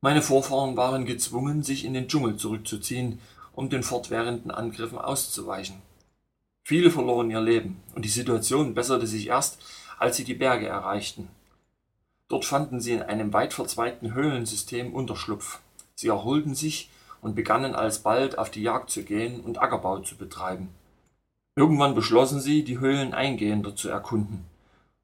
Meine 0.00 0.20
Vorfahren 0.20 0.76
waren 0.76 1.06
gezwungen, 1.06 1.62
sich 1.62 1.84
in 1.84 1.94
den 1.94 2.08
Dschungel 2.08 2.36
zurückzuziehen, 2.36 3.20
um 3.52 3.70
den 3.70 3.82
fortwährenden 3.84 4.50
Angriffen 4.50 4.98
auszuweichen. 4.98 5.80
Viele 6.64 6.90
verloren 6.90 7.30
ihr 7.30 7.40
Leben, 7.40 7.80
und 7.94 8.04
die 8.04 8.08
Situation 8.08 8.74
besserte 8.74 9.06
sich 9.06 9.28
erst, 9.28 9.60
als 9.98 10.16
sie 10.16 10.24
die 10.24 10.34
Berge 10.34 10.66
erreichten. 10.66 11.28
Dort 12.28 12.44
fanden 12.44 12.80
sie 12.80 12.92
in 12.92 13.02
einem 13.02 13.32
weit 13.32 13.52
verzweigten 13.52 14.14
Höhlensystem 14.14 14.94
Unterschlupf. 14.94 15.60
Sie 15.94 16.08
erholten 16.08 16.54
sich 16.54 16.90
und 17.20 17.36
begannen 17.36 17.74
alsbald 17.74 18.38
auf 18.38 18.50
die 18.50 18.62
Jagd 18.62 18.90
zu 18.90 19.04
gehen 19.04 19.40
und 19.40 19.60
Ackerbau 19.60 20.00
zu 20.00 20.16
betreiben. 20.16 20.70
Irgendwann 21.54 21.94
beschlossen 21.94 22.40
sie, 22.40 22.64
die 22.64 22.78
Höhlen 22.78 23.12
eingehender 23.12 23.76
zu 23.76 23.90
erkunden. 23.90 24.44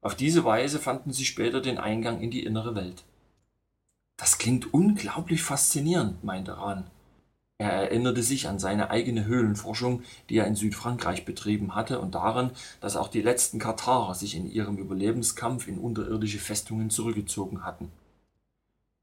Auf 0.01 0.15
diese 0.15 0.43
Weise 0.43 0.79
fanden 0.79 1.13
sie 1.13 1.25
später 1.25 1.61
den 1.61 1.77
Eingang 1.77 2.21
in 2.21 2.31
die 2.31 2.43
innere 2.43 2.73
Welt. 2.73 3.03
Das 4.17 4.37
klingt 4.37 4.73
unglaublich 4.73 5.43
faszinierend, 5.43 6.23
meinte 6.23 6.57
Rahn. 6.57 6.89
Er 7.59 7.71
erinnerte 7.71 8.23
sich 8.23 8.47
an 8.47 8.57
seine 8.57 8.89
eigene 8.89 9.25
Höhlenforschung, 9.25 10.03
die 10.29 10.37
er 10.37 10.47
in 10.47 10.55
Südfrankreich 10.55 11.25
betrieben 11.25 11.75
hatte, 11.75 11.99
und 11.99 12.15
daran, 12.15 12.51
dass 12.79 12.95
auch 12.95 13.09
die 13.09 13.21
letzten 13.21 13.59
Katharer 13.59 14.15
sich 14.15 14.35
in 14.35 14.49
ihrem 14.49 14.77
Überlebenskampf 14.77 15.67
in 15.67 15.77
unterirdische 15.77 16.39
Festungen 16.39 16.89
zurückgezogen 16.89 17.63
hatten. 17.63 17.91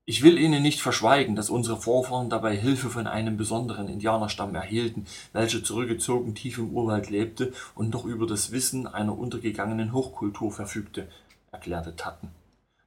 Ich 0.09 0.23
will 0.23 0.39
Ihnen 0.39 0.63
nicht 0.63 0.83
verschweigen, 0.83 1.35
dass 1.35 1.51
unsere 1.51 1.81
Vorfahren 1.81 2.31
dabei 2.31 2.57
Hilfe 2.57 2.91
von 2.91 3.09
einem 3.09 3.37
besonderen 3.37 3.89
Indianerstamm 3.89 4.55
erhielten, 4.55 5.05
welcher 5.33 5.65
zurückgezogen 5.65 6.37
tief 6.37 6.59
im 6.59 6.71
Urwald 6.71 7.11
lebte 7.11 7.53
und 7.75 7.93
noch 7.93 8.05
über 8.05 8.25
das 8.25 8.53
Wissen 8.53 8.87
einer 8.87 9.19
untergegangenen 9.19 9.93
Hochkultur 9.93 10.53
verfügte, 10.53 11.09
erklärte 11.51 11.97
Tatten. 11.97 12.29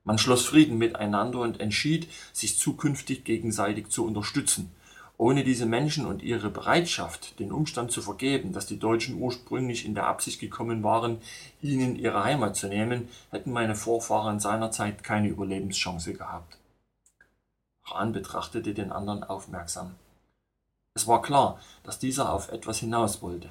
Man 0.06 0.18
schloss 0.18 0.46
Frieden 0.46 0.78
miteinander 0.78 1.42
und 1.42 1.60
entschied, 1.60 2.08
sich 2.32 2.58
zukünftig 2.58 3.26
gegenseitig 3.26 3.90
zu 3.90 4.06
unterstützen, 4.06 4.72
ohne 5.18 5.44
diese 5.44 5.66
Menschen 5.66 6.06
und 6.06 6.24
ihre 6.24 6.50
Bereitschaft, 6.50 7.38
den 7.42 7.52
Umstand 7.52 7.92
zu 7.92 8.02
vergeben, 8.02 8.54
dass 8.54 8.66
die 8.66 8.80
Deutschen 8.80 9.20
ursprünglich 9.20 9.86
in 9.86 9.94
der 9.94 10.08
Absicht 10.08 10.40
gekommen 10.40 10.84
waren, 10.84 11.18
ihnen 11.62 11.98
ihre 11.98 12.24
Heimat 12.24 12.56
zu 12.56 12.70
nehmen, 12.70 13.10
hätten 13.30 13.52
meine 13.52 13.76
Vorfahren 13.76 14.40
seinerzeit 14.40 15.04
keine 15.04 15.28
Überlebenschance 15.28 16.14
gehabt. 16.14 16.59
Rahn 17.92 18.12
betrachtete 18.12 18.74
den 18.74 18.92
anderen 18.92 19.24
aufmerksam. 19.24 19.96
Es 20.94 21.08
war 21.08 21.22
klar, 21.22 21.60
dass 21.84 22.00
dieser 22.00 22.34
auf 22.34 22.52
etwas 22.52 22.80
hinaus 22.80 23.22
wollte. 23.22 23.50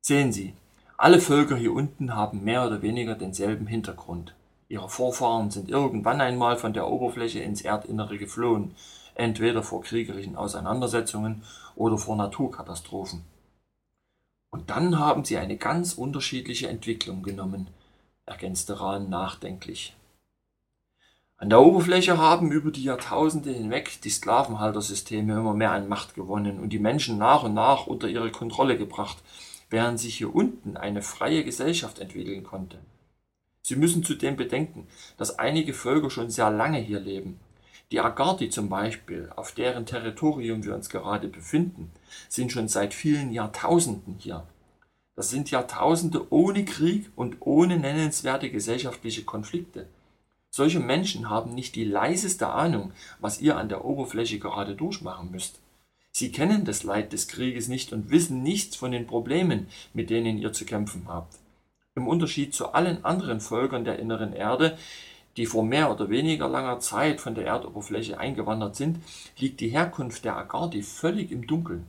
Sehen 0.00 0.32
Sie, 0.32 0.54
alle 0.96 1.20
Völker 1.20 1.56
hier 1.56 1.72
unten 1.72 2.14
haben 2.14 2.44
mehr 2.44 2.66
oder 2.66 2.82
weniger 2.82 3.14
denselben 3.14 3.66
Hintergrund. 3.66 4.34
Ihre 4.68 4.88
Vorfahren 4.88 5.50
sind 5.50 5.68
irgendwann 5.68 6.20
einmal 6.20 6.56
von 6.56 6.72
der 6.72 6.88
Oberfläche 6.88 7.40
ins 7.40 7.62
Erdinnere 7.62 8.18
geflohen, 8.18 8.74
entweder 9.14 9.62
vor 9.62 9.82
kriegerischen 9.82 10.36
Auseinandersetzungen 10.36 11.42
oder 11.76 11.98
vor 11.98 12.16
Naturkatastrophen. 12.16 13.24
Und 14.50 14.70
dann 14.70 14.98
haben 14.98 15.24
sie 15.24 15.38
eine 15.38 15.56
ganz 15.56 15.94
unterschiedliche 15.94 16.68
Entwicklung 16.68 17.22
genommen, 17.22 17.68
ergänzte 18.26 18.80
Rahn 18.80 19.08
nachdenklich. 19.08 19.94
An 21.42 21.50
der 21.50 21.60
Oberfläche 21.60 22.18
haben 22.18 22.52
über 22.52 22.70
die 22.70 22.84
Jahrtausende 22.84 23.50
hinweg 23.50 24.00
die 24.04 24.10
Sklavenhaltersysteme 24.10 25.32
immer 25.32 25.54
mehr 25.54 25.72
an 25.72 25.88
Macht 25.88 26.14
gewonnen 26.14 26.60
und 26.60 26.68
die 26.68 26.78
Menschen 26.78 27.18
nach 27.18 27.42
und 27.42 27.54
nach 27.54 27.88
unter 27.88 28.06
ihre 28.06 28.30
Kontrolle 28.30 28.78
gebracht, 28.78 29.18
während 29.68 29.98
sich 29.98 30.14
hier 30.14 30.32
unten 30.32 30.76
eine 30.76 31.02
freie 31.02 31.42
Gesellschaft 31.42 31.98
entwickeln 31.98 32.44
konnte. 32.44 32.78
Sie 33.60 33.74
müssen 33.74 34.04
zudem 34.04 34.36
bedenken, 34.36 34.86
dass 35.16 35.40
einige 35.40 35.74
Völker 35.74 36.10
schon 36.10 36.30
sehr 36.30 36.48
lange 36.48 36.78
hier 36.78 37.00
leben 37.00 37.40
die 37.90 38.00
Agati 38.00 38.48
zum 38.48 38.70
Beispiel, 38.70 39.28
auf 39.36 39.52
deren 39.52 39.84
Territorium 39.84 40.64
wir 40.64 40.74
uns 40.74 40.88
gerade 40.88 41.28
befinden, 41.28 41.90
sind 42.30 42.50
schon 42.50 42.68
seit 42.68 42.94
vielen 42.94 43.32
Jahrtausenden 43.32 44.14
hier. 44.18 44.46
Das 45.14 45.28
sind 45.28 45.50
Jahrtausende 45.50 46.32
ohne 46.32 46.64
Krieg 46.64 47.10
und 47.16 47.36
ohne 47.40 47.78
nennenswerte 47.78 48.48
gesellschaftliche 48.50 49.24
Konflikte. 49.24 49.88
Solche 50.54 50.80
Menschen 50.80 51.30
haben 51.30 51.54
nicht 51.54 51.76
die 51.76 51.84
leiseste 51.84 52.48
Ahnung, 52.48 52.92
was 53.20 53.40
ihr 53.40 53.56
an 53.56 53.70
der 53.70 53.86
Oberfläche 53.86 54.38
gerade 54.38 54.74
durchmachen 54.74 55.30
müsst. 55.30 55.58
Sie 56.10 56.30
kennen 56.30 56.66
das 56.66 56.84
Leid 56.84 57.14
des 57.14 57.26
Krieges 57.26 57.68
nicht 57.68 57.94
und 57.94 58.10
wissen 58.10 58.42
nichts 58.42 58.76
von 58.76 58.92
den 58.92 59.06
Problemen, 59.06 59.68
mit 59.94 60.10
denen 60.10 60.36
ihr 60.36 60.52
zu 60.52 60.66
kämpfen 60.66 61.04
habt. 61.08 61.38
Im 61.94 62.06
Unterschied 62.06 62.54
zu 62.54 62.74
allen 62.74 63.02
anderen 63.02 63.40
Völkern 63.40 63.86
der 63.86 63.98
inneren 63.98 64.34
Erde, 64.34 64.76
die 65.38 65.46
vor 65.46 65.64
mehr 65.64 65.90
oder 65.90 66.10
weniger 66.10 66.50
langer 66.50 66.80
Zeit 66.80 67.22
von 67.22 67.34
der 67.34 67.46
Erdoberfläche 67.46 68.18
eingewandert 68.18 68.76
sind, 68.76 68.98
liegt 69.38 69.58
die 69.60 69.70
Herkunft 69.70 70.26
der 70.26 70.36
Agardi 70.36 70.82
völlig 70.82 71.32
im 71.32 71.46
Dunkeln. 71.46 71.86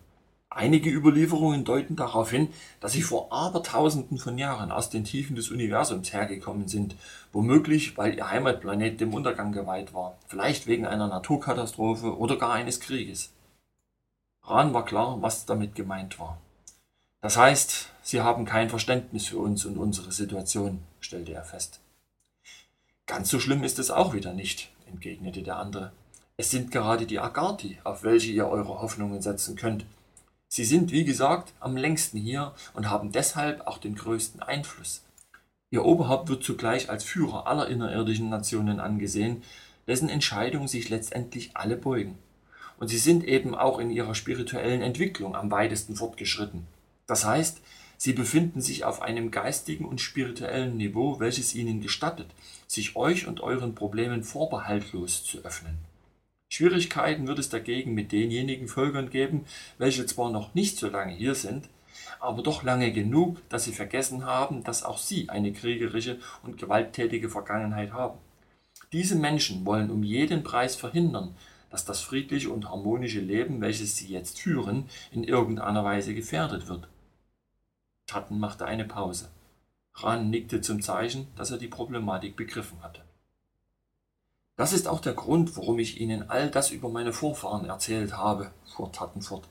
Einige 0.55 0.91
Überlieferungen 0.91 1.65
deuten 1.65 1.95
darauf 1.95 2.29
hin, 2.29 2.49
dass 2.79 2.91
sie 2.91 3.01
vor 3.01 3.31
Abertausenden 3.33 4.19
von 4.19 4.37
Jahren 4.37 4.71
aus 4.71 4.91
den 4.91 5.03
Tiefen 5.03 5.35
des 5.35 5.49
Universums 5.49 6.13
hergekommen 6.13 6.67
sind, 6.67 6.95
womöglich 7.31 7.97
weil 7.97 8.15
ihr 8.15 8.29
Heimatplanet 8.29 9.01
dem 9.01 9.15
Untergang 9.15 9.51
geweiht 9.51 9.95
war, 9.95 10.15
vielleicht 10.27 10.67
wegen 10.67 10.85
einer 10.85 11.07
Naturkatastrophe 11.07 12.15
oder 12.15 12.37
gar 12.37 12.53
eines 12.53 12.79
Krieges. 12.79 13.31
Ran 14.43 14.75
war 14.75 14.85
klar, 14.85 15.19
was 15.21 15.47
damit 15.47 15.73
gemeint 15.73 16.19
war. 16.19 16.37
Das 17.21 17.35
heißt, 17.35 17.89
sie 18.03 18.21
haben 18.21 18.45
kein 18.45 18.69
Verständnis 18.69 19.25
für 19.25 19.39
uns 19.39 19.65
und 19.65 19.77
unsere 19.77 20.11
Situation, 20.11 20.83
stellte 20.99 21.33
er 21.33 21.43
fest. 21.43 21.79
Ganz 23.07 23.29
so 23.29 23.39
schlimm 23.39 23.63
ist 23.63 23.79
es 23.79 23.89
auch 23.89 24.13
wieder 24.13 24.33
nicht, 24.33 24.69
entgegnete 24.87 25.41
der 25.41 25.57
andere. 25.57 25.93
Es 26.37 26.51
sind 26.51 26.69
gerade 26.69 27.07
die 27.07 27.19
Agarthi, 27.19 27.79
auf 27.83 28.03
welche 28.03 28.31
ihr 28.31 28.47
eure 28.47 28.81
Hoffnungen 28.81 29.21
setzen 29.21 29.55
könnt. 29.55 29.85
Sie 30.55 30.65
sind, 30.65 30.91
wie 30.91 31.03
gesagt, 31.03 31.51
am 31.59 31.75
längsten 31.75 32.19
hier 32.19 32.53
und 32.75 32.87
haben 32.87 33.11
deshalb 33.11 33.65
auch 33.65 33.79
den 33.79 33.95
größten 33.95 34.39
Einfluss. 34.39 35.01
Ihr 35.71 35.83
Oberhaupt 35.83 36.29
wird 36.29 36.43
zugleich 36.43 36.91
als 36.91 37.03
Führer 37.03 37.47
aller 37.47 37.67
innerirdischen 37.69 38.29
Nationen 38.29 38.79
angesehen, 38.79 39.41
dessen 39.87 40.09
Entscheidungen 40.09 40.67
sich 40.67 40.89
letztendlich 40.89 41.57
alle 41.57 41.75
beugen. 41.75 42.19
Und 42.77 42.89
sie 42.89 42.99
sind 42.99 43.23
eben 43.23 43.55
auch 43.55 43.79
in 43.79 43.89
ihrer 43.89 44.13
spirituellen 44.13 44.83
Entwicklung 44.83 45.35
am 45.35 45.49
weitesten 45.49 45.95
fortgeschritten. 45.95 46.67
Das 47.07 47.25
heißt, 47.25 47.59
sie 47.97 48.13
befinden 48.13 48.61
sich 48.61 48.83
auf 48.83 49.01
einem 49.01 49.31
geistigen 49.31 49.85
und 49.85 50.01
spirituellen 50.01 50.77
Niveau, 50.77 51.19
welches 51.19 51.55
ihnen 51.55 51.81
gestattet, 51.81 52.29
sich 52.67 52.95
euch 52.95 53.25
und 53.25 53.41
euren 53.41 53.73
Problemen 53.73 54.23
vorbehaltlos 54.23 55.23
zu 55.23 55.39
öffnen. 55.39 55.79
Schwierigkeiten 56.53 57.25
wird 57.25 57.39
es 57.39 57.49
dagegen 57.49 57.95
mit 57.95 58.11
denjenigen 58.11 58.67
Völkern 58.67 59.09
geben, 59.09 59.45
welche 59.79 60.05
zwar 60.05 60.29
noch 60.29 60.53
nicht 60.53 60.77
so 60.77 60.87
lange 60.87 61.15
hier 61.15 61.33
sind, 61.33 61.67
aber 62.19 62.43
doch 62.43 62.61
lange 62.61 62.93
genug, 62.93 63.37
dass 63.49 63.63
sie 63.63 63.71
vergessen 63.71 64.23
haben, 64.25 64.63
dass 64.63 64.83
auch 64.83 64.99
sie 64.99 65.29
eine 65.29 65.51
kriegerische 65.51 66.19
und 66.43 66.59
gewalttätige 66.59 67.27
Vergangenheit 67.27 67.91
haben. 67.91 68.19
Diese 68.91 69.15
Menschen 69.15 69.65
wollen 69.65 69.89
um 69.89 70.03
jeden 70.03 70.43
Preis 70.43 70.75
verhindern, 70.75 71.35
dass 71.71 71.85
das 71.85 72.01
friedliche 72.01 72.51
und 72.51 72.69
harmonische 72.69 73.21
Leben, 73.21 73.59
welches 73.59 73.97
sie 73.97 74.09
jetzt 74.09 74.39
führen, 74.39 74.85
in 75.09 75.23
irgendeiner 75.23 75.83
Weise 75.83 76.13
gefährdet 76.13 76.67
wird. 76.67 76.87
Tatten 78.05 78.37
machte 78.37 78.67
eine 78.67 78.85
Pause. 78.85 79.29
Ran 79.95 80.29
nickte 80.29 80.61
zum 80.61 80.83
Zeichen, 80.83 81.29
dass 81.35 81.49
er 81.49 81.57
die 81.57 81.67
Problematik 81.67 82.35
begriffen 82.35 82.83
hatte. 82.83 83.02
Das 84.55 84.71
ist 84.71 84.87
auch 84.87 84.99
der 84.99 85.13
Grund, 85.13 85.57
warum 85.57 85.79
ich 85.79 85.99
Ihnen 85.99 86.29
all 86.29 86.51
das 86.51 86.69
über 86.69 86.87
meine 86.87 87.11
Vorfahren 87.11 87.65
erzählt 87.65 88.15
habe, 88.15 88.51
fuhr 88.65 88.91
Tatten 88.91 89.23
fort. 89.23 89.47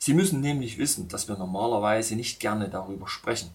Sie 0.00 0.14
müssen 0.14 0.40
nämlich 0.40 0.78
wissen, 0.78 1.06
dass 1.06 1.28
wir 1.28 1.36
normalerweise 1.36 2.16
nicht 2.16 2.40
gerne 2.40 2.68
darüber 2.68 3.06
sprechen. 3.06 3.50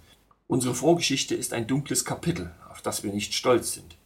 Unsere 0.48 0.74
Vorgeschichte 0.74 1.36
ist 1.36 1.52
ein 1.52 1.68
dunkles 1.68 2.06
Kapitel, 2.06 2.52
auf 2.70 2.82
das 2.82 3.04
wir 3.04 3.12
nicht 3.12 3.34
stolz 3.34 3.74
sind. 3.74 3.98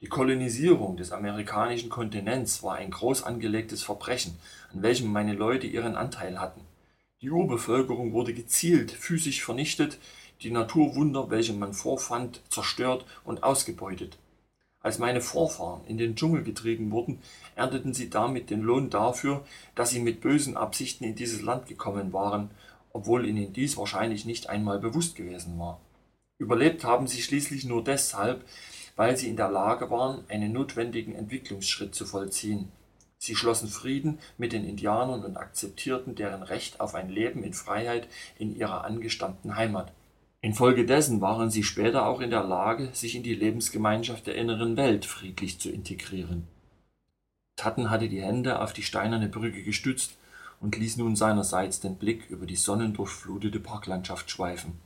Die 0.00 0.08
Kolonisierung 0.08 0.96
des 0.96 1.12
amerikanischen 1.12 1.90
Kontinents 1.90 2.62
war 2.62 2.76
ein 2.76 2.90
groß 2.90 3.24
angelegtes 3.24 3.82
Verbrechen, 3.82 4.38
an 4.72 4.82
welchem 4.82 5.12
meine 5.12 5.34
Leute 5.34 5.66
ihren 5.66 5.96
Anteil 5.96 6.40
hatten. 6.40 6.62
Die 7.20 7.30
Urbevölkerung 7.30 8.14
wurde 8.14 8.32
gezielt 8.32 8.90
physisch 8.90 9.44
vernichtet, 9.44 9.98
die 10.40 10.50
Naturwunder, 10.50 11.30
welche 11.30 11.52
man 11.52 11.74
vorfand, 11.74 12.40
zerstört 12.48 13.04
und 13.22 13.44
ausgebeutet. 13.44 14.16
Als 14.82 14.98
meine 14.98 15.20
Vorfahren 15.20 15.86
in 15.86 15.96
den 15.96 16.16
Dschungel 16.16 16.42
getrieben 16.42 16.90
wurden, 16.90 17.20
ernteten 17.54 17.94
sie 17.94 18.10
damit 18.10 18.50
den 18.50 18.62
Lohn 18.62 18.90
dafür, 18.90 19.44
dass 19.74 19.90
sie 19.90 20.00
mit 20.00 20.20
bösen 20.20 20.56
Absichten 20.56 21.04
in 21.04 21.14
dieses 21.14 21.42
Land 21.42 21.66
gekommen 21.66 22.12
waren, 22.12 22.50
obwohl 22.92 23.26
ihnen 23.26 23.52
dies 23.52 23.76
wahrscheinlich 23.76 24.24
nicht 24.24 24.48
einmal 24.48 24.80
bewusst 24.80 25.14
gewesen 25.14 25.58
war. 25.58 25.80
Überlebt 26.38 26.84
haben 26.84 27.06
sie 27.06 27.22
schließlich 27.22 27.64
nur 27.64 27.84
deshalb, 27.84 28.44
weil 28.96 29.16
sie 29.16 29.28
in 29.28 29.36
der 29.36 29.50
Lage 29.50 29.90
waren, 29.90 30.24
einen 30.28 30.52
notwendigen 30.52 31.14
Entwicklungsschritt 31.14 31.94
zu 31.94 32.04
vollziehen. 32.04 32.72
Sie 33.18 33.36
schlossen 33.36 33.68
Frieden 33.68 34.18
mit 34.36 34.52
den 34.52 34.64
Indianern 34.64 35.24
und 35.24 35.36
akzeptierten 35.36 36.16
deren 36.16 36.42
Recht 36.42 36.80
auf 36.80 36.96
ein 36.96 37.08
Leben 37.08 37.44
in 37.44 37.54
Freiheit 37.54 38.08
in 38.36 38.56
ihrer 38.56 38.82
angestammten 38.82 39.54
Heimat. 39.54 39.92
Infolgedessen 40.42 41.20
waren 41.20 41.50
sie 41.50 41.62
später 41.62 42.04
auch 42.06 42.20
in 42.20 42.30
der 42.30 42.42
Lage, 42.42 42.90
sich 42.92 43.14
in 43.14 43.22
die 43.22 43.34
Lebensgemeinschaft 43.34 44.26
der 44.26 44.34
inneren 44.34 44.76
Welt 44.76 45.06
friedlich 45.06 45.60
zu 45.60 45.70
integrieren. 45.70 46.48
Tatten 47.54 47.90
hatte 47.90 48.08
die 48.08 48.22
Hände 48.22 48.60
auf 48.60 48.72
die 48.72 48.82
steinerne 48.82 49.28
Brücke 49.28 49.62
gestützt 49.62 50.16
und 50.60 50.76
ließ 50.76 50.96
nun 50.96 51.14
seinerseits 51.14 51.78
den 51.78 51.96
Blick 51.96 52.28
über 52.28 52.44
die 52.44 52.56
sonnendurchflutete 52.56 53.60
Parklandschaft 53.60 54.32
schweifen. 54.32 54.80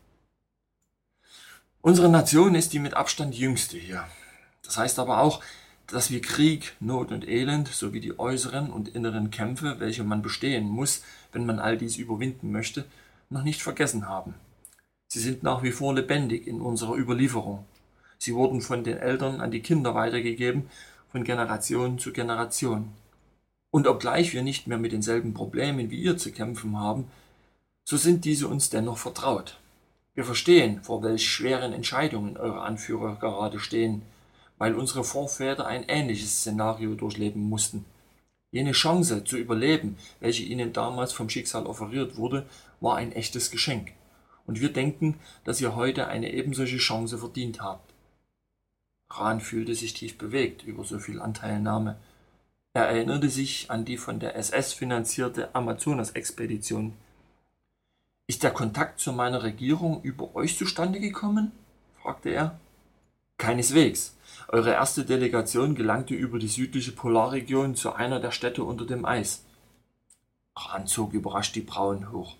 Unsere 1.80 2.10
Nation 2.10 2.54
ist 2.54 2.74
die 2.74 2.78
mit 2.78 2.92
Abstand 2.92 3.34
jüngste 3.34 3.78
hier. 3.78 4.04
Das 4.62 4.76
heißt 4.76 4.98
aber 4.98 5.20
auch, 5.22 5.42
dass 5.86 6.10
wir 6.10 6.20
Krieg, 6.20 6.74
Not 6.80 7.12
und 7.12 7.26
Elend 7.26 7.68
sowie 7.68 8.00
die 8.00 8.18
äußeren 8.18 8.70
und 8.70 8.88
inneren 8.88 9.30
Kämpfe, 9.30 9.76
welche 9.78 10.04
man 10.04 10.20
bestehen 10.20 10.68
muss, 10.68 11.02
wenn 11.32 11.46
man 11.46 11.60
all 11.60 11.78
dies 11.78 11.96
überwinden 11.96 12.52
möchte, 12.52 12.84
noch 13.30 13.42
nicht 13.42 13.62
vergessen 13.62 14.06
haben. 14.06 14.34
Sie 15.08 15.20
sind 15.20 15.42
nach 15.42 15.62
wie 15.62 15.70
vor 15.70 15.94
lebendig 15.94 16.46
in 16.46 16.60
unserer 16.60 16.96
Überlieferung. 16.96 17.64
Sie 18.18 18.34
wurden 18.34 18.60
von 18.60 18.82
den 18.82 18.98
Eltern 18.98 19.40
an 19.40 19.50
die 19.50 19.60
Kinder 19.60 19.94
weitergegeben, 19.94 20.68
von 21.08 21.22
Generation 21.22 21.98
zu 21.98 22.12
Generation. 22.12 22.90
Und 23.70 23.86
obgleich 23.86 24.32
wir 24.32 24.42
nicht 24.42 24.66
mehr 24.66 24.78
mit 24.78 24.92
denselben 24.92 25.32
Problemen 25.32 25.90
wie 25.90 26.00
ihr 26.00 26.16
zu 26.16 26.32
kämpfen 26.32 26.78
haben, 26.78 27.06
so 27.84 27.96
sind 27.96 28.24
diese 28.24 28.48
uns 28.48 28.68
dennoch 28.68 28.98
vertraut. 28.98 29.60
Wir 30.14 30.24
verstehen, 30.24 30.82
vor 30.82 31.02
welch 31.02 31.30
schweren 31.30 31.72
Entscheidungen 31.72 32.36
eure 32.36 32.62
Anführer 32.62 33.16
gerade 33.16 33.60
stehen, 33.60 34.02
weil 34.58 34.74
unsere 34.74 35.04
Vorväter 35.04 35.66
ein 35.66 35.84
ähnliches 35.88 36.38
Szenario 36.38 36.94
durchleben 36.94 37.42
mussten. 37.42 37.84
Jene 38.50 38.72
Chance 38.72 39.22
zu 39.24 39.36
überleben, 39.36 39.98
welche 40.18 40.42
ihnen 40.42 40.72
damals 40.72 41.12
vom 41.12 41.28
Schicksal 41.28 41.66
offeriert 41.66 42.16
wurde, 42.16 42.46
war 42.80 42.96
ein 42.96 43.12
echtes 43.12 43.50
Geschenk 43.50 43.92
und 44.46 44.60
wir 44.60 44.72
denken, 44.72 45.18
dass 45.44 45.60
ihr 45.60 45.74
heute 45.74 46.08
eine 46.08 46.32
ebensolche 46.32 46.78
Chance 46.78 47.18
verdient 47.18 47.60
habt. 47.60 47.92
Rahn 49.10 49.40
fühlte 49.40 49.74
sich 49.74 49.94
tief 49.94 50.18
bewegt 50.18 50.64
über 50.64 50.84
so 50.84 50.98
viel 50.98 51.20
Anteilnahme. 51.20 51.96
Er 52.72 52.88
erinnerte 52.88 53.30
sich 53.30 53.70
an 53.70 53.84
die 53.84 53.96
von 53.96 54.20
der 54.20 54.36
SS 54.36 54.72
finanzierte 54.72 55.54
Amazonas-Expedition. 55.54 56.92
Ist 58.26 58.42
der 58.42 58.50
Kontakt 58.50 59.00
zu 59.00 59.12
meiner 59.12 59.42
Regierung 59.42 60.02
über 60.02 60.34
euch 60.34 60.58
zustande 60.58 61.00
gekommen? 61.00 61.52
fragte 62.02 62.30
er. 62.30 62.58
Keineswegs. 63.38 64.16
Eure 64.48 64.72
erste 64.72 65.04
Delegation 65.04 65.74
gelangte 65.74 66.14
über 66.14 66.38
die 66.38 66.48
südliche 66.48 66.92
Polarregion 66.92 67.74
zu 67.74 67.92
einer 67.92 68.20
der 68.20 68.30
Städte 68.30 68.64
unter 68.64 68.84
dem 68.84 69.04
Eis. 69.04 69.42
Rahn 70.56 70.86
zog 70.86 71.12
überrascht 71.12 71.54
die 71.54 71.60
Brauen 71.60 72.10
hoch. 72.12 72.36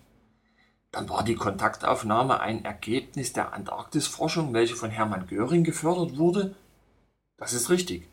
Dann 0.91 1.09
war 1.09 1.23
die 1.23 1.35
Kontaktaufnahme 1.35 2.39
ein 2.39 2.63
Ergebnis 2.65 3.33
der 3.33 3.53
Antarktisforschung, 3.53 4.53
welche 4.53 4.75
von 4.75 4.89
Hermann 4.89 5.27
Göring 5.27 5.63
gefördert 5.63 6.17
wurde? 6.17 6.55
Das 7.37 7.53
ist 7.53 7.69
richtig. 7.69 8.07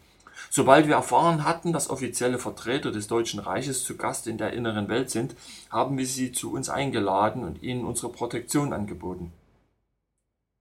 Sobald 0.50 0.86
wir 0.86 0.96
erfahren 0.96 1.44
hatten, 1.44 1.72
dass 1.72 1.90
offizielle 1.90 2.38
Vertreter 2.38 2.90
des 2.90 3.06
Deutschen 3.06 3.40
Reiches 3.40 3.84
zu 3.84 3.96
Gast 3.96 4.26
in 4.26 4.38
der 4.38 4.52
inneren 4.52 4.88
Welt 4.88 5.10
sind, 5.10 5.34
haben 5.70 5.96
wir 5.96 6.06
sie 6.06 6.32
zu 6.32 6.52
uns 6.52 6.68
eingeladen 6.68 7.44
und 7.44 7.62
ihnen 7.62 7.84
unsere 7.84 8.10
Protektion 8.10 8.72
angeboten. 8.72 9.32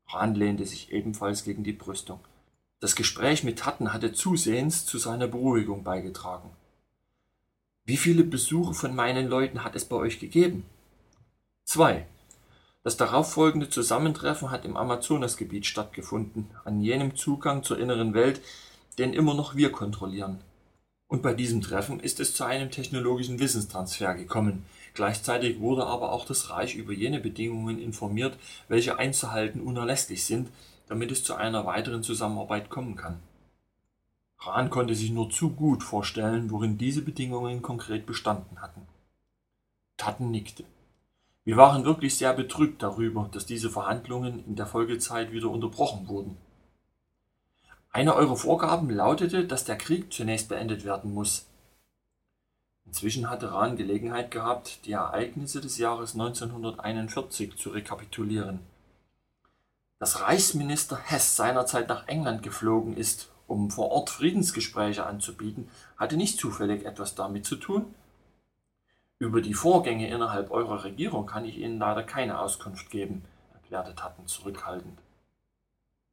Rahn 0.07 0.36
lehnte 0.36 0.66
sich 0.66 0.91
ebenfalls 0.91 1.43
gegen 1.43 1.64
die 1.64 1.74
Brüstung. 1.74 2.20
Das 2.80 2.95
Gespräch 2.95 3.43
mit 3.43 3.66
Hatten 3.66 3.93
hatte 3.93 4.14
zusehends 4.14 4.86
zu 4.86 4.97
seiner 4.97 5.28
Beruhigung 5.28 5.84
beigetragen. 5.84 6.49
Wie 7.86 7.97
viele 7.97 8.24
Besuche 8.24 8.74
von 8.74 8.95
meinen 8.95 9.28
Leuten 9.28 9.64
hat 9.64 9.76
es 9.76 9.86
bei 9.86 9.95
euch 9.95 10.20
gegeben? 10.20 10.66
Zwei. 11.66 12.05
Das 12.84 12.97
darauffolgende 12.97 13.70
Zusammentreffen 13.70 14.51
hat 14.51 14.66
im 14.66 14.76
Amazonasgebiet 14.76 15.66
stattgefunden, 15.66 16.49
an 16.66 16.82
jenem 16.82 17.16
Zugang 17.16 17.64
zur 17.64 17.80
inneren 17.80 18.14
Welt, 18.14 18.41
den 18.97 19.14
immer 19.14 19.34
noch 19.34 19.55
wir 19.55 19.72
kontrollieren. 19.72 20.41
Und 21.07 21.22
bei 21.22 21.34
diesem 21.34 21.61
Treffen 21.61 21.99
ist 21.99 22.20
es 22.20 22.36
zu 22.36 22.43
einem 22.43 22.72
technologischen 22.72 23.39
Wissenstransfer 23.39 24.16
gekommen. 24.16 24.66
Gleichzeitig 24.93 25.59
wurde 25.59 25.86
aber 25.86 26.11
auch 26.11 26.26
das 26.26 26.49
Reich 26.49 26.76
über 26.76 26.91
jene 26.91 27.20
Bedingungen 27.20 27.80
informiert, 27.80 28.38
welche 28.68 28.99
einzuhalten 28.99 29.61
unerlässlich 29.61 30.26
sind, 30.26 30.49
damit 30.88 31.11
es 31.11 31.24
zu 31.24 31.36
einer 31.36 31.66
weiteren 31.66 32.03
Zusammenarbeit 32.03 32.70
kommen 32.70 32.95
kann. 32.95 33.20
Rahn 34.39 34.70
konnte 34.70 34.93
sich 34.93 35.11
nur 35.11 35.30
zu 35.30 35.51
gut 35.51 35.84
vorstellen, 35.84 36.51
worin 36.51 36.78
diese 36.78 37.01
Bedingungen 37.01 37.61
konkret 37.61 38.05
bestanden 38.05 38.61
hatten. 38.61 38.82
Tatten 39.97 40.32
nickte. 40.32 40.66
Wir 41.45 41.57
waren 41.57 41.83
wirklich 41.83 42.17
sehr 42.17 42.33
betrübt 42.33 42.81
darüber, 42.81 43.29
dass 43.31 43.45
diese 43.45 43.69
Verhandlungen 43.69 44.45
in 44.45 44.55
der 44.55 44.65
Folgezeit 44.65 45.33
wieder 45.33 45.49
unterbrochen 45.49 46.07
wurden. 46.07 46.37
Eine 47.91 48.15
eurer 48.15 48.37
Vorgaben 48.37 48.89
lautete, 48.89 49.45
dass 49.45 49.65
der 49.65 49.77
Krieg 49.77 50.11
zunächst 50.13 50.47
beendet 50.47 50.85
werden 50.85 51.13
muss. 51.13 51.45
Inzwischen 52.85 53.29
hatte 53.29 53.51
Rahn 53.51 53.75
Gelegenheit 53.75 54.31
gehabt, 54.31 54.85
die 54.85 54.93
Ereignisse 54.93 55.61
des 55.61 55.77
Jahres 55.77 56.13
1941 56.13 57.57
zu 57.57 57.69
rekapitulieren. 57.71 58.59
Dass 59.99 60.21
Reichsminister 60.21 60.97
Hess 60.97 61.35
seinerzeit 61.35 61.87
nach 61.87 62.07
England 62.07 62.41
geflogen 62.41 62.95
ist, 62.95 63.29
um 63.47 63.69
vor 63.69 63.91
Ort 63.91 64.09
Friedensgespräche 64.09 65.05
anzubieten, 65.05 65.69
hatte 65.97 66.17
nicht 66.17 66.39
zufällig 66.39 66.85
etwas 66.85 67.15
damit 67.15 67.45
zu 67.45 67.57
tun? 67.57 67.93
Über 69.20 69.41
die 69.41 69.53
Vorgänge 69.53 70.09
innerhalb 70.09 70.51
eurer 70.51 70.84
Regierung 70.84 71.26
kann 71.26 71.45
ich 71.45 71.57
Ihnen 71.57 71.80
leider 71.80 72.03
keine 72.03 72.39
Auskunft 72.39 72.89
geben, 72.89 73.24
erklärte 73.53 73.95
Tatten 73.95 74.28
zurückhaltend. 74.28 74.99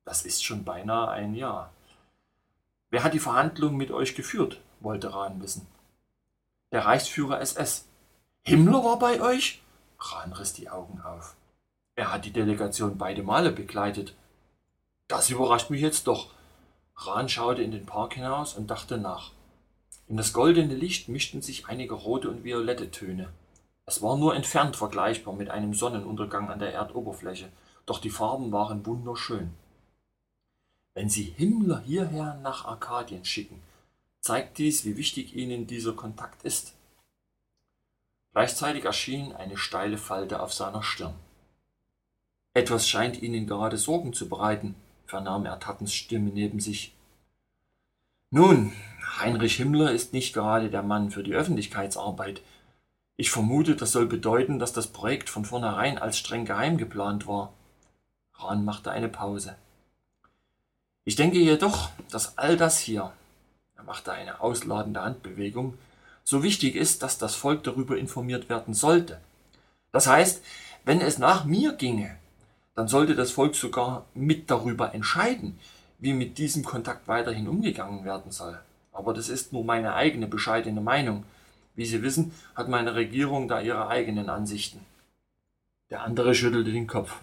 Das 0.05 0.23
ist 0.23 0.45
schon 0.45 0.65
beinahe 0.65 1.09
ein 1.09 1.35
Jahr. 1.35 1.73
Wer 2.91 3.05
hat 3.05 3.15
die 3.15 3.21
Verhandlungen 3.21 3.77
mit 3.77 3.91
euch 3.91 4.15
geführt? 4.15 4.61
wollte 4.81 5.13
Rahn 5.13 5.43
wissen. 5.43 5.67
Der 6.73 6.87
Reichsführer 6.87 7.41
SS. 7.41 7.87
Himmler 8.43 8.85
war 8.85 8.99
bei 8.99 9.21
euch? 9.21 9.63
Rahn 9.99 10.33
riss 10.33 10.55
die 10.55 10.71
Augen 10.71 11.01
auf. 11.03 11.37
Er 11.95 12.13
hat 12.13 12.25
die 12.25 12.33
Delegation 12.33 12.97
beide 12.97 13.23
Male 13.23 13.53
begleitet. 13.53 14.15
Das 15.07 15.29
überrascht 15.29 15.71
mich 15.71 15.83
jetzt 15.83 16.07
doch. 16.07 16.31
Rahn 16.97 17.29
schaute 17.29 17.63
in 17.63 17.73
den 17.73 17.87
Park 17.87 18.15
hinaus 18.15 18.55
und 18.55 18.71
dachte 18.71 18.99
nach. 18.99 19.33
In 20.11 20.17
das 20.17 20.33
goldene 20.33 20.75
Licht 20.75 21.09
mischten 21.09 21.41
sich 21.41 21.69
einige 21.69 21.95
rote 21.95 22.29
und 22.29 22.43
violette 22.43 22.91
Töne. 22.91 23.33
Es 23.87 24.03
war 24.03 24.19
nur 24.19 24.35
entfernt 24.35 24.75
vergleichbar 24.75 25.35
mit 25.35 25.51
einem 25.51 25.73
Sonnenuntergang 25.73 26.51
an 26.51 26.59
der 26.59 26.75
Erdoberfläche, 26.75 27.49
doch 27.87 28.01
die 28.01 28.11
Farben 28.11 28.51
waren 28.51 28.85
wunderschön. 28.87 29.55
Wenn 30.95 31.09
Sie 31.09 31.23
Himmler 31.23 31.79
hierher 31.87 32.41
nach 32.43 32.65
Arkadien 32.65 33.25
schicken, 33.25 33.63
zeigt 34.21 34.59
dies, 34.59 34.85
wie 34.85 34.97
wichtig 34.97 35.37
Ihnen 35.37 35.69
dieser 35.69 35.93
Kontakt 35.93 36.43
ist. 36.43 36.75
Gleichzeitig 38.33 38.87
erschien 38.87 39.33
eine 39.33 39.57
steile 39.57 39.97
Falte 39.97 40.43
auf 40.43 40.53
seiner 40.53 40.83
Stirn. 40.83 41.15
Etwas 42.53 42.89
scheint 42.89 43.23
Ihnen 43.23 43.47
gerade 43.47 43.79
Sorgen 43.79 44.13
zu 44.13 44.29
bereiten, 44.29 44.75
vernahm 45.07 45.47
er 45.47 45.61
Tattens 45.61 45.95
Stimme 45.95 46.31
neben 46.31 46.59
sich. 46.59 46.97
Nun, 48.33 48.73
Heinrich 49.19 49.57
Himmler 49.57 49.91
ist 49.91 50.13
nicht 50.13 50.35
gerade 50.35 50.71
der 50.71 50.85
Mann 50.85 51.11
für 51.11 51.25
die 51.25 51.35
Öffentlichkeitsarbeit. 51.35 52.43
Ich 53.17 53.33
vermute, 53.33 53.75
das 53.75 53.91
soll 53.91 54.07
bedeuten, 54.07 54.61
dass 54.61 54.73
das 54.73 54.87
Projekt 54.87 55.29
von 55.29 55.45
vornherein 55.45 55.99
als 55.99 56.17
streng 56.17 56.45
geheim 56.45 56.79
geplant 56.79 57.27
war. 57.27 57.53
Rahn 58.35 58.65
machte 58.65 58.93
eine 58.93 59.09
Pause. 59.09 59.57
Ich 61.05 61.17
denke 61.17 61.39
jedoch, 61.39 61.91
dass 62.13 62.39
all 62.39 62.57
das 62.57 62.79
hier, 62.79 63.13
er 63.77 63.83
machte 63.83 64.13
eine 64.13 64.41
ausladende 64.41 65.03
Handbewegung, 65.03 65.77
so 66.23 66.45
wichtig 66.45 66.77
ist, 66.77 67.03
dass 67.03 67.19
das 67.19 67.35
Volk 67.35 67.65
darüber 67.65 67.99
informiert 67.99 68.49
werden 68.49 68.75
sollte. 68.75 69.21
Das 69.91 70.07
heißt, 70.07 70.41
wenn 70.85 71.01
es 71.01 71.19
nach 71.19 71.47
mir 71.47 71.73
ginge, 71.73 72.17
dann 72.77 72.87
sollte 72.87 73.17
das 73.17 73.33
Volk 73.33 73.57
sogar 73.57 74.07
mit 74.15 74.53
darüber 74.53 74.95
entscheiden, 74.95 75.59
wie 76.01 76.13
mit 76.13 76.39
diesem 76.39 76.65
Kontakt 76.65 77.07
weiterhin 77.09 77.49
umgegangen 77.49 78.05
werden 78.05 78.33
soll. 78.33 78.59
Aber 78.93 79.15
das 79.15 79.29
ist 79.29 79.53
nur 79.53 79.65
meine 79.65 79.95
eigene 79.95 80.27
bescheidene 80.27 80.81
Meinung. 80.81 81.25
Wie 81.75 81.87
Sie 81.87 82.03
wissen, 82.03 82.33
hat 82.55 82.69
meine 82.69 82.95
Regierung 82.95 83.49
da 83.49 83.61
ihre 83.61 83.89
eigenen 83.89 84.29
Ansichten. 84.29 84.81
Der 85.91 86.03
andere 86.03 86.35
schüttelte 86.35 86.73
den 86.73 86.87
Kopf. 86.87 87.17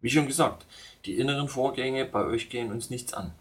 Wie 0.00 0.10
schon 0.10 0.26
gesagt, 0.26 0.66
die 1.04 1.18
inneren 1.18 1.48
Vorgänge 1.48 2.04
bei 2.04 2.24
euch 2.24 2.50
gehen 2.50 2.70
uns 2.70 2.90
nichts 2.90 3.14
an. 3.14 3.32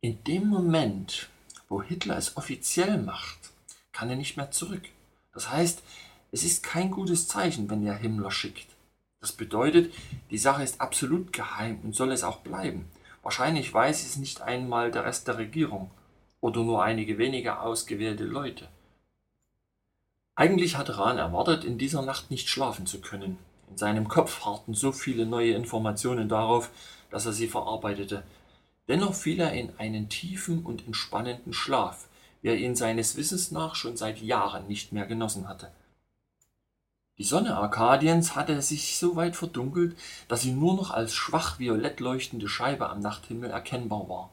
In 0.00 0.22
dem 0.24 0.48
Moment, 0.48 1.28
wo 1.68 1.82
Hitler 1.82 2.16
es 2.16 2.36
offiziell 2.36 2.98
macht, 3.02 3.38
kann 3.92 4.10
er 4.10 4.16
nicht 4.16 4.36
mehr 4.36 4.50
zurück. 4.50 4.82
Das 5.32 5.50
heißt, 5.50 5.82
es 6.32 6.44
ist 6.44 6.62
kein 6.62 6.90
gutes 6.90 7.28
Zeichen, 7.28 7.70
wenn 7.70 7.86
er 7.86 7.96
Himmler 7.96 8.30
schickt. 8.30 8.66
Das 9.20 9.32
bedeutet, 9.32 9.92
die 10.30 10.38
Sache 10.38 10.62
ist 10.62 10.80
absolut 10.80 11.32
geheim 11.32 11.80
und 11.82 11.94
soll 11.94 12.12
es 12.12 12.22
auch 12.22 12.38
bleiben. 12.38 12.86
Wahrscheinlich 13.26 13.74
weiß 13.74 14.04
es 14.04 14.18
nicht 14.18 14.42
einmal 14.42 14.92
der 14.92 15.04
Rest 15.04 15.26
der 15.26 15.36
Regierung 15.36 15.90
oder 16.40 16.62
nur 16.62 16.84
einige 16.84 17.18
wenige 17.18 17.58
ausgewählte 17.58 18.22
Leute. 18.22 18.68
Eigentlich 20.36 20.76
hatte 20.76 20.96
Rahn 20.96 21.18
erwartet, 21.18 21.64
in 21.64 21.76
dieser 21.76 22.02
Nacht 22.02 22.30
nicht 22.30 22.48
schlafen 22.48 22.86
zu 22.86 23.00
können. 23.00 23.36
In 23.68 23.76
seinem 23.76 24.06
Kopf 24.06 24.44
harrten 24.44 24.74
so 24.74 24.92
viele 24.92 25.26
neue 25.26 25.54
Informationen 25.54 26.28
darauf, 26.28 26.70
dass 27.10 27.26
er 27.26 27.32
sie 27.32 27.48
verarbeitete. 27.48 28.22
Dennoch 28.86 29.14
fiel 29.14 29.40
er 29.40 29.54
in 29.54 29.76
einen 29.76 30.08
tiefen 30.08 30.64
und 30.64 30.86
entspannenden 30.86 31.52
Schlaf, 31.52 32.06
wie 32.42 32.50
er 32.50 32.56
ihn 32.56 32.76
seines 32.76 33.16
Wissens 33.16 33.50
nach 33.50 33.74
schon 33.74 33.96
seit 33.96 34.22
Jahren 34.22 34.68
nicht 34.68 34.92
mehr 34.92 35.06
genossen 35.06 35.48
hatte. 35.48 35.72
Die 37.18 37.24
Sonne 37.24 37.56
Arkadiens 37.56 38.36
hatte 38.36 38.60
sich 38.60 38.98
so 38.98 39.16
weit 39.16 39.36
verdunkelt, 39.36 39.96
dass 40.28 40.42
sie 40.42 40.52
nur 40.52 40.74
noch 40.76 40.90
als 40.90 41.14
schwach 41.14 41.58
violett 41.58 41.98
leuchtende 42.00 42.46
Scheibe 42.46 42.90
am 42.90 43.00
Nachthimmel 43.00 43.50
erkennbar 43.50 44.06
war. 44.10 44.30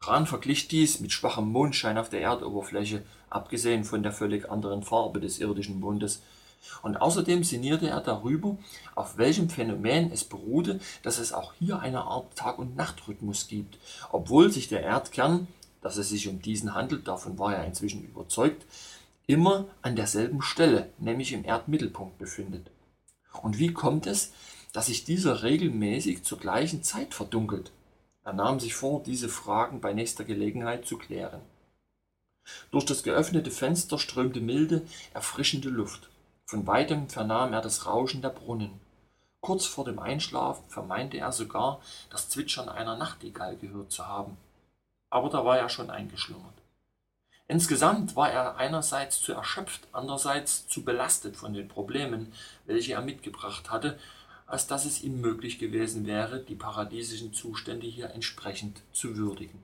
Rahn 0.00 0.26
verglich 0.26 0.66
dies 0.66 1.00
mit 1.00 1.12
schwachem 1.12 1.52
Mondschein 1.52 1.98
auf 1.98 2.08
der 2.08 2.22
Erdoberfläche, 2.22 3.02
abgesehen 3.28 3.84
von 3.84 4.02
der 4.02 4.12
völlig 4.12 4.50
anderen 4.50 4.82
Farbe 4.82 5.20
des 5.20 5.40
irdischen 5.40 5.78
Mondes. 5.78 6.22
Und 6.80 6.96
außerdem 6.96 7.44
sinnierte 7.44 7.88
er 7.88 8.00
darüber, 8.00 8.56
auf 8.94 9.18
welchem 9.18 9.50
Phänomen 9.50 10.10
es 10.10 10.24
beruhte, 10.24 10.80
dass 11.02 11.18
es 11.18 11.34
auch 11.34 11.52
hier 11.58 11.80
eine 11.80 12.02
Art 12.02 12.34
Tag- 12.34 12.58
und 12.58 12.76
Nachtrhythmus 12.76 13.46
gibt, 13.46 13.78
obwohl 14.10 14.50
sich 14.50 14.68
der 14.68 14.80
Erdkern, 14.82 15.48
dass 15.82 15.98
es 15.98 16.08
sich 16.08 16.28
um 16.28 16.40
diesen 16.40 16.74
handelt, 16.74 17.06
davon 17.06 17.38
war 17.38 17.54
er 17.54 17.66
inzwischen 17.66 18.02
überzeugt, 18.02 18.64
immer 19.26 19.66
an 19.82 19.96
derselben 19.96 20.42
Stelle, 20.42 20.90
nämlich 20.98 21.32
im 21.32 21.44
Erdmittelpunkt 21.44 22.18
befindet. 22.18 22.70
Und 23.42 23.58
wie 23.58 23.72
kommt 23.72 24.06
es, 24.06 24.32
dass 24.72 24.86
sich 24.86 25.04
dieser 25.04 25.42
regelmäßig 25.42 26.22
zur 26.22 26.38
gleichen 26.38 26.82
Zeit 26.82 27.14
verdunkelt? 27.14 27.72
Er 28.24 28.32
nahm 28.32 28.60
sich 28.60 28.74
vor, 28.74 29.02
diese 29.02 29.28
Fragen 29.28 29.80
bei 29.80 29.92
nächster 29.92 30.24
Gelegenheit 30.24 30.86
zu 30.86 30.98
klären. 30.98 31.40
Durch 32.70 32.84
das 32.84 33.02
geöffnete 33.02 33.50
Fenster 33.50 33.98
strömte 33.98 34.40
milde, 34.40 34.82
erfrischende 35.14 35.68
Luft. 35.68 36.08
Von 36.44 36.66
weitem 36.66 37.08
vernahm 37.08 37.52
er 37.52 37.60
das 37.60 37.86
Rauschen 37.86 38.22
der 38.22 38.30
Brunnen. 38.30 38.80
Kurz 39.40 39.66
vor 39.66 39.84
dem 39.84 39.98
Einschlafen 39.98 40.68
vermeinte 40.68 41.18
er 41.18 41.32
sogar, 41.32 41.80
das 42.10 42.28
Zwitschern 42.28 42.68
einer 42.68 42.96
Nachtigall 42.96 43.56
gehört 43.56 43.92
zu 43.92 44.06
haben. 44.06 44.36
Aber 45.10 45.30
da 45.30 45.44
war 45.44 45.58
er 45.58 45.68
schon 45.68 45.90
eingeschlummert. 45.90 46.55
Insgesamt 47.48 48.16
war 48.16 48.30
er 48.30 48.56
einerseits 48.56 49.20
zu 49.20 49.32
erschöpft, 49.32 49.86
andererseits 49.92 50.66
zu 50.66 50.84
belastet 50.84 51.36
von 51.36 51.52
den 51.52 51.68
Problemen, 51.68 52.32
welche 52.66 52.94
er 52.94 53.02
mitgebracht 53.02 53.70
hatte 53.70 53.98
als 54.46 54.66
dass 54.66 54.84
es 54.84 55.02
ihm 55.02 55.20
möglich 55.20 55.58
gewesen 55.58 56.06
wäre, 56.06 56.40
die 56.40 56.54
paradiesischen 56.54 57.32
Zustände 57.32 57.86
hier 57.86 58.10
entsprechend 58.10 58.82
zu 58.92 59.16
würdigen. 59.16 59.62